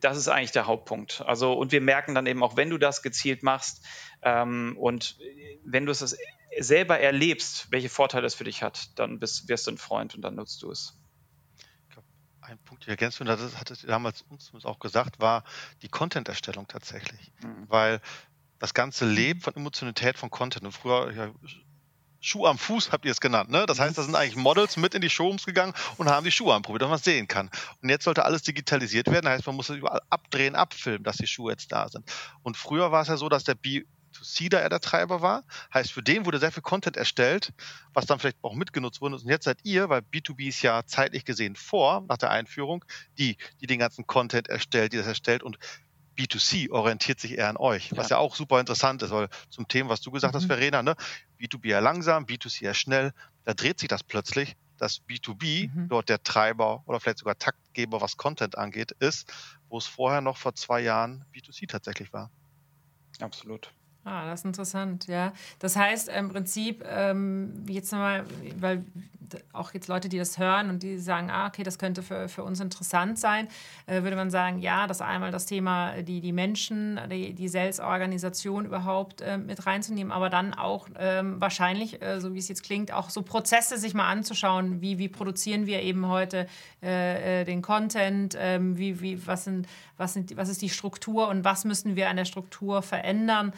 das 0.00 0.16
ist 0.16 0.28
eigentlich 0.28 0.52
der 0.52 0.66
Hauptpunkt. 0.66 1.22
Also, 1.26 1.52
und 1.52 1.72
wir 1.72 1.80
merken 1.80 2.14
dann 2.14 2.26
eben 2.26 2.42
auch, 2.42 2.56
wenn 2.56 2.70
du 2.70 2.78
das 2.78 3.02
gezielt 3.02 3.42
machst 3.42 3.84
ähm, 4.22 4.76
und 4.78 5.18
wenn 5.64 5.86
du 5.86 5.92
es 5.92 6.16
selber 6.58 6.98
erlebst, 6.98 7.68
welche 7.70 7.88
Vorteile 7.88 8.26
es 8.26 8.34
für 8.34 8.44
dich 8.44 8.62
hat, 8.62 8.98
dann 8.98 9.18
bist, 9.18 9.48
wirst 9.48 9.66
du 9.66 9.72
ein 9.72 9.78
Freund 9.78 10.14
und 10.14 10.22
dann 10.22 10.34
nutzt 10.34 10.62
du 10.62 10.70
es. 10.70 10.98
ein 12.40 12.58
Punkt, 12.58 12.86
die 12.86 12.90
ergänzt 12.90 13.20
und 13.20 13.26
das 13.26 13.56
hat 13.58 13.84
damals 13.86 14.22
uns 14.22 14.64
auch 14.64 14.78
gesagt, 14.78 15.20
war 15.20 15.44
die 15.82 15.88
Content-Erstellung 15.88 16.68
tatsächlich. 16.68 17.32
Mhm. 17.42 17.64
Weil 17.68 18.00
das 18.58 18.72
ganze 18.72 19.06
Leben 19.06 19.40
von 19.40 19.54
Emotionalität 19.54 20.18
von 20.18 20.30
Content 20.30 20.64
und 20.64 20.72
früher 20.72 21.12
ja, 21.12 21.30
Schuh 22.26 22.46
am 22.46 22.58
Fuß 22.58 22.90
habt 22.90 23.04
ihr 23.04 23.12
es 23.12 23.20
genannt, 23.20 23.50
ne? 23.50 23.66
Das 23.66 23.78
heißt, 23.78 23.96
da 23.96 24.02
sind 24.02 24.16
eigentlich 24.16 24.34
Models 24.34 24.76
mit 24.76 24.94
in 24.94 25.00
die 25.00 25.10
Showrooms 25.10 25.46
gegangen 25.46 25.74
und 25.96 26.08
haben 26.08 26.24
die 26.24 26.32
Schuhe 26.32 26.54
anprobiert, 26.54 26.82
damit 26.82 26.90
man 26.90 26.98
es 26.98 27.04
sehen 27.04 27.28
kann. 27.28 27.50
Und 27.82 27.88
jetzt 27.88 28.04
sollte 28.04 28.24
alles 28.24 28.42
digitalisiert 28.42 29.06
werden, 29.06 29.26
das 29.26 29.34
heißt, 29.34 29.46
man 29.46 29.54
muss 29.54 29.70
es 29.70 29.76
überall 29.76 30.00
abdrehen, 30.10 30.56
abfilmen, 30.56 31.04
dass 31.04 31.18
die 31.18 31.28
Schuhe 31.28 31.52
jetzt 31.52 31.70
da 31.70 31.88
sind. 31.88 32.04
Und 32.42 32.56
früher 32.56 32.90
war 32.90 33.02
es 33.02 33.08
ja 33.08 33.16
so, 33.16 33.28
dass 33.28 33.44
der 33.44 33.54
B 33.54 33.84
B2C 34.16 34.48
da 34.48 34.60
eher 34.60 34.68
der 34.68 34.80
Treiber 34.80 35.20
war. 35.20 35.44
Heißt, 35.72 35.92
für 35.92 36.02
den 36.02 36.26
wurde 36.26 36.38
sehr 36.38 36.52
viel 36.52 36.62
Content 36.62 36.96
erstellt, 36.96 37.52
was 37.92 38.06
dann 38.06 38.18
vielleicht 38.18 38.38
auch 38.42 38.54
mitgenutzt 38.54 39.00
wurde. 39.00 39.16
Und 39.16 39.28
jetzt 39.28 39.44
seid 39.44 39.58
ihr, 39.62 39.88
weil 39.88 40.00
B2B 40.00 40.48
ist 40.48 40.62
ja 40.62 40.84
zeitlich 40.86 41.24
gesehen 41.24 41.56
vor, 41.56 42.04
nach 42.08 42.16
der 42.16 42.30
Einführung, 42.30 42.84
die, 43.18 43.36
die 43.60 43.66
den 43.66 43.78
ganzen 43.78 44.06
Content 44.06 44.48
erstellt, 44.48 44.92
die 44.92 44.96
das 44.98 45.06
erstellt 45.06 45.42
und 45.42 45.58
B2C 46.16 46.70
orientiert 46.70 47.20
sich 47.20 47.38
eher 47.38 47.48
an 47.48 47.56
euch, 47.56 47.96
was 47.96 48.08
ja, 48.08 48.16
ja 48.16 48.20
auch 48.20 48.34
super 48.34 48.58
interessant 48.60 49.02
ist, 49.02 49.10
weil 49.10 49.28
zum 49.50 49.68
Thema, 49.68 49.90
was 49.90 50.00
du 50.00 50.10
gesagt 50.10 50.34
mhm. 50.34 50.38
hast, 50.38 50.46
Verena, 50.46 50.82
ne? 50.82 50.96
B2B 51.40 51.68
ja 51.68 51.80
langsam, 51.80 52.24
B2C 52.24 52.64
ja 52.64 52.74
schnell, 52.74 53.12
da 53.44 53.54
dreht 53.54 53.78
sich 53.78 53.88
das 53.88 54.02
plötzlich, 54.02 54.56
dass 54.78 55.02
B2B 55.02 55.70
mhm. 55.72 55.88
dort 55.88 56.08
der 56.08 56.22
Treiber 56.22 56.82
oder 56.86 57.00
vielleicht 57.00 57.18
sogar 57.18 57.38
Taktgeber, 57.38 58.00
was 58.00 58.16
Content 58.16 58.56
angeht, 58.58 58.92
ist, 58.92 59.32
wo 59.68 59.78
es 59.78 59.86
vorher 59.86 60.20
noch 60.20 60.36
vor 60.36 60.54
zwei 60.54 60.80
Jahren 60.80 61.24
B2C 61.34 61.68
tatsächlich 61.68 62.12
war. 62.12 62.30
Absolut. 63.20 63.72
Ah, 64.08 64.24
das 64.24 64.40
ist 64.40 64.44
interessant, 64.44 65.08
ja. 65.08 65.32
Das 65.58 65.74
heißt 65.74 66.08
im 66.10 66.28
Prinzip, 66.28 66.84
ähm, 66.88 67.64
jetzt 67.68 67.90
nochmal, 67.90 68.24
weil 68.60 68.84
auch 69.52 69.74
jetzt 69.74 69.88
Leute, 69.88 70.08
die 70.08 70.18
das 70.18 70.38
hören 70.38 70.70
und 70.70 70.84
die 70.84 70.98
sagen, 70.98 71.30
ah, 71.30 71.48
okay, 71.48 71.64
das 71.64 71.78
könnte 71.78 72.02
für, 72.02 72.28
für 72.28 72.44
uns 72.44 72.60
interessant 72.60 73.18
sein, 73.18 73.48
äh, 73.86 74.02
würde 74.02 74.14
man 74.14 74.30
sagen, 74.30 74.60
ja, 74.60 74.86
das 74.86 75.00
einmal 75.00 75.30
das 75.30 75.46
Thema, 75.46 76.02
die, 76.02 76.20
die 76.20 76.32
Menschen, 76.32 77.00
die, 77.10 77.34
die 77.34 77.48
Sales-Organisation 77.48 78.66
überhaupt 78.66 79.20
äh, 79.22 79.38
mit 79.38 79.66
reinzunehmen, 79.66 80.12
aber 80.12 80.30
dann 80.30 80.54
auch 80.54 80.88
ähm, 80.98 81.40
wahrscheinlich, 81.40 82.00
äh, 82.02 82.20
so 82.20 82.34
wie 82.34 82.38
es 82.38 82.48
jetzt 82.48 82.62
klingt, 82.62 82.92
auch 82.92 83.10
so 83.10 83.22
Prozesse 83.22 83.78
sich 83.78 83.94
mal 83.94 84.08
anzuschauen, 84.08 84.80
wie, 84.80 84.98
wie 84.98 85.08
produzieren 85.08 85.66
wir 85.66 85.82
eben 85.82 86.06
heute 86.06 86.46
äh, 86.82 87.40
äh, 87.40 87.44
den 87.44 87.62
Content, 87.62 88.36
ähm, 88.38 88.78
wie, 88.78 89.00
wie, 89.00 89.26
was, 89.26 89.44
sind, 89.44 89.66
was, 89.96 90.14
sind, 90.14 90.36
was 90.36 90.48
ist 90.48 90.62
die 90.62 90.70
Struktur 90.70 91.28
und 91.28 91.44
was 91.44 91.64
müssen 91.64 91.96
wir 91.96 92.08
an 92.08 92.16
der 92.16 92.24
Struktur 92.24 92.82
verändern 92.82 93.52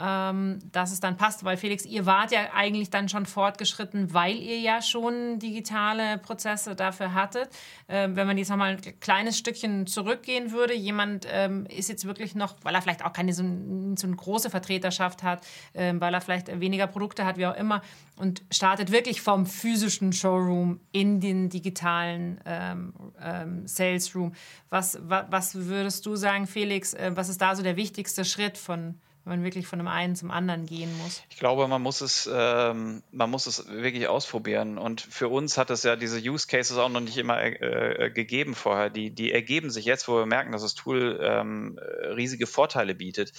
ähm, 0.00 0.58
dass 0.72 0.92
es 0.92 1.00
dann 1.00 1.16
passt. 1.16 1.44
Weil 1.44 1.56
Felix, 1.56 1.84
ihr 1.84 2.06
wart 2.06 2.32
ja 2.32 2.52
eigentlich 2.54 2.90
dann 2.90 3.08
schon 3.08 3.26
fortgeschritten, 3.26 4.12
weil 4.12 4.36
ihr 4.36 4.58
ja 4.58 4.82
schon 4.82 5.38
digitale 5.38 6.18
Prozesse 6.18 6.74
dafür 6.74 7.14
hattet. 7.14 7.48
Ähm, 7.88 8.16
wenn 8.16 8.26
man 8.26 8.38
jetzt 8.38 8.50
nochmal 8.50 8.72
ein 8.72 9.00
kleines 9.00 9.38
Stückchen 9.38 9.86
zurückgehen 9.86 10.52
würde, 10.52 10.74
jemand 10.74 11.26
ähm, 11.30 11.66
ist 11.66 11.88
jetzt 11.88 12.06
wirklich 12.06 12.34
noch, 12.34 12.56
weil 12.62 12.74
er 12.74 12.82
vielleicht 12.82 13.04
auch 13.04 13.12
keine 13.12 13.32
so, 13.32 13.44
so 13.96 14.06
eine 14.06 14.16
große 14.16 14.50
Vertreterschaft 14.50 15.22
hat, 15.22 15.46
ähm, 15.74 16.00
weil 16.00 16.12
er 16.12 16.20
vielleicht 16.20 16.48
weniger 16.60 16.86
Produkte 16.86 17.24
hat, 17.24 17.36
wie 17.36 17.46
auch 17.46 17.56
immer, 17.56 17.82
und 18.16 18.42
startet 18.50 18.90
wirklich 18.90 19.20
vom 19.20 19.46
physischen 19.46 20.12
Showroom 20.12 20.80
in 20.92 21.20
den 21.20 21.50
digitalen 21.50 22.40
ähm, 22.44 22.92
ähm, 23.20 23.66
Sales 23.66 24.14
Room. 24.14 24.32
Was, 24.70 24.98
wa, 25.02 25.26
was 25.30 25.68
würdest 25.84 26.04
du 26.06 26.16
sagen, 26.16 26.46
Felix, 26.46 26.94
äh, 26.94 27.12
was 27.14 27.28
ist 27.28 27.40
da 27.40 27.54
so 27.54 27.62
der 27.62 27.76
wichtigste 27.76 28.24
Schritt 28.24 28.58
von 28.58 28.96
wenn 29.24 29.38
man 29.38 29.44
wirklich 29.44 29.66
von 29.66 29.78
dem 29.78 29.88
einen 29.88 30.16
zum 30.16 30.30
anderen 30.30 30.66
gehen 30.66 30.90
muss? 30.98 31.22
Ich 31.30 31.38
glaube, 31.38 31.66
man 31.66 31.80
muss 31.80 32.02
es, 32.02 32.28
ähm, 32.30 33.02
man 33.10 33.30
muss 33.30 33.46
es 33.46 33.66
wirklich 33.68 34.06
ausprobieren. 34.06 34.76
Und 34.76 35.00
für 35.00 35.28
uns 35.28 35.56
hat 35.56 35.70
es 35.70 35.82
ja 35.82 35.96
diese 35.96 36.18
Use 36.18 36.46
Cases 36.46 36.76
auch 36.76 36.90
noch 36.90 37.00
nicht 37.00 37.16
immer 37.16 37.40
äh, 37.40 38.06
äh, 38.06 38.10
gegeben 38.10 38.54
vorher. 38.54 38.90
Die, 38.90 39.10
die 39.10 39.32
ergeben 39.32 39.70
sich 39.70 39.86
jetzt, 39.86 40.08
wo 40.08 40.16
wir 40.16 40.26
merken, 40.26 40.52
dass 40.52 40.62
das 40.62 40.74
Tool 40.74 41.18
ähm, 41.22 41.78
riesige 42.14 42.46
Vorteile 42.46 42.94
bietet. 42.94 43.32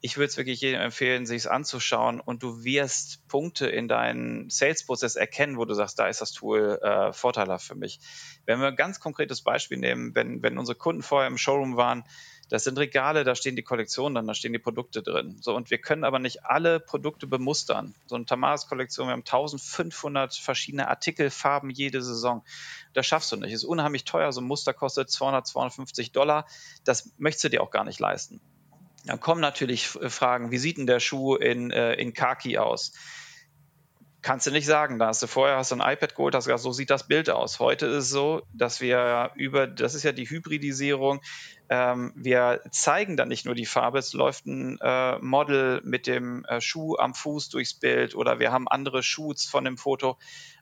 Ich 0.00 0.16
würde 0.16 0.28
es 0.28 0.36
wirklich 0.36 0.60
jedem 0.60 0.80
empfehlen, 0.80 1.26
sich 1.26 1.38
es 1.38 1.46
anzuschauen 1.48 2.20
und 2.20 2.42
du 2.44 2.62
wirst 2.62 3.26
Punkte 3.26 3.66
in 3.66 3.88
deinen 3.88 4.48
Sales-Prozess 4.48 5.16
erkennen, 5.16 5.56
wo 5.56 5.64
du 5.64 5.74
sagst, 5.74 5.98
da 5.98 6.06
ist 6.06 6.20
das 6.20 6.32
Tool 6.32 6.78
äh, 6.82 7.12
vorteilhaft 7.12 7.66
für 7.66 7.74
mich. 7.74 7.98
Wenn 8.46 8.60
wir 8.60 8.68
ein 8.68 8.76
ganz 8.76 9.00
konkretes 9.00 9.42
Beispiel 9.42 9.78
nehmen, 9.78 10.14
wenn, 10.14 10.40
wenn 10.42 10.56
unsere 10.56 10.78
Kunden 10.78 11.02
vorher 11.02 11.26
im 11.26 11.36
Showroom 11.36 11.76
waren, 11.76 12.04
das 12.48 12.64
sind 12.64 12.78
Regale, 12.78 13.24
da 13.24 13.34
stehen 13.34 13.56
die 13.56 13.62
Kollektionen 13.62 14.14
drin, 14.14 14.26
da 14.26 14.34
stehen 14.34 14.52
die 14.52 14.58
Produkte 14.58 15.02
drin. 15.02 15.36
So, 15.40 15.54
und 15.54 15.70
wir 15.70 15.78
können 15.78 16.04
aber 16.04 16.18
nicht 16.18 16.46
alle 16.46 16.80
Produkte 16.80 17.26
bemustern. 17.26 17.94
So 18.06 18.14
eine 18.14 18.24
Tamaris-Kollektion, 18.24 19.08
wir 19.08 19.12
haben 19.12 19.20
1500 19.20 20.34
verschiedene 20.34 20.88
Artikelfarben 20.88 21.70
jede 21.70 22.02
Saison. 22.02 22.44
Das 22.94 23.06
schaffst 23.06 23.32
du 23.32 23.36
nicht. 23.36 23.52
Ist 23.52 23.64
unheimlich 23.64 24.04
teuer. 24.04 24.32
So 24.32 24.40
ein 24.40 24.46
Muster 24.46 24.72
kostet 24.72 25.10
200, 25.10 25.46
250 25.46 26.12
Dollar. 26.12 26.46
Das 26.84 27.12
möchtest 27.18 27.44
du 27.44 27.50
dir 27.50 27.62
auch 27.62 27.70
gar 27.70 27.84
nicht 27.84 28.00
leisten. 28.00 28.40
Dann 29.04 29.20
kommen 29.20 29.40
natürlich 29.40 29.86
Fragen, 29.88 30.50
wie 30.50 30.58
sieht 30.58 30.78
denn 30.78 30.86
der 30.86 31.00
Schuh 31.00 31.36
in, 31.36 31.70
äh, 31.70 31.94
in 31.94 32.12
Kaki 32.12 32.58
aus? 32.58 32.92
kannst 34.22 34.46
du 34.46 34.50
nicht 34.50 34.66
sagen. 34.66 34.98
Da 34.98 35.06
hast 35.06 35.22
du 35.22 35.26
vorher 35.26 35.56
hast 35.56 35.70
du 35.70 35.76
ein 35.76 35.92
iPad 35.92 36.14
geholt, 36.14 36.34
hast 36.34 36.46
gesagt, 36.46 36.62
so 36.62 36.72
sieht 36.72 36.90
das 36.90 37.06
Bild 37.06 37.30
aus. 37.30 37.60
Heute 37.60 37.86
ist 37.86 38.04
es 38.04 38.10
so, 38.10 38.42
dass 38.52 38.80
wir 38.80 39.30
über, 39.36 39.66
das 39.66 39.94
ist 39.94 40.02
ja 40.02 40.12
die 40.12 40.28
Hybridisierung, 40.28 41.20
ähm, 41.70 42.12
wir 42.16 42.62
zeigen 42.70 43.16
dann 43.16 43.28
nicht 43.28 43.44
nur 43.44 43.54
die 43.54 43.66
Farbe, 43.66 43.98
es 43.98 44.12
läuft 44.12 44.46
ein 44.46 44.78
äh, 44.80 45.18
Model 45.18 45.80
mit 45.84 46.06
dem 46.06 46.44
äh, 46.46 46.60
Schuh 46.60 46.96
am 46.96 47.14
Fuß 47.14 47.50
durchs 47.50 47.74
Bild 47.74 48.14
oder 48.14 48.38
wir 48.38 48.52
haben 48.52 48.68
andere 48.68 49.02
Shoots 49.02 49.46
von 49.46 49.64
dem 49.64 49.76
Foto. 49.76 50.18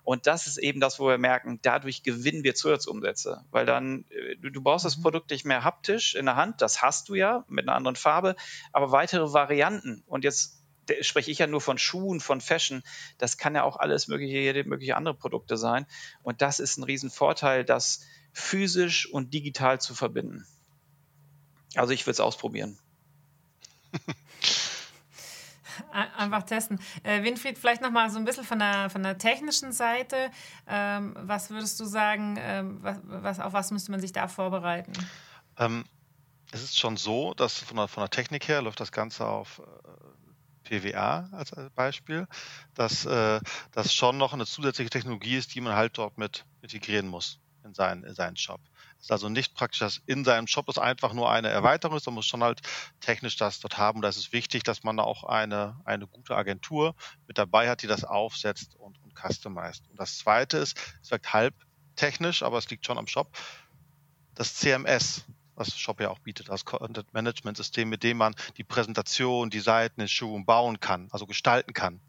Und 0.07 0.29
das 0.29 0.47
ist 0.47 0.59
eben 0.59 0.79
das, 0.79 1.01
wo 1.01 1.09
wir 1.09 1.19
merken, 1.19 1.59
dadurch 1.63 2.05
gewinnen 2.05 2.45
wir 2.45 2.55
Zusatzumsätze. 2.55 3.45
Weil 3.51 3.67
dann, 3.67 4.05
äh, 4.11 4.37
du, 4.37 4.51
du 4.51 4.63
brauchst 4.63 4.85
das 4.85 4.99
mhm. 4.99 5.03
Produkt 5.03 5.33
nicht 5.33 5.45
mehr 5.45 5.65
haptisch 5.65 6.15
in 6.15 6.27
der 6.27 6.37
Hand, 6.37 6.63
das 6.63 6.81
hast 6.81 7.09
du 7.09 7.17
ja 7.17 7.45
mit 7.49 7.67
einer 7.67 7.77
anderen 7.77 7.97
Farbe, 7.97 8.37
aber 8.73 8.93
weitere 8.93 9.33
Varianten. 9.33 10.05
Und 10.07 10.23
jetzt 10.23 10.63
spreche 11.01 11.33
ich 11.33 11.39
ja 11.39 11.49
nur 11.49 11.61
von 11.61 11.77
Schuhen, 11.77 12.21
von 12.21 12.41
Fashion. 12.41 12.85
Das 13.19 13.37
kann 13.37 13.57
ja 13.57 13.65
auch 13.65 13.79
alles 13.79 14.07
mögliche, 14.07 14.39
jede 14.39 14.63
mögliche 14.63 14.97
andere 14.97 15.17
Produkte 15.17 15.57
sein. 15.57 15.87
Und 16.23 16.41
das 16.41 16.61
ist 16.61 16.77
ein 16.77 16.85
Riesenvorteil, 16.85 17.65
das 17.65 18.03
physisch 18.33 19.11
und 19.11 19.35
digital 19.35 19.81
zu 19.81 19.97
verbinden. 19.97 20.47
Also 21.75 21.93
ich 21.93 22.07
würde 22.07 22.13
es 22.13 22.21
ausprobieren. 22.21 22.79
Einfach 25.93 26.43
testen. 26.45 26.81
Äh, 27.03 27.23
Winfried, 27.23 27.59
vielleicht 27.59 27.83
noch 27.83 27.91
mal 27.91 28.11
so 28.11 28.19
ein 28.19 28.25
bisschen 28.25 28.45
von 28.45 28.59
der, 28.59 28.91
von 28.91 29.03
der 29.03 29.19
technischen 29.19 29.73
Seite. 29.73 30.31
Ähm, 30.67 31.15
was 31.21 31.51
würdest 31.51 31.79
du 31.81 31.85
sagen, 31.85 32.37
ähm, 32.39 32.79
was, 32.83 32.99
was, 33.05 33.41
auf 33.41 33.53
was 33.53 33.71
müsste 33.71 33.91
man 33.91 34.01
sich 34.01 34.13
da 34.13 34.29
vorbereiten? 34.29 34.93
Ähm, 35.59 35.85
es 36.53 36.63
ist 36.63 36.79
schon 36.79 36.97
so, 36.97 37.35
dass 37.35 37.59
von 37.59 37.77
der, 37.77 37.89
von 37.89 38.03
der 38.03 38.11
Technik 38.11 38.49
her 38.49 38.63
läuft 38.63 38.81
das 38.81 38.93
Ganze 38.93 39.27
auf 39.27 39.61
äh, 40.65 40.81
PWA 40.81 41.29
als 41.33 41.53
Beispiel, 41.75 42.27
dass 42.75 43.05
äh, 43.07 43.41
das 43.73 43.95
schon 43.95 44.19
noch 44.19 44.33
eine 44.33 44.47
zusätzliche 44.47 44.91
Technologie 44.91 45.37
ist, 45.37 45.55
die 45.55 45.61
man 45.61 45.75
halt 45.75 45.99
dort 45.99 46.19
mit 46.19 46.45
integrieren 46.63 47.09
muss 47.09 47.39
in 47.65 47.75
seinen, 47.75 48.05
in 48.05 48.15
seinen 48.15 48.37
Shop 48.37 48.61
ist 49.07 49.13
also 49.13 49.29
nicht 49.29 49.55
praktisch, 49.55 49.79
dass 49.79 50.03
in 50.07 50.25
seinem 50.25 50.49
Shop 50.49 50.69
es 50.69 50.79
einfach 50.79 51.13
nur 51.13 51.31
eine 51.31 51.47
Erweiterung 51.47 51.97
ist, 51.97 52.07
man 52.07 52.17
muss 52.17 52.27
schon 52.27 52.43
halt 52.43 52.61
technisch 52.99 53.37
das 53.37 53.61
dort 53.61 53.79
haben. 53.79 54.03
Da 54.03 54.09
ist 54.09 54.17
es 54.17 54.33
wichtig, 54.33 54.65
dass 54.65 54.83
man 54.83 54.97
da 54.97 55.05
auch 55.05 55.23
eine, 55.23 55.81
eine 55.85 56.09
gute 56.09 56.35
Agentur 56.35 56.97
mit 57.29 57.39
dabei 57.39 57.69
hat, 57.69 57.83
die 57.83 57.87
das 57.87 58.03
aufsetzt 58.03 58.75
und, 58.75 59.01
und 59.05 59.15
customized. 59.15 59.89
Und 59.91 60.01
das 60.01 60.19
zweite 60.19 60.59
ist, 60.59 60.77
es 61.03 61.13
wirkt 61.13 61.33
halb 61.33 61.55
technisch, 61.95 62.43
aber 62.43 62.59
es 62.59 62.69
liegt 62.69 62.85
schon 62.85 62.99
am 62.99 63.07
Shop, 63.07 63.31
das 64.35 64.57
CMS, 64.57 65.25
was 65.55 65.79
Shop 65.79 66.01
ja 66.01 66.11
auch 66.11 66.19
bietet, 66.19 66.49
das 66.49 66.65
Content 66.65 67.15
Management 67.15 67.57
System, 67.57 67.89
mit 67.89 68.03
dem 68.03 68.17
man 68.17 68.35
die 68.57 68.65
Präsentation, 68.65 69.51
die 69.51 69.61
Seiten 69.61 70.01
in 70.01 70.09
Schuhen 70.09 70.45
bauen 70.45 70.81
kann, 70.81 71.07
also 71.13 71.27
gestalten 71.27 71.75
kann. 71.75 72.01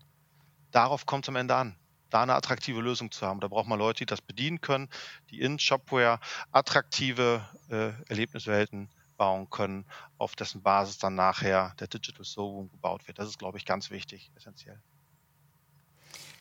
Darauf 0.72 1.06
kommt 1.06 1.26
es 1.26 1.30
am 1.30 1.36
Ende 1.36 1.54
an 1.54 1.78
da 2.10 2.24
eine 2.24 2.36
attraktive 2.36 2.82
Lösung 2.82 3.12
zu 3.12 3.26
haben. 3.26 3.40
Da 3.40 3.48
braucht 3.48 3.68
man 3.68 3.80
Leute, 3.80 4.00
die 4.00 4.06
das 4.06 4.22
bedienen 4.22 4.62
können, 4.62 4.90
die 5.30 5.42
in 5.42 5.60
Shopware 5.60 6.20
attraktive 6.52 7.48
äh, 7.70 7.92
Erlebniswelten 8.10 8.90
bauen 9.18 9.50
können, 9.50 9.86
auf 10.18 10.36
dessen 10.36 10.62
Basis 10.62 10.98
dann 10.98 11.16
nachher 11.16 11.74
der 11.80 11.88
Digital 11.88 12.24
Showroom 12.24 12.70
gebaut 12.70 13.08
wird. 13.08 13.20
Das 13.20 13.28
ist, 13.28 13.40
glaube 13.40 13.58
ich, 13.58 13.66
ganz 13.66 13.90
wichtig, 13.90 14.32
essentiell. 14.36 14.82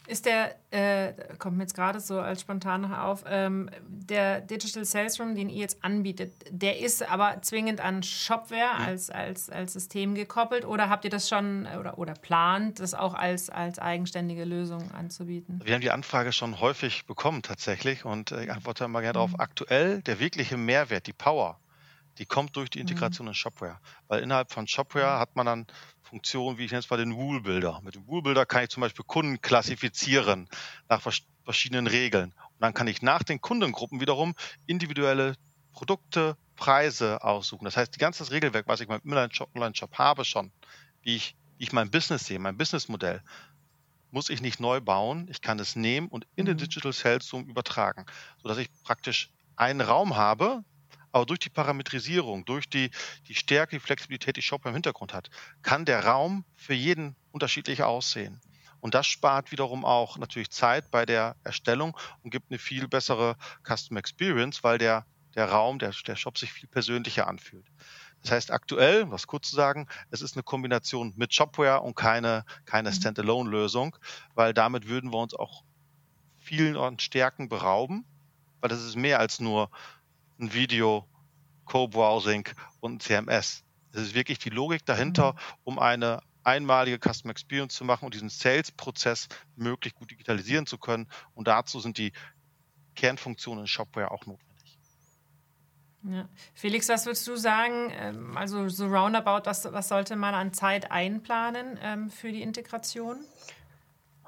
Ist 0.07 0.27
der, 0.27 0.55
äh, 0.71 1.13
kommt 1.39 1.57
mir 1.57 1.65
jetzt 1.65 1.75
gerade 1.75 2.01
so 2.01 2.21
als 2.21 2.41
spontan 2.41 2.83
noch 2.83 2.99
auf, 2.99 3.25
ähm, 3.29 3.71
der 3.87 4.41
Digital 4.41 4.85
Sales 4.85 5.19
Room, 5.21 5.35
den 5.35 5.49
ihr 5.49 5.61
jetzt 5.61 5.83
anbietet, 5.85 6.33
der 6.51 6.79
ist 6.79 7.09
aber 7.09 7.43
zwingend 7.43 7.81
an 7.81 8.03
Shopware 8.03 8.79
mhm. 8.79 8.87
als, 8.87 9.11
als, 9.11 9.51
als 9.51 9.73
System 9.73 10.15
gekoppelt 10.15 10.65
oder 10.65 10.89
habt 10.89 11.05
ihr 11.05 11.11
das 11.11 11.29
schon 11.29 11.67
oder, 11.79 11.99
oder 11.99 12.15
plant, 12.15 12.81
das 12.81 12.95
auch 12.95 13.15
als, 13.15 13.51
als 13.51 13.79
eigenständige 13.79 14.45
Lösung 14.45 14.91
anzubieten? 14.93 15.61
Wir 15.65 15.75
haben 15.75 15.81
die 15.81 15.91
Anfrage 15.91 16.33
schon 16.33 16.61
häufig 16.61 17.07
bekommen 17.07 17.43
tatsächlich 17.43 18.05
und 18.05 18.33
äh, 18.33 18.45
ich 18.45 18.53
antworte 18.53 18.85
immer 18.85 19.01
gerne 19.01 19.19
mhm. 19.19 19.31
darauf. 19.31 19.41
Aktuell 19.41 20.03
der 20.03 20.21
wirkliche 20.21 20.57
Mehrwert, 20.57 21.07
die 21.07 21.13
Power, 21.13 21.59
die 22.19 22.27
kommt 22.27 22.57
durch 22.57 22.71
die 22.71 22.79
mhm. 22.79 22.89
Integration 22.89 23.27
mhm. 23.27 23.31
in 23.31 23.35
Shopware. 23.35 23.81
Weil 24.09 24.23
innerhalb 24.23 24.53
von 24.53 24.67
Shopware 24.67 25.17
mhm. 25.17 25.21
hat 25.21 25.37
man 25.37 25.47
dann 25.47 25.67
Funktionen, 26.03 26.59
wie 26.59 26.65
ich 26.65 26.71
nenne 26.71 26.81
es 26.81 26.91
mal 26.91 26.97
den 26.97 27.13
Rule 27.13 27.41
Builder. 27.41 27.81
Mit 27.83 27.95
dem 27.95 28.03
Rule 28.03 28.23
Builder 28.23 28.47
kann 28.47 28.65
ich 28.65 28.71
zum 28.71 28.81
Beispiel 28.81 29.05
Kunden 29.05 29.41
klassifizieren 29.41 30.49
nach 30.89 31.03
verschiedenen 31.45 31.87
Regeln. 31.87 32.33
Und 32.33 32.61
dann 32.61 32.75
kann 32.75 32.87
ich 32.87 33.03
nach 33.03 33.23
den 33.23 33.41
Kundengruppen 33.41 34.01
wiederum 34.01 34.35
individuelle 34.67 35.35
Produkte, 35.73 36.37
Preise 36.55 37.23
aussuchen. 37.23 37.65
Das 37.65 37.77
heißt, 37.77 37.95
die 37.95 37.99
ganze 37.99 38.31
Regelwerk, 38.31 38.67
was 38.67 38.81
ich 38.81 38.89
beim 38.89 39.03
Online-Shop 39.05 39.99
habe 39.99 40.25
schon, 40.25 40.51
wie 41.03 41.17
ich, 41.17 41.37
wie 41.59 41.65
ich 41.65 41.73
mein 41.73 41.91
Business 41.91 42.25
sehe, 42.25 42.39
mein 42.39 42.57
Businessmodell, 42.57 43.23
muss 44.11 44.31
ich 44.31 44.41
nicht 44.41 44.61
neu 44.61 44.81
bauen. 44.81 45.29
Ich 45.31 45.43
kann 45.43 45.59
es 45.59 45.77
nehmen 45.77 46.09
und 46.09 46.27
in 46.37 46.47
den 46.47 46.55
mhm. 46.55 46.61
Digital 46.61 46.93
Sales 46.93 47.27
Zoom 47.27 47.45
übertragen, 47.47 48.07
sodass 48.43 48.57
ich 48.59 48.71
praktisch 48.85 49.31
einen 49.57 49.83
Raum 49.83 50.17
habe, 50.17 50.65
aber 51.17 51.25
durch 51.25 51.41
die 51.41 51.49
Parametrisierung, 51.49 52.45
durch 52.45 52.69
die, 52.69 52.91
die 53.27 53.35
Stärke, 53.35 53.77
die 53.77 53.81
Flexibilität, 53.81 54.37
die 54.37 54.43
Shop 54.43 54.67
im 54.67 54.75
Hintergrund 54.75 55.15
hat, 55.15 55.31
kann 55.63 55.87
der 55.87 56.05
Raum 56.05 56.45
für 56.57 56.75
jeden 56.75 57.17
unterschiedlich 57.33 57.83
aussehen. 57.83 58.39
Und 58.81 58.95
das 58.95 59.07
spart 59.07 59.51
wiederum 59.51 59.87
auch 59.87 60.19
natürlich 60.19 60.51
Zeit 60.51 60.91
bei 60.91 61.07
der 61.07 61.35
Erstellung 61.43 61.97
und 62.23 62.33
gibt 62.33 62.51
eine 62.51 62.59
viel 62.59 62.87
bessere 62.87 63.37
Custom 63.67 63.97
Experience, 63.97 64.63
weil 64.63 64.77
der, 64.77 65.07
der 65.35 65.49
Raum, 65.49 65.79
der, 65.79 65.93
der 66.07 66.17
Shop 66.17 66.37
sich 66.37 66.53
viel 66.53 66.69
persönlicher 66.69 67.27
anfühlt. 67.27 67.67
Das 68.21 68.33
heißt, 68.33 68.51
aktuell, 68.51 69.05
um 69.05 69.11
das 69.11 69.27
kurz 69.27 69.49
zu 69.49 69.57
sagen, 69.57 69.89
es 70.11 70.21
ist 70.21 70.37
eine 70.37 70.43
Kombination 70.43 71.15
mit 71.17 71.33
Shopware 71.33 71.81
und 71.81 71.95
keine, 71.95 72.45
keine 72.67 72.91
mhm. 72.91 72.95
Standalone-Lösung, 72.95 73.97
weil 74.35 74.53
damit 74.53 74.87
würden 74.87 75.15
wir 75.15 75.19
uns 75.19 75.33
auch 75.33 75.65
vielen 76.39 76.99
Stärken 76.99 77.49
berauben, 77.49 78.05
weil 78.61 78.69
das 78.69 78.85
ist 78.85 78.97
mehr 78.97 79.19
als 79.19 79.41
nur 79.41 79.71
ein 80.39 80.53
Video, 80.53 81.07
Co-Browsing 81.65 82.49
und 82.81 82.95
ein 82.95 83.01
CMS. 83.01 83.65
Es 83.93 84.03
ist 84.03 84.15
wirklich 84.15 84.39
die 84.39 84.51
Logik 84.51 84.85
dahinter, 84.85 85.33
mhm. 85.33 85.39
um 85.65 85.79
eine 85.79 86.21
einmalige 86.45 86.99
Customer 86.99 87.33
Experience 87.33 87.75
zu 87.75 87.85
machen 87.85 88.05
und 88.05 88.15
diesen 88.15 88.29
Sales-Prozess 88.29 89.29
möglichst 89.57 89.99
gut 89.99 90.11
digitalisieren 90.11 90.67
zu 90.67 90.79
können. 90.79 91.09
Und 91.35 91.49
dazu 91.49 91.81
sind 91.81 91.99
die 91.99 92.13
Kernfunktionen 92.95 93.65
in 93.65 93.67
Shopware 93.67 94.13
auch 94.13 94.27
notwendig. 94.27 94.79
Ja. 96.05 96.29
Felix, 96.55 96.89
was 96.89 97.05
würdest 97.05 97.27
du 97.27 97.37
sagen? 97.37 97.91
Ähm, 97.97 98.37
also 98.37 98.69
so 98.69 98.87
roundabout, 98.87 99.45
was, 99.45 99.65
was 99.65 99.89
sollte 99.89 100.15
man 100.15 100.35
an 100.35 100.53
Zeit 100.53 100.93
einplanen 100.93 101.79
ähm, 101.83 102.11
für 102.11 102.31
die 102.31 102.43
Integration? 102.43 103.25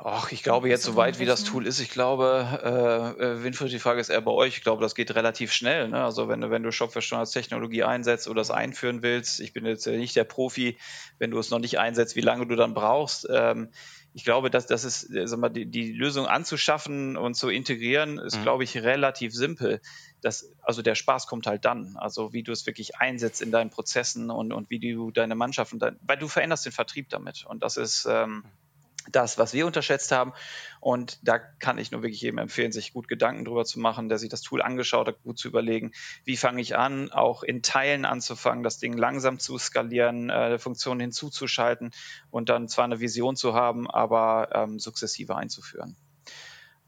Ach, 0.00 0.30
ich 0.30 0.44
glaube 0.44 0.68
jetzt, 0.68 0.84
soweit 0.84 1.18
wie 1.18 1.24
das 1.24 1.42
Tool 1.42 1.66
ist, 1.66 1.80
ich 1.80 1.90
glaube, 1.90 3.16
äh, 3.18 3.20
äh, 3.20 3.42
Winfried, 3.42 3.72
die 3.72 3.80
Frage 3.80 4.00
ist 4.00 4.10
eher 4.10 4.20
bei 4.20 4.30
euch. 4.30 4.56
Ich 4.56 4.62
glaube, 4.62 4.80
das 4.80 4.94
geht 4.94 5.12
relativ 5.16 5.52
schnell. 5.52 5.88
Ne? 5.88 6.04
Also 6.04 6.28
wenn 6.28 6.40
du, 6.40 6.50
wenn 6.50 6.62
du 6.62 6.70
Shopware 6.70 7.02
schon 7.02 7.18
als 7.18 7.32
Technologie 7.32 7.82
einsetzt 7.82 8.28
oder 8.28 8.40
es 8.40 8.52
einführen 8.52 9.02
willst, 9.02 9.40
ich 9.40 9.52
bin 9.52 9.66
jetzt 9.66 9.88
nicht 9.88 10.14
der 10.14 10.22
Profi, 10.22 10.78
wenn 11.18 11.32
du 11.32 11.38
es 11.40 11.50
noch 11.50 11.58
nicht 11.58 11.80
einsetzt, 11.80 12.14
wie 12.14 12.20
lange 12.20 12.46
du 12.46 12.54
dann 12.54 12.74
brauchst. 12.74 13.26
Ähm, 13.28 13.70
ich 14.14 14.24
glaube, 14.24 14.50
dass 14.50 14.66
das 14.66 14.84
ist, 14.84 15.12
äh, 15.12 15.26
sag 15.26 15.40
mal, 15.40 15.48
die, 15.48 15.66
die 15.66 15.92
Lösung 15.92 16.26
anzuschaffen 16.26 17.16
und 17.16 17.34
zu 17.34 17.48
integrieren, 17.48 18.18
ist, 18.18 18.38
mhm. 18.38 18.42
glaube 18.42 18.62
ich, 18.62 18.76
relativ 18.76 19.34
simpel. 19.34 19.80
Das, 20.20 20.48
also 20.62 20.80
der 20.80 20.94
Spaß 20.94 21.26
kommt 21.26 21.48
halt 21.48 21.64
dann. 21.64 21.96
Also 21.96 22.32
wie 22.32 22.44
du 22.44 22.52
es 22.52 22.66
wirklich 22.66 22.96
einsetzt 22.96 23.42
in 23.42 23.50
deinen 23.50 23.70
Prozessen 23.70 24.30
und, 24.30 24.52
und 24.52 24.70
wie 24.70 24.78
du 24.78 25.10
deine 25.10 25.34
Mannschaft 25.34 25.72
und 25.72 25.80
dein, 25.80 25.98
weil 26.02 26.18
du 26.18 26.28
veränderst 26.28 26.66
den 26.66 26.72
Vertrieb 26.72 27.08
damit. 27.08 27.44
Und 27.46 27.64
das 27.64 27.76
ist 27.76 28.06
ähm, 28.08 28.44
das, 29.10 29.38
was 29.38 29.52
wir 29.52 29.66
unterschätzt 29.66 30.12
haben. 30.12 30.32
Und 30.80 31.18
da 31.26 31.38
kann 31.38 31.78
ich 31.78 31.90
nur 31.90 32.02
wirklich 32.02 32.20
jedem 32.20 32.38
empfehlen, 32.38 32.72
sich 32.72 32.92
gut 32.92 33.08
Gedanken 33.08 33.44
drüber 33.44 33.64
zu 33.64 33.80
machen, 33.80 34.08
der 34.08 34.18
sich 34.18 34.28
das 34.28 34.42
Tool 34.42 34.62
angeschaut 34.62 35.08
hat, 35.08 35.22
gut 35.22 35.38
zu 35.38 35.48
überlegen, 35.48 35.92
wie 36.24 36.36
fange 36.36 36.60
ich 36.60 36.76
an, 36.76 37.10
auch 37.10 37.42
in 37.42 37.62
Teilen 37.62 38.04
anzufangen, 38.04 38.62
das 38.62 38.78
Ding 38.78 38.96
langsam 38.96 39.38
zu 39.38 39.58
skalieren, 39.58 40.30
äh, 40.30 40.58
Funktionen 40.58 41.00
hinzuzuschalten 41.00 41.90
und 42.30 42.48
dann 42.48 42.68
zwar 42.68 42.84
eine 42.84 43.00
Vision 43.00 43.36
zu 43.36 43.54
haben, 43.54 43.90
aber 43.90 44.50
ähm, 44.52 44.78
sukzessive 44.78 45.36
einzuführen. 45.36 45.96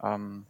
Ähm, 0.03 0.47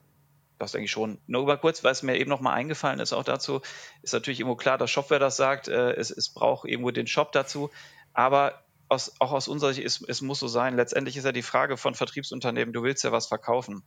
das 0.58 0.72
denke 0.72 0.84
ich 0.84 0.90
schon. 0.90 1.18
Nur 1.26 1.46
mal 1.46 1.56
kurz, 1.56 1.82
weil 1.82 1.92
es 1.92 2.02
mir 2.02 2.18
eben 2.18 2.28
noch 2.28 2.42
mal 2.42 2.52
eingefallen 2.52 3.00
ist, 3.00 3.14
auch 3.14 3.24
dazu, 3.24 3.62
ist 4.02 4.12
natürlich 4.12 4.40
irgendwo 4.40 4.56
klar, 4.56 4.76
dass 4.76 4.90
Shopware 4.90 5.18
das 5.18 5.36
sagt, 5.36 5.68
äh, 5.68 5.92
es, 5.92 6.10
es 6.10 6.28
braucht 6.28 6.68
irgendwo 6.68 6.90
den 6.90 7.06
Shop 7.06 7.32
dazu. 7.32 7.70
Aber 8.12 8.62
aus, 8.90 9.14
auch 9.20 9.32
aus 9.32 9.48
unserer 9.48 9.72
Sicht, 9.72 9.86
es, 9.86 10.02
es 10.06 10.20
muss 10.20 10.40
so 10.40 10.48
sein. 10.48 10.76
Letztendlich 10.76 11.16
ist 11.16 11.24
ja 11.24 11.32
die 11.32 11.42
Frage 11.42 11.76
von 11.76 11.94
Vertriebsunternehmen, 11.94 12.72
du 12.72 12.82
willst 12.82 13.04
ja 13.04 13.12
was 13.12 13.26
verkaufen. 13.26 13.82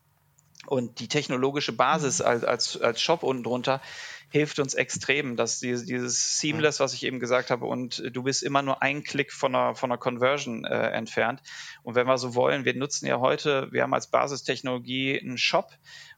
Und 0.66 1.02
die 1.02 1.10
technologische 1.10 1.74
Basis 1.74 2.20
mhm. 2.20 2.26
als, 2.26 2.44
als, 2.46 2.82
als 2.82 3.02
Shop 3.02 3.24
unten 3.24 3.44
drunter 3.44 3.82
hilft 4.30 4.60
uns 4.60 4.74
extrem, 4.74 5.36
dass 5.36 5.60
dieses, 5.60 5.86
dieses 5.86 6.40
Seamless, 6.40 6.80
was 6.80 6.94
ich 6.94 7.04
eben 7.04 7.20
gesagt 7.20 7.52
habe, 7.52 7.66
und 7.66 8.02
du 8.12 8.24
bist 8.24 8.42
immer 8.42 8.62
nur 8.62 8.82
ein 8.82 9.04
Klick 9.04 9.32
von 9.32 9.54
einer, 9.54 9.76
von 9.76 9.92
einer 9.92 10.00
Conversion 10.00 10.66
äh, 10.66 10.88
entfernt. 10.90 11.42
Und 11.84 11.96
wenn 11.96 12.08
wir 12.08 12.18
so 12.18 12.34
wollen, 12.34 12.66
wir 12.66 12.74
nutzen 12.76 13.06
ja 13.06 13.20
heute, 13.20 13.68
wir 13.72 13.84
haben 13.84 13.94
als 13.94 14.10
Basistechnologie 14.10 15.20
einen 15.20 15.38
Shop 15.38 15.70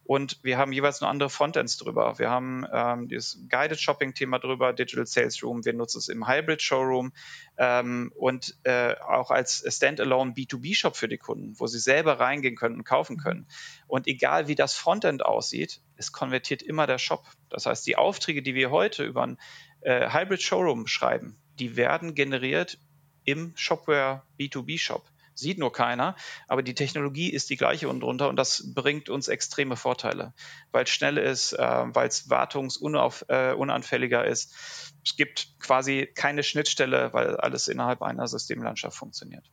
und 0.05 0.37
wir 0.43 0.59
haben 0.59 0.71
jeweils 0.71 1.01
nur 1.01 1.09
andere 1.09 1.31
Frontends 1.31 1.77
drüber. 1.77 2.19
Wir 2.19 2.29
haben 2.29 2.63
ähm, 2.71 3.07
dieses 3.07 3.39
Guided 3.49 3.79
Shopping-Thema 3.79 4.37
drüber, 4.37 4.71
Digital 4.71 5.07
Sales 5.07 5.41
Room, 5.41 5.65
wir 5.65 5.73
nutzen 5.73 5.97
es 5.97 6.09
im 6.09 6.27
Hybrid 6.27 6.61
Showroom 6.61 7.11
ähm, 7.57 8.11
und 8.15 8.55
äh, 8.63 8.93
auch 8.99 9.31
als 9.31 9.65
Standalone 9.67 10.33
B2B-Shop 10.33 10.95
für 10.95 11.07
die 11.07 11.17
Kunden, 11.17 11.59
wo 11.59 11.65
sie 11.65 11.79
selber 11.79 12.19
reingehen 12.19 12.55
können 12.55 12.75
und 12.75 12.83
kaufen 12.83 13.17
können. 13.17 13.47
Und 13.87 14.05
egal 14.05 14.47
wie 14.47 14.53
das 14.53 14.75
Frontend 14.75 15.25
aussieht, 15.25 15.81
es 15.97 16.11
konvertiert 16.11 16.61
immer 16.61 16.85
der 16.85 16.99
Shop. 16.99 17.25
Das 17.49 17.65
heißt, 17.65 17.87
die 17.87 17.95
Aufträge, 17.95 18.43
die 18.43 18.53
wir 18.53 18.69
heute 18.69 19.03
über 19.03 19.23
ein 19.23 19.39
äh, 19.81 20.11
Hybrid 20.11 20.43
Showroom 20.43 20.85
schreiben, 20.85 21.35
die 21.57 21.77
werden 21.77 22.13
generiert 22.13 22.77
im 23.23 23.53
Shopware 23.55 24.21
B2B 24.39 24.77
Shop. 24.77 25.03
Sieht 25.35 25.59
nur 25.59 25.73
keiner, 25.73 26.15
aber 26.47 26.63
die 26.63 26.73
Technologie 26.73 27.29
ist 27.29 27.49
die 27.49 27.57
gleiche 27.57 27.89
unten 27.89 27.99
drunter 28.01 28.29
und 28.29 28.37
das 28.37 28.73
bringt 28.73 29.09
uns 29.09 29.27
extreme 29.27 29.75
Vorteile, 29.75 30.33
weil 30.71 30.85
es 30.85 30.89
schnell 30.89 31.17
ist, 31.17 31.51
äh, 31.53 31.59
weil 31.59 32.07
es 32.07 32.29
wartungsunanfälliger 32.29 34.25
äh, 34.25 34.31
ist. 34.31 34.93
Es 35.03 35.17
gibt 35.17 35.59
quasi 35.59 36.09
keine 36.15 36.41
Schnittstelle, 36.41 37.13
weil 37.13 37.35
alles 37.35 37.67
innerhalb 37.67 38.01
einer 38.01 38.27
Systemlandschaft 38.27 38.97
funktioniert. 38.97 39.45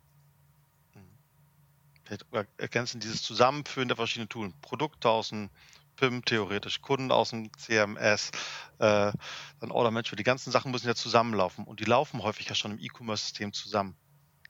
Ergänzen 2.59 3.01
dieses 3.01 3.23
Zusammenführen 3.23 3.89
der 3.89 3.97
verschiedenen 3.97 4.29
Tools, 4.29 4.53
Produkte 4.61 5.09
aus 5.09 5.31
dem 5.31 5.51
PIM 5.97 6.25
theoretisch, 6.25 6.81
Kunden 6.81 7.11
aus 7.11 7.31
dem 7.31 7.51
CMS, 7.57 8.31
äh, 8.79 9.13
dann 9.61 9.71
Order 9.71 9.91
Management, 9.91 10.21
die 10.21 10.25
ganzen 10.25 10.51
Sachen 10.51 10.71
müssen 10.71 10.87
ja 10.87 10.95
zusammenlaufen 10.95 11.65
und 11.65 11.81
die 11.81 11.85
laufen 11.85 12.23
häufig 12.23 12.49
ja 12.49 12.55
schon 12.55 12.73
im 12.73 12.79
E-Commerce-System 12.79 13.53
zusammen. 13.53 13.97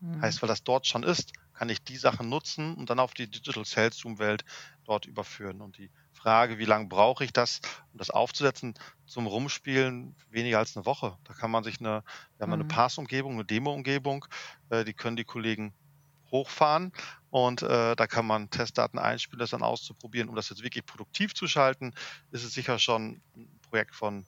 Mhm. 0.02 0.20
Heißt, 0.20 0.42
weil 0.42 0.48
das 0.48 0.64
dort 0.64 0.86
schon 0.86 1.04
ist, 1.04 1.32
kann 1.54 1.68
ich 1.68 1.82
die 1.82 1.96
Sachen 1.96 2.28
nutzen 2.28 2.74
und 2.74 2.90
dann 2.90 2.98
auf 2.98 3.14
die 3.14 3.30
Digital 3.30 3.64
Sales 3.64 4.04
Room 4.04 4.18
Welt 4.18 4.44
dort 4.84 5.06
überführen. 5.06 5.60
Und 5.60 5.78
die 5.78 5.90
Frage, 6.12 6.58
wie 6.58 6.64
lange 6.64 6.88
brauche 6.88 7.24
ich 7.24 7.32
das, 7.32 7.60
um 7.92 7.98
das 7.98 8.10
aufzusetzen, 8.10 8.74
zum 9.06 9.26
Rumspielen 9.26 10.16
weniger 10.28 10.58
als 10.58 10.76
eine 10.76 10.86
Woche. 10.86 11.16
Da 11.24 11.34
kann 11.34 11.52
man 11.52 11.62
sich 11.62 11.78
eine, 11.78 12.02
wir 12.36 12.42
haben 12.42 12.50
mhm. 12.50 12.54
eine 12.54 12.64
Pass-Umgebung, 12.64 13.34
eine 13.34 13.44
Demo-Umgebung, 13.44 14.26
äh, 14.70 14.84
die 14.84 14.92
können 14.92 15.16
die 15.16 15.24
Kollegen 15.24 15.72
hochfahren 16.32 16.92
und 17.30 17.62
äh, 17.62 17.94
da 17.94 18.06
kann 18.06 18.26
man 18.26 18.50
Testdaten 18.50 18.98
einspielen, 18.98 19.38
das 19.38 19.50
dann 19.50 19.62
auszuprobieren. 19.62 20.28
Um 20.28 20.34
das 20.34 20.48
jetzt 20.48 20.64
wirklich 20.64 20.84
produktiv 20.84 21.34
zu 21.34 21.46
schalten, 21.46 21.94
ist 22.32 22.42
es 22.42 22.54
sicher 22.54 22.78
schon 22.80 23.20
ein 23.36 23.60
Projekt 23.68 23.94
von 23.94 24.24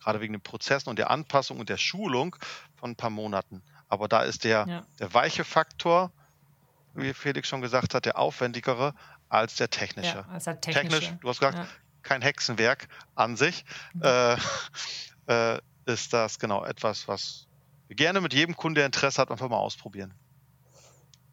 gerade 0.00 0.20
wegen 0.20 0.32
den 0.32 0.42
Prozessen 0.42 0.88
und 0.88 0.98
der 0.98 1.10
Anpassung 1.10 1.60
und 1.60 1.68
der 1.68 1.76
Schulung 1.76 2.34
von 2.76 2.92
ein 2.92 2.96
paar 2.96 3.10
Monaten. 3.10 3.62
Aber 3.88 4.08
da 4.08 4.22
ist 4.22 4.44
der, 4.44 4.66
ja. 4.68 4.86
der 4.98 5.14
weiche 5.14 5.44
Faktor, 5.44 6.12
wie 6.94 7.14
Felix 7.14 7.48
schon 7.48 7.60
gesagt 7.60 7.94
hat, 7.94 8.04
der 8.04 8.18
aufwendigere 8.18 8.94
als 9.28 9.56
der 9.56 9.70
technische. 9.70 10.18
Ja, 10.18 10.28
als 10.30 10.44
der 10.44 10.60
technische. 10.60 11.00
Technisch, 11.00 11.20
du 11.20 11.28
hast 11.28 11.40
gesagt, 11.40 11.58
ja. 11.58 11.66
kein 12.02 12.22
Hexenwerk 12.22 12.88
an 13.14 13.36
sich, 13.36 13.64
mhm. 13.94 14.02
äh, 14.02 14.36
äh, 15.26 15.60
ist 15.86 16.12
das 16.12 16.38
genau 16.38 16.64
etwas, 16.64 17.08
was 17.08 17.46
wir 17.88 17.96
gerne 17.96 18.20
mit 18.20 18.34
jedem 18.34 18.54
Kunde, 18.54 18.80
der 18.80 18.86
Interesse 18.86 19.20
hat, 19.20 19.30
einfach 19.30 19.48
mal 19.48 19.56
ausprobieren. 19.56 20.12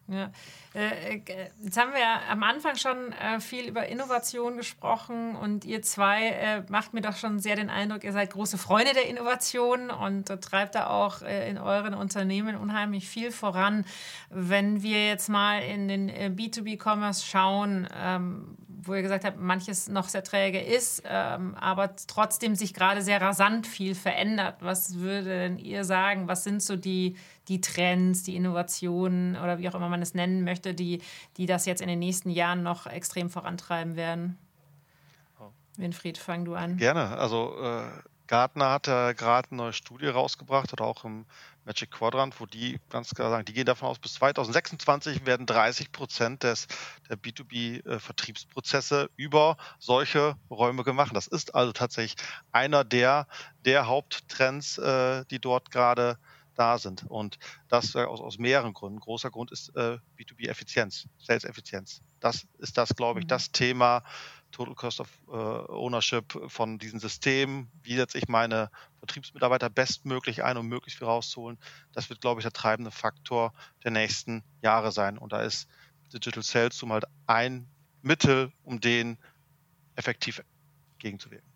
Ja. 0.08 0.30
Äh, 0.74 1.16
äh, 1.16 1.50
jetzt 1.62 1.76
haben 1.78 1.92
wir 1.92 2.30
am 2.30 2.42
Anfang 2.42 2.76
schon 2.76 3.12
äh, 3.12 3.40
viel 3.40 3.66
über 3.66 3.86
Innovation 3.86 4.56
gesprochen 4.56 5.34
und 5.34 5.64
ihr 5.64 5.82
zwei 5.82 6.64
macht 6.68 6.94
mir 6.94 7.00
doch 7.00 7.16
schon 7.16 7.40
sehr 7.40 7.56
den 7.56 7.70
Eindruck, 7.70 8.04
ihr 8.04 8.12
seid 8.12 8.32
große 8.32 8.58
Freunde 8.58 8.92
der 8.92 9.08
Innovation 9.08 9.90
und 9.90 10.26
treibt 10.42 10.74
da 10.74 10.88
auch 10.88 11.22
in 11.22 11.58
euren 11.58 11.94
Unternehmen 11.94 12.56
unheimlich 12.56 13.08
viel 13.08 13.30
voran. 13.30 13.84
Wenn 14.30 14.82
wir 14.82 15.06
jetzt 15.06 15.28
mal 15.28 15.60
in 15.60 15.88
den 15.88 16.10
B2B-Commerce 16.10 17.24
schauen, 17.24 17.88
ähm, 17.96 18.56
wo 18.86 18.94
ihr 18.94 19.02
gesagt 19.02 19.24
habt, 19.24 19.40
manches 19.40 19.88
noch 19.88 20.08
sehr 20.08 20.24
träge 20.24 20.60
ist, 20.60 21.02
ähm, 21.06 21.54
aber 21.54 21.94
trotzdem 22.06 22.54
sich 22.54 22.74
gerade 22.74 23.02
sehr 23.02 23.20
rasant 23.20 23.66
viel 23.66 23.94
verändert. 23.94 24.56
Was 24.60 24.98
würde 24.98 25.24
denn 25.24 25.58
ihr 25.58 25.84
sagen? 25.84 26.28
Was 26.28 26.44
sind 26.44 26.62
so 26.62 26.76
die, 26.76 27.16
die 27.48 27.60
Trends, 27.60 28.22
die 28.22 28.36
Innovationen 28.36 29.36
oder 29.36 29.58
wie 29.58 29.68
auch 29.68 29.74
immer 29.74 29.88
man 29.88 30.02
es 30.02 30.14
nennen 30.14 30.44
möchte, 30.44 30.74
die, 30.74 31.02
die 31.36 31.46
das 31.46 31.66
jetzt 31.66 31.82
in 31.82 31.88
den 31.88 31.98
nächsten 31.98 32.30
Jahren 32.30 32.62
noch 32.62 32.86
extrem 32.86 33.30
vorantreiben 33.30 33.96
werden? 33.96 34.38
Oh. 35.40 35.50
Winfried, 35.76 36.18
fang 36.18 36.44
du 36.44 36.54
an. 36.54 36.76
Gerne. 36.76 37.16
Also 37.18 37.56
äh, 37.60 37.82
Gartner 38.26 38.70
hat 38.72 38.86
ja 38.86 39.12
gerade 39.12 39.48
eine 39.50 39.58
neue 39.58 39.72
Studie 39.72 40.08
rausgebracht 40.08 40.72
oder 40.72 40.84
auch 40.84 41.04
im 41.04 41.26
Magic 41.66 41.90
Quadrant, 41.90 42.40
wo 42.40 42.46
die 42.46 42.78
ganz 42.88 43.10
klar 43.10 43.28
sagen, 43.30 43.44
die 43.44 43.52
gehen 43.52 43.66
davon 43.66 43.88
aus, 43.88 43.98
bis 43.98 44.14
2026 44.14 45.26
werden 45.26 45.46
30 45.46 45.90
Prozent 45.90 46.44
des, 46.44 46.68
der 47.10 47.18
B2B-Vertriebsprozesse 47.18 49.04
äh, 49.04 49.08
über 49.16 49.56
solche 49.78 50.36
Räume 50.48 50.84
gemacht. 50.84 51.10
Das 51.14 51.26
ist 51.26 51.54
also 51.54 51.72
tatsächlich 51.72 52.16
einer 52.52 52.84
der, 52.84 53.26
der 53.64 53.88
Haupttrends, 53.88 54.78
äh, 54.78 55.24
die 55.30 55.40
dort 55.40 55.72
gerade 55.72 56.18
da 56.54 56.78
sind. 56.78 57.04
Und 57.08 57.38
das 57.68 57.94
äh, 57.94 58.04
aus, 58.04 58.20
aus 58.20 58.38
mehreren 58.38 58.72
Gründen. 58.72 58.98
Ein 58.98 59.00
großer 59.00 59.30
Grund 59.30 59.50
ist 59.52 59.74
äh, 59.76 59.98
B2B-Effizienz, 60.18 61.08
Sales-Effizienz. 61.18 62.00
Das 62.20 62.46
ist 62.58 62.78
das, 62.78 62.94
glaube 62.96 63.20
ich, 63.20 63.24
mhm. 63.24 63.28
das 63.28 63.52
Thema, 63.52 64.02
Total 64.56 64.74
Cost 64.74 65.00
of 65.00 65.08
äh, 65.28 65.32
Ownership 65.32 66.40
von 66.48 66.78
diesem 66.78 66.98
System. 66.98 67.68
Wie 67.82 67.94
setze 67.94 68.16
ich 68.16 68.26
meine 68.26 68.70
Vertriebsmitarbeiter 69.00 69.68
bestmöglich 69.68 70.44
ein, 70.44 70.56
um 70.56 70.66
möglichst 70.66 70.98
viel 70.98 71.06
rauszuholen? 71.06 71.58
Das 71.92 72.08
wird, 72.08 72.22
glaube 72.22 72.40
ich, 72.40 72.44
der 72.44 72.52
treibende 72.52 72.90
Faktor 72.90 73.52
der 73.84 73.90
nächsten 73.90 74.44
Jahre 74.62 74.92
sein. 74.92 75.18
Und 75.18 75.34
da 75.34 75.42
ist 75.42 75.68
Digital 76.10 76.42
Sales 76.42 76.76
zum 76.76 76.90
halt 76.90 77.04
ein 77.26 77.68
Mittel, 78.00 78.50
um 78.62 78.80
den 78.80 79.18
effektiv 79.94 80.42
gegenzuwirken. 80.98 81.52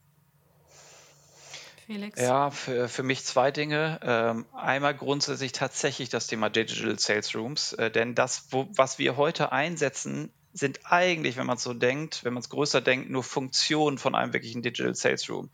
Felix? 1.87 2.21
Ja, 2.21 2.51
für, 2.51 2.87
für 2.91 3.03
mich 3.03 3.25
zwei 3.25 3.51
Dinge. 3.51 3.99
Ähm, 4.03 4.45
einmal 4.53 4.95
grundsätzlich 4.95 5.53
tatsächlich 5.53 6.11
das 6.11 6.27
Thema 6.27 6.51
Digital 6.51 6.99
Sales 6.99 7.35
Rooms, 7.35 7.73
äh, 7.73 7.91
denn 7.91 8.15
das, 8.15 8.49
wo, 8.51 8.69
was 8.77 8.99
wir 8.99 9.17
heute 9.17 9.53
einsetzen, 9.53 10.31
sind 10.53 10.81
eigentlich, 10.85 11.37
wenn 11.37 11.47
man 11.47 11.57
es 11.57 11.63
so 11.63 11.75
denkt, 11.75 12.25
wenn 12.25 12.35
man 12.35 12.43
es 12.43 12.49
größer 12.49 12.81
denkt, 12.81 13.11
nur 13.11 13.23
Funktionen 13.23 13.99
von 13.99 14.15
einem 14.15 14.33
wirklichen 14.33 14.63
Digital 14.63 14.95
Sales 14.95 15.29
Room. 15.29 15.51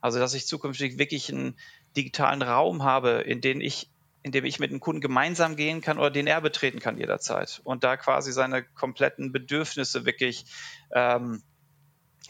Also, 0.00 0.18
dass 0.18 0.34
ich 0.34 0.46
zukünftig 0.46 0.98
wirklich 0.98 1.32
einen 1.32 1.58
digitalen 1.96 2.42
Raum 2.42 2.82
habe, 2.82 3.22
in 3.26 3.40
den 3.40 3.60
ich 3.60 3.90
in 4.22 4.32
dem 4.32 4.44
ich 4.44 4.58
mit 4.58 4.70
dem 4.70 4.80
Kunden 4.80 5.00
gemeinsam 5.00 5.56
gehen 5.56 5.80
kann 5.80 5.96
oder 5.96 6.10
den 6.10 6.26
er 6.26 6.40
betreten 6.40 6.80
kann 6.80 6.98
jederzeit 6.98 7.60
und 7.64 7.84
da 7.84 7.96
quasi 7.96 8.32
seine 8.32 8.64
kompletten 8.64 9.32
Bedürfnisse 9.32 10.04
wirklich 10.04 10.44
ähm, 10.92 11.42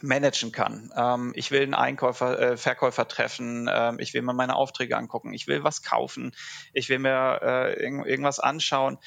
managen 0.02 0.52
kann. 0.52 0.92
Ähm, 0.96 1.32
ich 1.34 1.50
will 1.50 1.62
einen 1.62 1.74
Einkäufer, 1.74 2.38
äh, 2.38 2.56
Verkäufer 2.56 3.08
treffen, 3.08 3.68
ähm, 3.72 3.98
ich 3.98 4.14
will 4.14 4.22
mir 4.22 4.34
meine 4.34 4.54
Aufträge 4.54 4.96
angucken, 4.96 5.32
ich 5.32 5.48
will 5.48 5.64
was 5.64 5.82
kaufen, 5.82 6.32
ich 6.72 6.88
will 6.88 6.98
mir 6.98 7.40
äh, 7.42 7.82
irg 7.82 8.06
irgendwas 8.06 8.38
anschauen. 8.38 8.98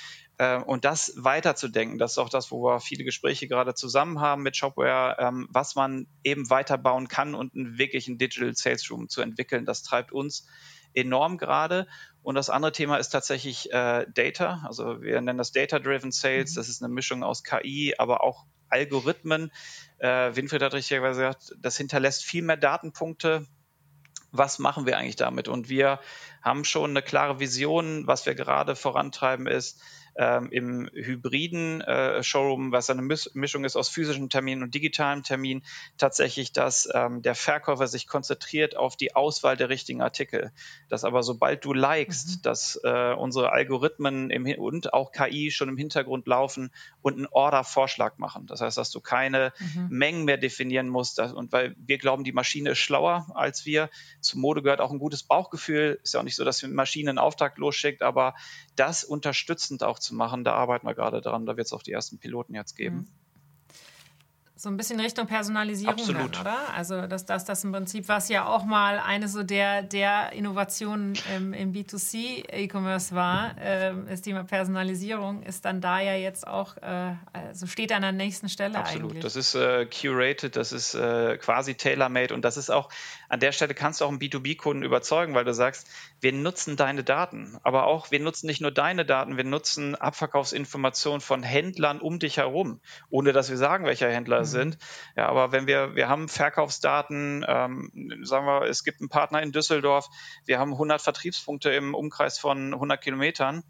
Äh, 0.41 0.57
und 0.57 0.85
das 0.85 1.13
weiterzudenken, 1.17 1.99
das 1.99 2.13
ist 2.13 2.17
auch 2.17 2.29
das, 2.29 2.49
wo 2.49 2.63
wir 2.63 2.79
viele 2.79 3.03
Gespräche 3.03 3.47
gerade 3.47 3.75
zusammen 3.75 4.21
haben 4.21 4.41
mit 4.41 4.57
Shopware, 4.57 5.15
ähm, 5.19 5.47
was 5.51 5.75
man 5.75 6.07
eben 6.23 6.49
weiterbauen 6.49 7.07
kann 7.07 7.35
und 7.35 7.53
einen 7.53 7.77
wirklichen 7.77 8.17
Digital 8.17 8.55
Sales 8.55 8.89
Room 8.89 9.07
zu 9.07 9.21
entwickeln. 9.21 9.67
Das 9.67 9.83
treibt 9.83 10.11
uns 10.11 10.47
enorm 10.95 11.37
gerade. 11.37 11.87
Und 12.23 12.33
das 12.33 12.49
andere 12.49 12.71
Thema 12.71 12.97
ist 12.97 13.09
tatsächlich 13.09 13.71
äh, 13.71 14.07
Data. 14.11 14.63
Also 14.65 15.03
wir 15.03 15.21
nennen 15.21 15.37
das 15.37 15.51
Data-Driven 15.51 16.11
Sales. 16.11 16.53
Mhm. 16.53 16.55
Das 16.55 16.69
ist 16.69 16.81
eine 16.81 16.91
Mischung 16.91 17.23
aus 17.23 17.43
KI, 17.43 17.93
aber 17.99 18.23
auch 18.23 18.47
Algorithmen. 18.67 19.51
Äh, 19.99 20.35
Winfried 20.35 20.63
hat 20.63 20.73
richtig 20.73 21.01
gesagt, 21.01 21.53
das 21.59 21.77
hinterlässt 21.77 22.23
viel 22.23 22.41
mehr 22.41 22.57
Datenpunkte. 22.57 23.45
Was 24.31 24.57
machen 24.57 24.87
wir 24.87 24.97
eigentlich 24.97 25.17
damit? 25.17 25.47
Und 25.47 25.69
wir 25.69 25.99
haben 26.41 26.63
schon 26.63 26.91
eine 26.91 27.03
klare 27.03 27.39
Vision. 27.39 28.07
Was 28.07 28.25
wir 28.25 28.33
gerade 28.33 28.75
vorantreiben 28.75 29.45
ist, 29.45 29.79
ähm, 30.15 30.49
im 30.51 30.89
hybriden 30.93 31.81
äh, 31.81 32.23
Showroom, 32.23 32.71
was 32.71 32.89
eine 32.89 33.01
Mischung 33.01 33.65
ist 33.65 33.75
aus 33.75 33.89
physischen 33.89 34.29
Terminen 34.29 34.63
und 34.63 34.73
digitalen 34.73 35.23
Terminen, 35.23 35.63
tatsächlich, 35.97 36.51
dass 36.51 36.89
ähm, 36.93 37.21
der 37.21 37.35
Verkäufer 37.35 37.87
sich 37.87 38.07
konzentriert 38.07 38.75
auf 38.75 38.95
die 38.95 39.15
Auswahl 39.15 39.57
der 39.57 39.69
richtigen 39.69 40.01
Artikel. 40.01 40.51
Dass 40.89 41.03
aber 41.03 41.23
sobald 41.23 41.63
du 41.63 41.73
likest, 41.73 42.37
mhm. 42.37 42.41
dass 42.43 42.79
äh, 42.83 43.13
unsere 43.13 43.51
Algorithmen 43.51 44.29
im, 44.29 44.45
und 44.59 44.93
auch 44.93 45.11
KI 45.11 45.51
schon 45.51 45.69
im 45.69 45.77
Hintergrund 45.77 46.27
laufen 46.27 46.71
und 47.01 47.15
einen 47.15 47.27
Order-Vorschlag 47.27 48.17
machen. 48.17 48.47
Das 48.47 48.61
heißt, 48.61 48.77
dass 48.77 48.91
du 48.91 48.99
keine 48.99 49.53
mhm. 49.59 49.87
Mengen 49.89 50.25
mehr 50.25 50.37
definieren 50.37 50.89
musst. 50.89 51.17
Dass, 51.17 51.33
und 51.33 51.51
weil 51.51 51.75
wir 51.77 51.97
glauben, 51.97 52.23
die 52.23 52.31
Maschine 52.31 52.71
ist 52.71 52.79
schlauer 52.79 53.27
als 53.35 53.65
wir. 53.65 53.89
Zum 54.19 54.41
Mode 54.41 54.61
gehört 54.61 54.81
auch 54.81 54.91
ein 54.91 54.99
gutes 54.99 55.23
Bauchgefühl. 55.23 55.99
Ist 56.03 56.13
ja 56.13 56.19
auch 56.19 56.25
nicht 56.25 56.35
so, 56.35 56.43
dass 56.43 56.59
die 56.59 56.67
Maschine 56.67 57.11
einen 57.11 57.19
Auftrag 57.19 57.57
losschickt, 57.57 58.01
aber 58.01 58.35
das 58.75 59.03
unterstützend 59.03 59.83
auch 59.83 59.99
zu 60.01 60.15
machen, 60.15 60.43
da 60.43 60.53
arbeiten 60.53 60.85
wir 60.85 60.93
gerade 60.93 61.21
dran. 61.21 61.45
Da 61.45 61.57
wird 61.57 61.67
es 61.67 61.73
auch 61.73 61.83
die 61.83 61.91
ersten 61.91 62.17
Piloten 62.17 62.55
jetzt 62.55 62.75
geben. 62.75 62.95
Mhm 62.97 63.07
so 64.61 64.69
ein 64.69 64.77
bisschen 64.77 64.99
Richtung 64.99 65.25
Personalisierung 65.25 65.95
Absolut. 65.95 66.35
Dann, 66.35 66.41
oder? 66.41 66.73
Also 66.75 67.07
dass 67.07 67.25
das, 67.25 67.45
das 67.45 67.63
im 67.63 67.71
Prinzip, 67.71 68.07
was 68.07 68.29
ja 68.29 68.45
auch 68.45 68.63
mal 68.63 68.99
eine 68.99 69.27
so 69.27 69.41
der, 69.41 69.81
der 69.81 70.33
Innovationen 70.33 71.17
im, 71.35 71.53
im 71.53 71.73
B2C-E-Commerce 71.73 73.15
war, 73.15 73.57
äh, 73.57 73.91
das 74.07 74.21
Thema 74.21 74.43
Personalisierung, 74.43 75.41
ist 75.41 75.65
dann 75.65 75.81
da 75.81 75.99
ja 75.99 76.13
jetzt 76.13 76.45
auch, 76.45 76.77
äh, 76.77 77.15
also 77.33 77.65
steht 77.65 77.91
an 77.91 78.03
der 78.03 78.11
nächsten 78.11 78.49
Stelle 78.49 78.77
Absolut. 78.77 79.11
eigentlich. 79.11 79.23
Das 79.23 79.35
ist 79.35 79.55
äh, 79.55 79.87
curated, 79.87 80.55
das 80.55 80.71
ist 80.71 80.93
äh, 80.93 81.37
quasi 81.37 81.73
tailor-made 81.73 82.31
und 82.31 82.45
das 82.45 82.57
ist 82.57 82.69
auch, 82.69 82.89
an 83.29 83.39
der 83.39 83.53
Stelle 83.53 83.73
kannst 83.73 84.01
du 84.01 84.05
auch 84.05 84.09
einen 84.09 84.19
B2B-Kunden 84.19 84.83
überzeugen, 84.83 85.33
weil 85.33 85.45
du 85.45 85.55
sagst, 85.55 85.87
wir 86.19 86.33
nutzen 86.33 86.75
deine 86.75 87.03
Daten, 87.03 87.57
aber 87.63 87.87
auch, 87.87 88.11
wir 88.11 88.19
nutzen 88.19 88.45
nicht 88.45 88.61
nur 88.61 88.71
deine 88.71 89.05
Daten, 89.05 89.37
wir 89.37 89.43
nutzen 89.43 89.95
Abverkaufsinformationen 89.95 91.19
von 91.19 91.41
Händlern 91.41 91.99
um 91.99 92.19
dich 92.19 92.37
herum, 92.37 92.79
ohne 93.09 93.33
dass 93.33 93.49
wir 93.49 93.57
sagen, 93.57 93.85
welcher 93.85 94.11
Händler 94.11 94.41
es 94.41 94.50
sind. 94.51 94.77
Ja, 95.15 95.27
aber 95.27 95.51
wenn 95.51 95.67
wir, 95.67 95.95
wir 95.95 96.09
haben 96.09 96.29
Verkaufsdaten, 96.29 97.45
ähm, 97.47 97.91
sagen 98.23 98.45
wir, 98.45 98.63
es 98.63 98.83
gibt 98.83 99.01
einen 99.01 99.09
Partner 99.09 99.41
in 99.41 99.51
Düsseldorf, 99.51 100.09
wir 100.45 100.59
haben 100.59 100.73
100 100.73 101.01
Vertriebspunkte 101.01 101.71
im 101.71 101.95
Umkreis 101.95 102.37
von 102.39 102.73
100 102.73 103.01
Kilometern. 103.01 103.63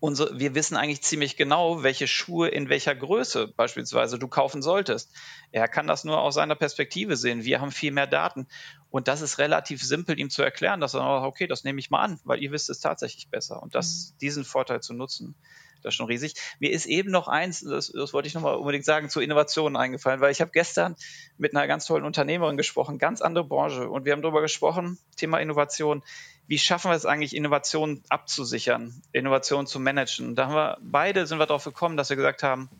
Unsere, 0.00 0.38
wir 0.38 0.54
wissen 0.54 0.76
eigentlich 0.76 1.02
ziemlich 1.02 1.36
genau, 1.36 1.82
welche 1.82 2.06
Schuhe 2.06 2.48
in 2.48 2.68
welcher 2.68 2.94
Größe 2.94 3.48
beispielsweise 3.48 4.16
du 4.16 4.28
kaufen 4.28 4.62
solltest. 4.62 5.12
Er 5.50 5.66
kann 5.66 5.88
das 5.88 6.04
nur 6.04 6.20
aus 6.20 6.34
seiner 6.34 6.54
Perspektive 6.54 7.16
sehen. 7.16 7.42
Wir 7.42 7.60
haben 7.60 7.72
viel 7.72 7.90
mehr 7.90 8.06
Daten. 8.06 8.46
Und 8.90 9.08
das 9.08 9.22
ist 9.22 9.38
relativ 9.38 9.82
simpel, 9.82 10.18
ihm 10.18 10.30
zu 10.30 10.42
erklären, 10.42 10.80
dass 10.80 10.94
er 10.94 11.00
sagt, 11.00 11.26
okay, 11.26 11.46
das 11.48 11.64
nehme 11.64 11.80
ich 11.80 11.90
mal 11.90 12.00
an, 12.00 12.20
weil 12.24 12.40
ihr 12.42 12.52
wisst 12.52 12.70
es 12.70 12.78
tatsächlich 12.78 13.28
besser. 13.28 13.60
Und 13.60 13.74
das, 13.74 14.12
mhm. 14.12 14.18
diesen 14.20 14.44
Vorteil 14.44 14.80
zu 14.80 14.94
nutzen. 14.94 15.34
Das 15.82 15.94
ist 15.94 15.96
schon 15.96 16.06
riesig. 16.06 16.34
Mir 16.58 16.70
ist 16.70 16.86
eben 16.86 17.10
noch 17.10 17.28
eins, 17.28 17.60
das, 17.60 17.92
das 17.92 18.12
wollte 18.12 18.28
ich 18.28 18.34
nochmal 18.34 18.56
unbedingt 18.56 18.84
sagen, 18.84 19.08
zu 19.08 19.20
Innovationen 19.20 19.76
eingefallen, 19.76 20.20
weil 20.20 20.32
ich 20.32 20.40
habe 20.40 20.50
gestern 20.50 20.96
mit 21.36 21.54
einer 21.54 21.66
ganz 21.66 21.86
tollen 21.86 22.04
Unternehmerin 22.04 22.56
gesprochen, 22.56 22.98
ganz 22.98 23.20
andere 23.20 23.44
Branche, 23.44 23.88
und 23.88 24.04
wir 24.04 24.12
haben 24.12 24.22
darüber 24.22 24.42
gesprochen, 24.42 24.98
Thema 25.16 25.38
Innovation. 25.38 26.02
Wie 26.46 26.58
schaffen 26.58 26.90
wir 26.90 26.96
es 26.96 27.06
eigentlich, 27.06 27.36
Innovation 27.36 28.02
abzusichern, 28.08 29.02
Innovation 29.12 29.66
zu 29.66 29.78
managen? 29.80 30.34
Da 30.34 30.46
haben 30.46 30.54
wir 30.54 30.78
beide 30.80 31.26
sind 31.26 31.38
wir 31.38 31.46
darauf 31.46 31.64
gekommen, 31.64 31.96
dass 31.96 32.08
wir 32.08 32.16
gesagt 32.16 32.42
haben, 32.42 32.70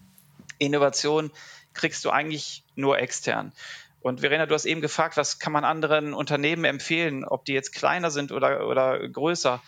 Innovation 0.59 1.31
kriegst 1.75 2.05
du 2.05 2.11
eigentlich 2.11 2.65
nur 2.75 2.99
extern. 2.99 3.53
Und 4.01 4.21
Verena, 4.21 4.47
du 4.47 4.55
hast 4.55 4.65
eben 4.65 4.81
gefragt, 4.81 5.17
was 5.17 5.39
kann 5.39 5.53
man 5.53 5.65
anderen 5.65 6.15
Unternehmen 6.15 6.65
empfehlen, 6.65 7.25
ob 7.25 7.45
die 7.45 7.53
jetzt 7.53 7.73
kleiner 7.73 8.11
sind 8.11 8.33
oder, 8.33 8.67
oder 8.67 9.07
größer. 9.09 9.61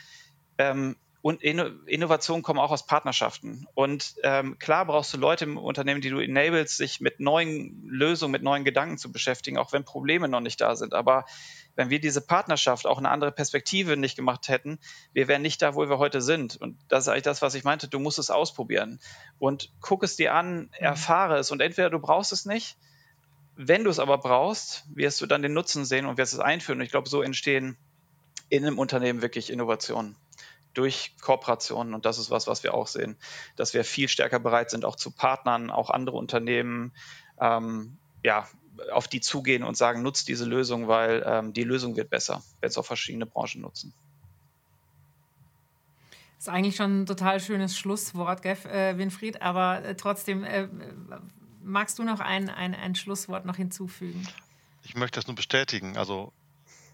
Ähm, 0.59 0.97
und 1.23 1.43
Innovationen 1.43 2.43
kommen 2.43 2.59
auch 2.59 2.71
aus 2.71 2.87
Partnerschaften. 2.87 3.67
Und 3.75 4.15
ähm, 4.23 4.59
klar 4.59 4.87
brauchst 4.87 5.13
du 5.13 5.19
Leute 5.19 5.45
im 5.45 5.59
Unternehmen, 5.59 6.01
die 6.01 6.09
du 6.09 6.19
enablest, 6.19 6.79
sich 6.79 7.01
mit 7.01 7.21
neuen 7.21 7.87
Lösungen, 7.87 8.33
mit 8.33 8.43
neuen 8.43 8.65
Gedanken 8.65 8.97
zu 8.97 9.13
beschäftigen, 9.13 9.59
auch 9.59 9.73
wenn 9.73 9.85
Probleme 9.85 10.29
noch 10.29 10.41
nicht 10.41 10.63
da 10.63 10.77
sind. 10.77 10.95
Aber 10.95 11.27
wenn 11.77 11.91
wir 11.91 12.01
diese 12.01 12.23
Partnerschaft 12.23 12.87
auch 12.87 12.97
eine 12.97 13.11
andere 13.11 13.33
Perspektive 13.33 13.99
nicht 13.99 14.17
gemacht 14.17 14.49
hätten, 14.49 14.79
wir 15.13 15.29
wären 15.29 15.43
nicht 15.43 15.61
da, 15.61 15.75
wo 15.75 15.87
wir 15.87 15.99
heute 15.99 16.23
sind. 16.23 16.57
Und 16.57 16.79
das 16.89 17.05
ist 17.05 17.09
eigentlich 17.09 17.25
das, 17.25 17.43
was 17.43 17.55
ich 17.55 17.65
meinte. 17.65 17.87
Du 17.87 17.99
musst 17.99 18.19
es 18.19 18.31
ausprobieren. 18.31 18.99
Und 19.39 19.71
guck 19.81 20.03
es 20.03 20.17
dir 20.17 20.33
an, 20.33 20.57
mhm. 20.57 20.69
erfahre 20.73 21.37
es. 21.37 21.51
Und 21.51 21.61
entweder 21.61 21.91
du 21.91 21.99
brauchst 21.99 22.33
es 22.33 22.47
nicht, 22.47 22.79
wenn 23.57 23.85
du 23.85 23.91
es 23.91 23.99
aber 23.99 24.17
brauchst, 24.17 24.87
wirst 24.95 25.21
du 25.21 25.27
dann 25.27 25.43
den 25.43 25.53
Nutzen 25.53 25.85
sehen 25.85 26.07
und 26.07 26.17
wirst 26.17 26.33
es 26.33 26.39
einführen. 26.39 26.79
Und 26.79 26.87
ich 26.87 26.91
glaube, 26.91 27.11
so 27.11 27.21
entstehen 27.21 27.77
in 28.49 28.65
einem 28.65 28.79
Unternehmen 28.79 29.21
wirklich 29.21 29.51
Innovationen 29.51 30.17
durch 30.75 31.15
Kooperationen. 31.21 31.95
Und 31.95 32.07
das 32.07 32.19
ist 32.19 32.31
was, 32.31 32.47
was 32.47 32.63
wir 32.63 32.75
auch 32.75 32.87
sehen, 32.87 33.17
dass 33.57 33.75
wir 33.75 33.85
viel 33.85 34.09
stärker 34.09 34.39
bereit 34.39 34.71
sind, 34.71 34.85
auch 34.85 34.97
zu 34.97 35.11
Partnern, 35.11 35.71
auch 35.71 35.91
andere 35.91 36.17
Unternehmen, 36.17 36.93
ähm, 37.41 37.97
ja, 38.23 38.49
auf 38.93 39.09
die 39.09 39.21
zugehen 39.21 39.63
und 39.63 39.77
sagen, 39.77 40.03
nutzt 40.03 40.29
diese 40.29 40.45
Lösung, 40.45 40.89
weil 40.89 41.23
ähm, 41.27 41.53
die 41.53 41.65
Lösung 41.65 41.97
wird 41.97 42.11
besser, 42.11 42.43
wenn 42.61 42.69
es 42.69 42.79
auch 42.79 42.87
verschiedene 42.87 43.27
Branchen 43.27 43.61
nutzen. 43.61 43.93
Das 46.37 46.47
ist 46.47 46.49
eigentlich 46.49 46.77
schon 46.77 47.03
ein 47.03 47.07
total 47.07 47.41
schönes 47.41 47.77
Schlusswort, 47.77 48.41
Geff, 48.41 48.65
äh, 48.65 48.97
Winfried, 48.97 49.43
aber 49.43 49.85
äh, 49.85 49.95
trotzdem, 49.95 50.45
äh, 50.45 50.69
magst 51.63 51.99
du 51.99 52.05
noch 52.05 52.21
ein, 52.21 52.49
ein, 52.49 52.75
ein 52.75 52.95
Schlusswort 52.95 53.45
noch 53.45 53.57
hinzufügen? 53.57 54.27
Ich 54.83 54.95
möchte 54.95 55.21
das 55.21 55.27
nur 55.27 55.37
bestätigen. 55.37 55.99
Also 55.99 56.33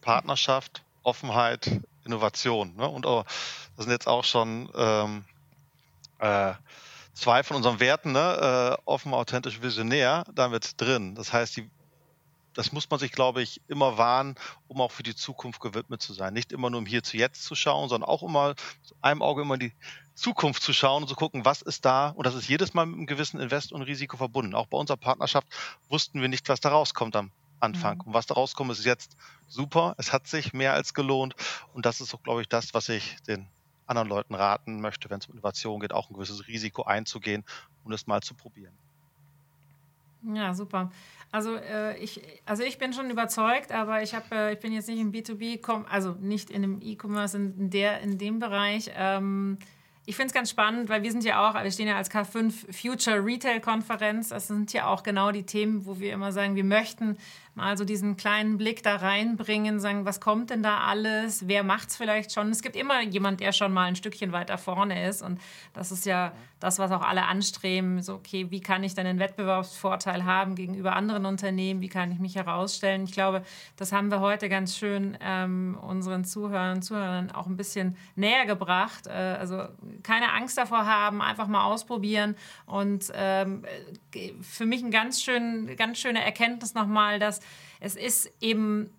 Partnerschaft, 0.01 0.83
Offenheit, 1.05 1.81
Innovation. 2.05 2.75
Ne? 2.77 2.89
Und 2.89 3.07
oh, 3.07 3.25
das 3.77 3.85
sind 3.85 3.93
jetzt 3.93 4.09
auch 4.09 4.25
schon 4.25 4.71
ähm, 4.75 5.25
äh, 6.19 6.55
zwei 7.15 7.43
von 7.43 7.57
unseren 7.57 7.81
Werten, 7.81 8.13
ne? 8.13 8.77
äh, 8.79 8.83
offen, 8.85 9.15
authentisch, 9.15 9.63
visionär, 9.63 10.25
damit 10.33 10.81
drin. 10.81 11.15
Das 11.15 11.33
heißt, 11.33 11.57
die, 11.57 11.71
das 12.55 12.73
muss 12.73 12.89
man 12.89 13.01
sich, 13.01 13.13
glaube 13.13 13.43
ich, 13.43 13.61
immer 13.69 13.99
wahren, 13.99 14.37
um 14.69 14.81
auch 14.81 14.93
für 14.93 15.03
die 15.03 15.15
Zukunft 15.15 15.61
gewidmet 15.61 16.03
zu 16.03 16.13
sein. 16.13 16.33
Nicht 16.35 16.53
immer 16.53 16.71
nur 16.71 16.79
um 16.79 16.87
hier 16.87 17.03
zu 17.03 17.17
jetzt 17.17 17.45
zu 17.45 17.55
schauen, 17.55 17.89
sondern 17.89 18.09
auch 18.09 18.23
immer 18.23 18.49
mit 18.49 18.59
einem 19.03 19.23
Auge 19.23 19.43
immer 19.43 19.55
in 19.55 19.61
die 19.61 19.73
Zukunft 20.15 20.63
zu 20.63 20.73
schauen 20.73 21.03
und 21.03 21.09
zu 21.09 21.15
gucken, 21.15 21.45
was 21.45 21.61
ist 21.63 21.85
da. 21.85 22.09
Und 22.09 22.27
das 22.27 22.35
ist 22.35 22.49
jedes 22.49 22.73
Mal 22.73 22.87
mit 22.87 22.97
einem 22.97 23.07
gewissen 23.07 23.41
Invest 23.41 23.73
und 23.73 23.83
Risiko 23.83 24.17
verbunden. 24.17 24.55
Auch 24.55 24.67
bei 24.67 24.79
unserer 24.79 24.97
Partnerschaft 24.97 25.47
wussten 25.89 26.21
wir 26.23 26.29
nicht, 26.29 26.49
was 26.49 26.61
da 26.61 26.71
rauskommt 26.71 27.17
am 27.17 27.31
Anfang. 27.61 27.97
Mhm. 27.97 28.05
Und 28.09 28.15
was 28.15 28.27
da 28.27 28.35
rauskommt, 28.35 28.71
ist 28.73 28.85
jetzt 28.85 29.17
super. 29.47 29.95
Es 29.99 30.13
hat 30.13 30.27
sich 30.27 30.53
mehr 30.53 30.73
als 30.73 30.95
gelohnt. 30.95 31.35
Und 31.75 31.87
das 31.87 32.01
ist 32.01 32.15
auch, 32.15 32.23
glaube 32.23 32.43
ich, 32.43 32.49
das, 32.49 32.73
was 32.73 32.89
ich 32.89 33.17
den 33.27 33.47
anderen 33.87 34.09
Leuten 34.09 34.35
raten 34.35 34.81
möchte, 34.81 35.11
wenn 35.11 35.19
es 35.19 35.27
um 35.27 35.33
Innovation 35.35 35.81
geht, 35.81 35.93
auch 35.93 36.11
ein 36.11 36.15
gewisses 36.15 36.47
Risiko 36.47 36.83
einzugehen 36.83 37.45
und 37.85 37.93
es 37.93 38.07
mal 38.07 38.21
zu 38.21 38.35
probieren. 38.35 38.73
Ja, 40.35 40.55
super. 40.55 40.91
Also, 41.31 41.57
äh, 41.57 41.97
ich, 41.99 42.21
also 42.45 42.63
ich 42.63 42.79
bin 42.79 42.93
schon 42.93 43.11
überzeugt, 43.11 43.73
aber 43.73 44.03
ich, 44.03 44.15
hab, 44.15 44.31
äh, 44.33 44.53
ich 44.53 44.59
bin 44.59 44.73
jetzt 44.73 44.89
nicht 44.89 45.01
im 45.01 45.13
B2B, 45.13 45.85
also 45.89 46.13
nicht 46.21 46.51
in 46.51 46.63
dem 46.63 46.81
E-Commerce 46.81 47.37
in, 47.37 47.71
in 47.71 48.19
dem 48.19 48.39
Bereich. 48.39 48.91
Ähm, 48.97 49.59
ich 50.09 50.15
finde 50.15 50.29
es 50.29 50.35
ganz 50.35 50.51
spannend, 50.51 50.89
weil 50.89 51.03
wir 51.03 51.11
sind 51.11 51.25
ja 51.25 51.49
auch, 51.49 51.61
wir 51.61 51.71
stehen 51.71 51.89
ja 51.89 51.97
als 51.97 52.11
K5 52.11 52.73
Future 52.73 53.25
Retail 53.25 53.61
Konferenz. 53.61 54.29
Das 54.29 54.47
sind 54.47 54.73
ja 54.73 54.87
auch 54.87 55.03
genau 55.03 55.33
die 55.33 55.43
Themen, 55.43 55.85
wo 55.85 55.99
wir 55.99 56.13
immer 56.13 56.31
sagen, 56.31 56.55
wir 56.55 56.65
möchten 56.65 57.19
Also 57.59 57.87
diesen 57.87 58.19
kleinen 58.19 58.59
Blick 58.59 58.83
da 58.83 58.97
reinbringen, 58.97 59.81
sagen, 59.81 60.05
was 60.05 60.21
kommt 60.21 60.51
denn 60.51 60.63
da 60.63 60.81
alles? 60.81 61.49
Wer 61.49 61.63
macht 61.63 61.89
es 61.89 61.97
vielleicht 61.97 62.33
schon? 62.33 62.51
Es 62.51 62.61
gibt 62.61 62.77
immer 62.77 63.01
jemand, 63.03 63.41
der 63.41 63.53
schon 63.53 63.73
mal 63.73 63.85
ein 63.85 63.97
Stückchen 63.97 64.33
weiter 64.33 64.59
vorne 64.59 65.09
ist. 65.09 65.23
Und 65.23 65.41
das 65.73 65.91
ist 65.91 66.05
ja 66.05 66.33
das, 66.61 66.79
was 66.79 66.91
auch 66.91 67.01
alle 67.01 67.25
anstreben. 67.25 68.03
So, 68.03 68.15
okay, 68.15 68.51
wie 68.51 68.61
kann 68.61 68.85
ich 68.85 68.95
dann 68.95 69.07
einen 69.07 69.19
Wettbewerbsvorteil 69.19 70.27
haben 70.27 70.55
gegenüber 70.55 70.97
anderen 70.97 71.25
Unternehmen? 71.25 71.81
Wie 71.81 71.89
kann 71.89 72.13
ich 72.13 72.19
mich 72.19 72.35
herausstellen? 72.35 73.05
Ich 73.05 73.13
glaube, 73.13 73.43
das 73.77 73.91
haben 73.91 74.11
wir 74.11 74.21
heute 74.21 74.51
ganz 74.51 74.77
schön 74.77 75.17
ähm, 75.23 75.79
unseren 75.81 76.25
Zuhörern, 76.25 76.83
Zuhörern 76.83 77.31
auch 77.31 77.47
ein 77.47 77.57
bisschen 77.57 77.97
näher 78.17 78.45
gebracht. 78.45 79.07
Äh, 79.07 79.13
also 79.13 79.65
keine 80.03 80.33
Angst 80.35 80.59
davor 80.59 80.85
haben, 80.85 81.23
einfach 81.23 81.47
mal 81.47 81.65
ausprobieren. 81.65 82.37
Und 82.67 83.11
ähm, 83.15 83.65
für 84.43 84.67
mich 84.67 84.83
ein 84.83 84.91
ganz, 84.91 85.23
schön, 85.23 85.75
ganz 85.77 85.99
schöne 85.99 86.23
Erkenntnis 86.23 86.75
nochmal, 86.75 87.19
dass 87.19 87.41
es 87.81 87.97
ist 87.97 88.33
eben 88.41 88.91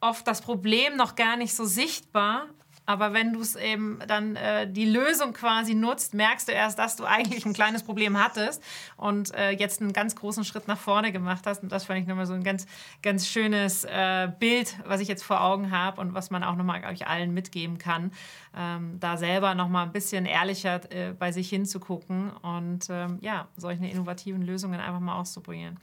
oft 0.00 0.26
das 0.26 0.42
Problem 0.42 0.96
noch 0.96 1.16
gar 1.16 1.36
nicht 1.36 1.54
so 1.54 1.64
sichtbar, 1.64 2.46
aber 2.88 3.12
wenn 3.12 3.34
du 3.34 3.42
es 3.42 3.54
eben 3.54 3.98
dann 4.08 4.34
äh, 4.34 4.66
die 4.66 4.86
Lösung 4.86 5.34
quasi 5.34 5.74
nutzt, 5.74 6.14
merkst 6.14 6.48
du 6.48 6.52
erst, 6.52 6.78
dass 6.78 6.96
du 6.96 7.04
eigentlich 7.04 7.44
ein 7.44 7.52
kleines 7.52 7.82
Problem 7.82 8.18
hattest 8.18 8.62
und 8.96 9.34
äh, 9.34 9.50
jetzt 9.50 9.82
einen 9.82 9.92
ganz 9.92 10.16
großen 10.16 10.42
Schritt 10.42 10.68
nach 10.68 10.78
vorne 10.78 11.12
gemacht 11.12 11.46
hast. 11.46 11.62
Und 11.62 11.70
das 11.70 11.84
fand 11.84 12.00
ich 12.00 12.06
nochmal 12.06 12.24
so 12.24 12.32
ein 12.32 12.42
ganz, 12.42 12.66
ganz 13.02 13.28
schönes 13.28 13.84
äh, 13.84 14.32
Bild, 14.40 14.74
was 14.86 15.02
ich 15.02 15.08
jetzt 15.08 15.22
vor 15.22 15.42
Augen 15.42 15.70
habe 15.70 16.00
und 16.00 16.14
was 16.14 16.30
man 16.30 16.42
auch 16.42 16.56
nochmal, 16.56 16.82
ich, 16.94 17.06
allen 17.06 17.34
mitgeben 17.34 17.76
kann, 17.76 18.10
ähm, 18.56 18.96
da 19.00 19.18
selber 19.18 19.54
nochmal 19.54 19.84
ein 19.84 19.92
bisschen 19.92 20.24
ehrlicher 20.24 20.80
äh, 20.90 21.12
bei 21.12 21.30
sich 21.30 21.50
hinzugucken 21.50 22.30
und 22.38 22.86
ähm, 22.88 23.18
ja, 23.20 23.48
solche 23.58 23.84
innovativen 23.84 24.40
Lösungen 24.40 24.80
einfach 24.80 25.00
mal 25.00 25.20
auszuprobieren. 25.20 25.78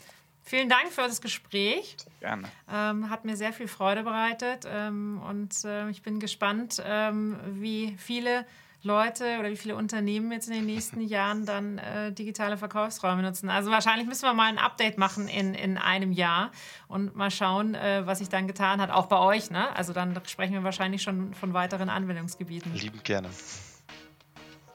Vielen 0.47 0.69
Dank 0.69 0.91
für 0.91 1.01
das 1.01 1.21
Gespräch. 1.21 1.97
Gerne. 2.19 2.47
Ähm, 2.71 3.09
hat 3.09 3.25
mir 3.25 3.35
sehr 3.35 3.51
viel 3.51 3.67
Freude 3.67 4.03
bereitet 4.03 4.67
ähm, 4.67 5.19
und 5.27 5.65
äh, 5.65 5.89
ich 5.89 6.03
bin 6.03 6.19
gespannt, 6.19 6.81
ähm, 6.85 7.39
wie 7.47 7.95
viele 7.97 8.45
Leute 8.83 9.39
oder 9.39 9.49
wie 9.49 9.57
viele 9.57 9.75
Unternehmen 9.75 10.31
jetzt 10.31 10.47
in 10.47 10.53
den 10.53 10.67
nächsten 10.67 11.01
Jahren 11.07 11.47
dann 11.47 11.79
äh, 11.79 12.11
digitale 12.11 12.57
Verkaufsräume 12.57 13.23
nutzen. 13.23 13.49
Also 13.49 13.71
wahrscheinlich 13.71 14.07
müssen 14.07 14.23
wir 14.23 14.33
mal 14.35 14.47
ein 14.47 14.59
Update 14.59 14.99
machen 14.99 15.27
in, 15.27 15.55
in 15.55 15.79
einem 15.79 16.11
Jahr 16.11 16.51
und 16.87 17.15
mal 17.15 17.31
schauen, 17.31 17.73
äh, 17.73 18.05
was 18.05 18.19
sich 18.19 18.29
dann 18.29 18.47
getan 18.47 18.79
hat, 18.79 18.91
auch 18.91 19.07
bei 19.07 19.17
euch. 19.17 19.49
Ne? 19.49 19.75
Also 19.75 19.93
dann 19.93 20.19
sprechen 20.27 20.53
wir 20.53 20.63
wahrscheinlich 20.63 21.01
schon 21.01 21.33
von 21.33 21.55
weiteren 21.55 21.89
Anwendungsgebieten. 21.89 22.71
Lieben 22.75 23.01
gerne. 23.03 23.29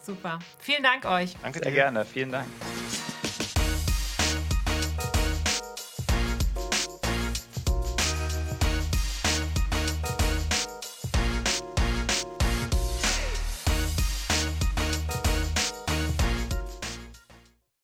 Super. 0.02 0.40
Vielen 0.58 0.82
Dank 0.82 1.04
euch. 1.04 1.36
Danke 1.40 1.60
Sehr 1.60 1.70
dir. 1.70 1.76
gerne. 1.76 2.04
Vielen 2.04 2.32
Dank. 2.32 2.48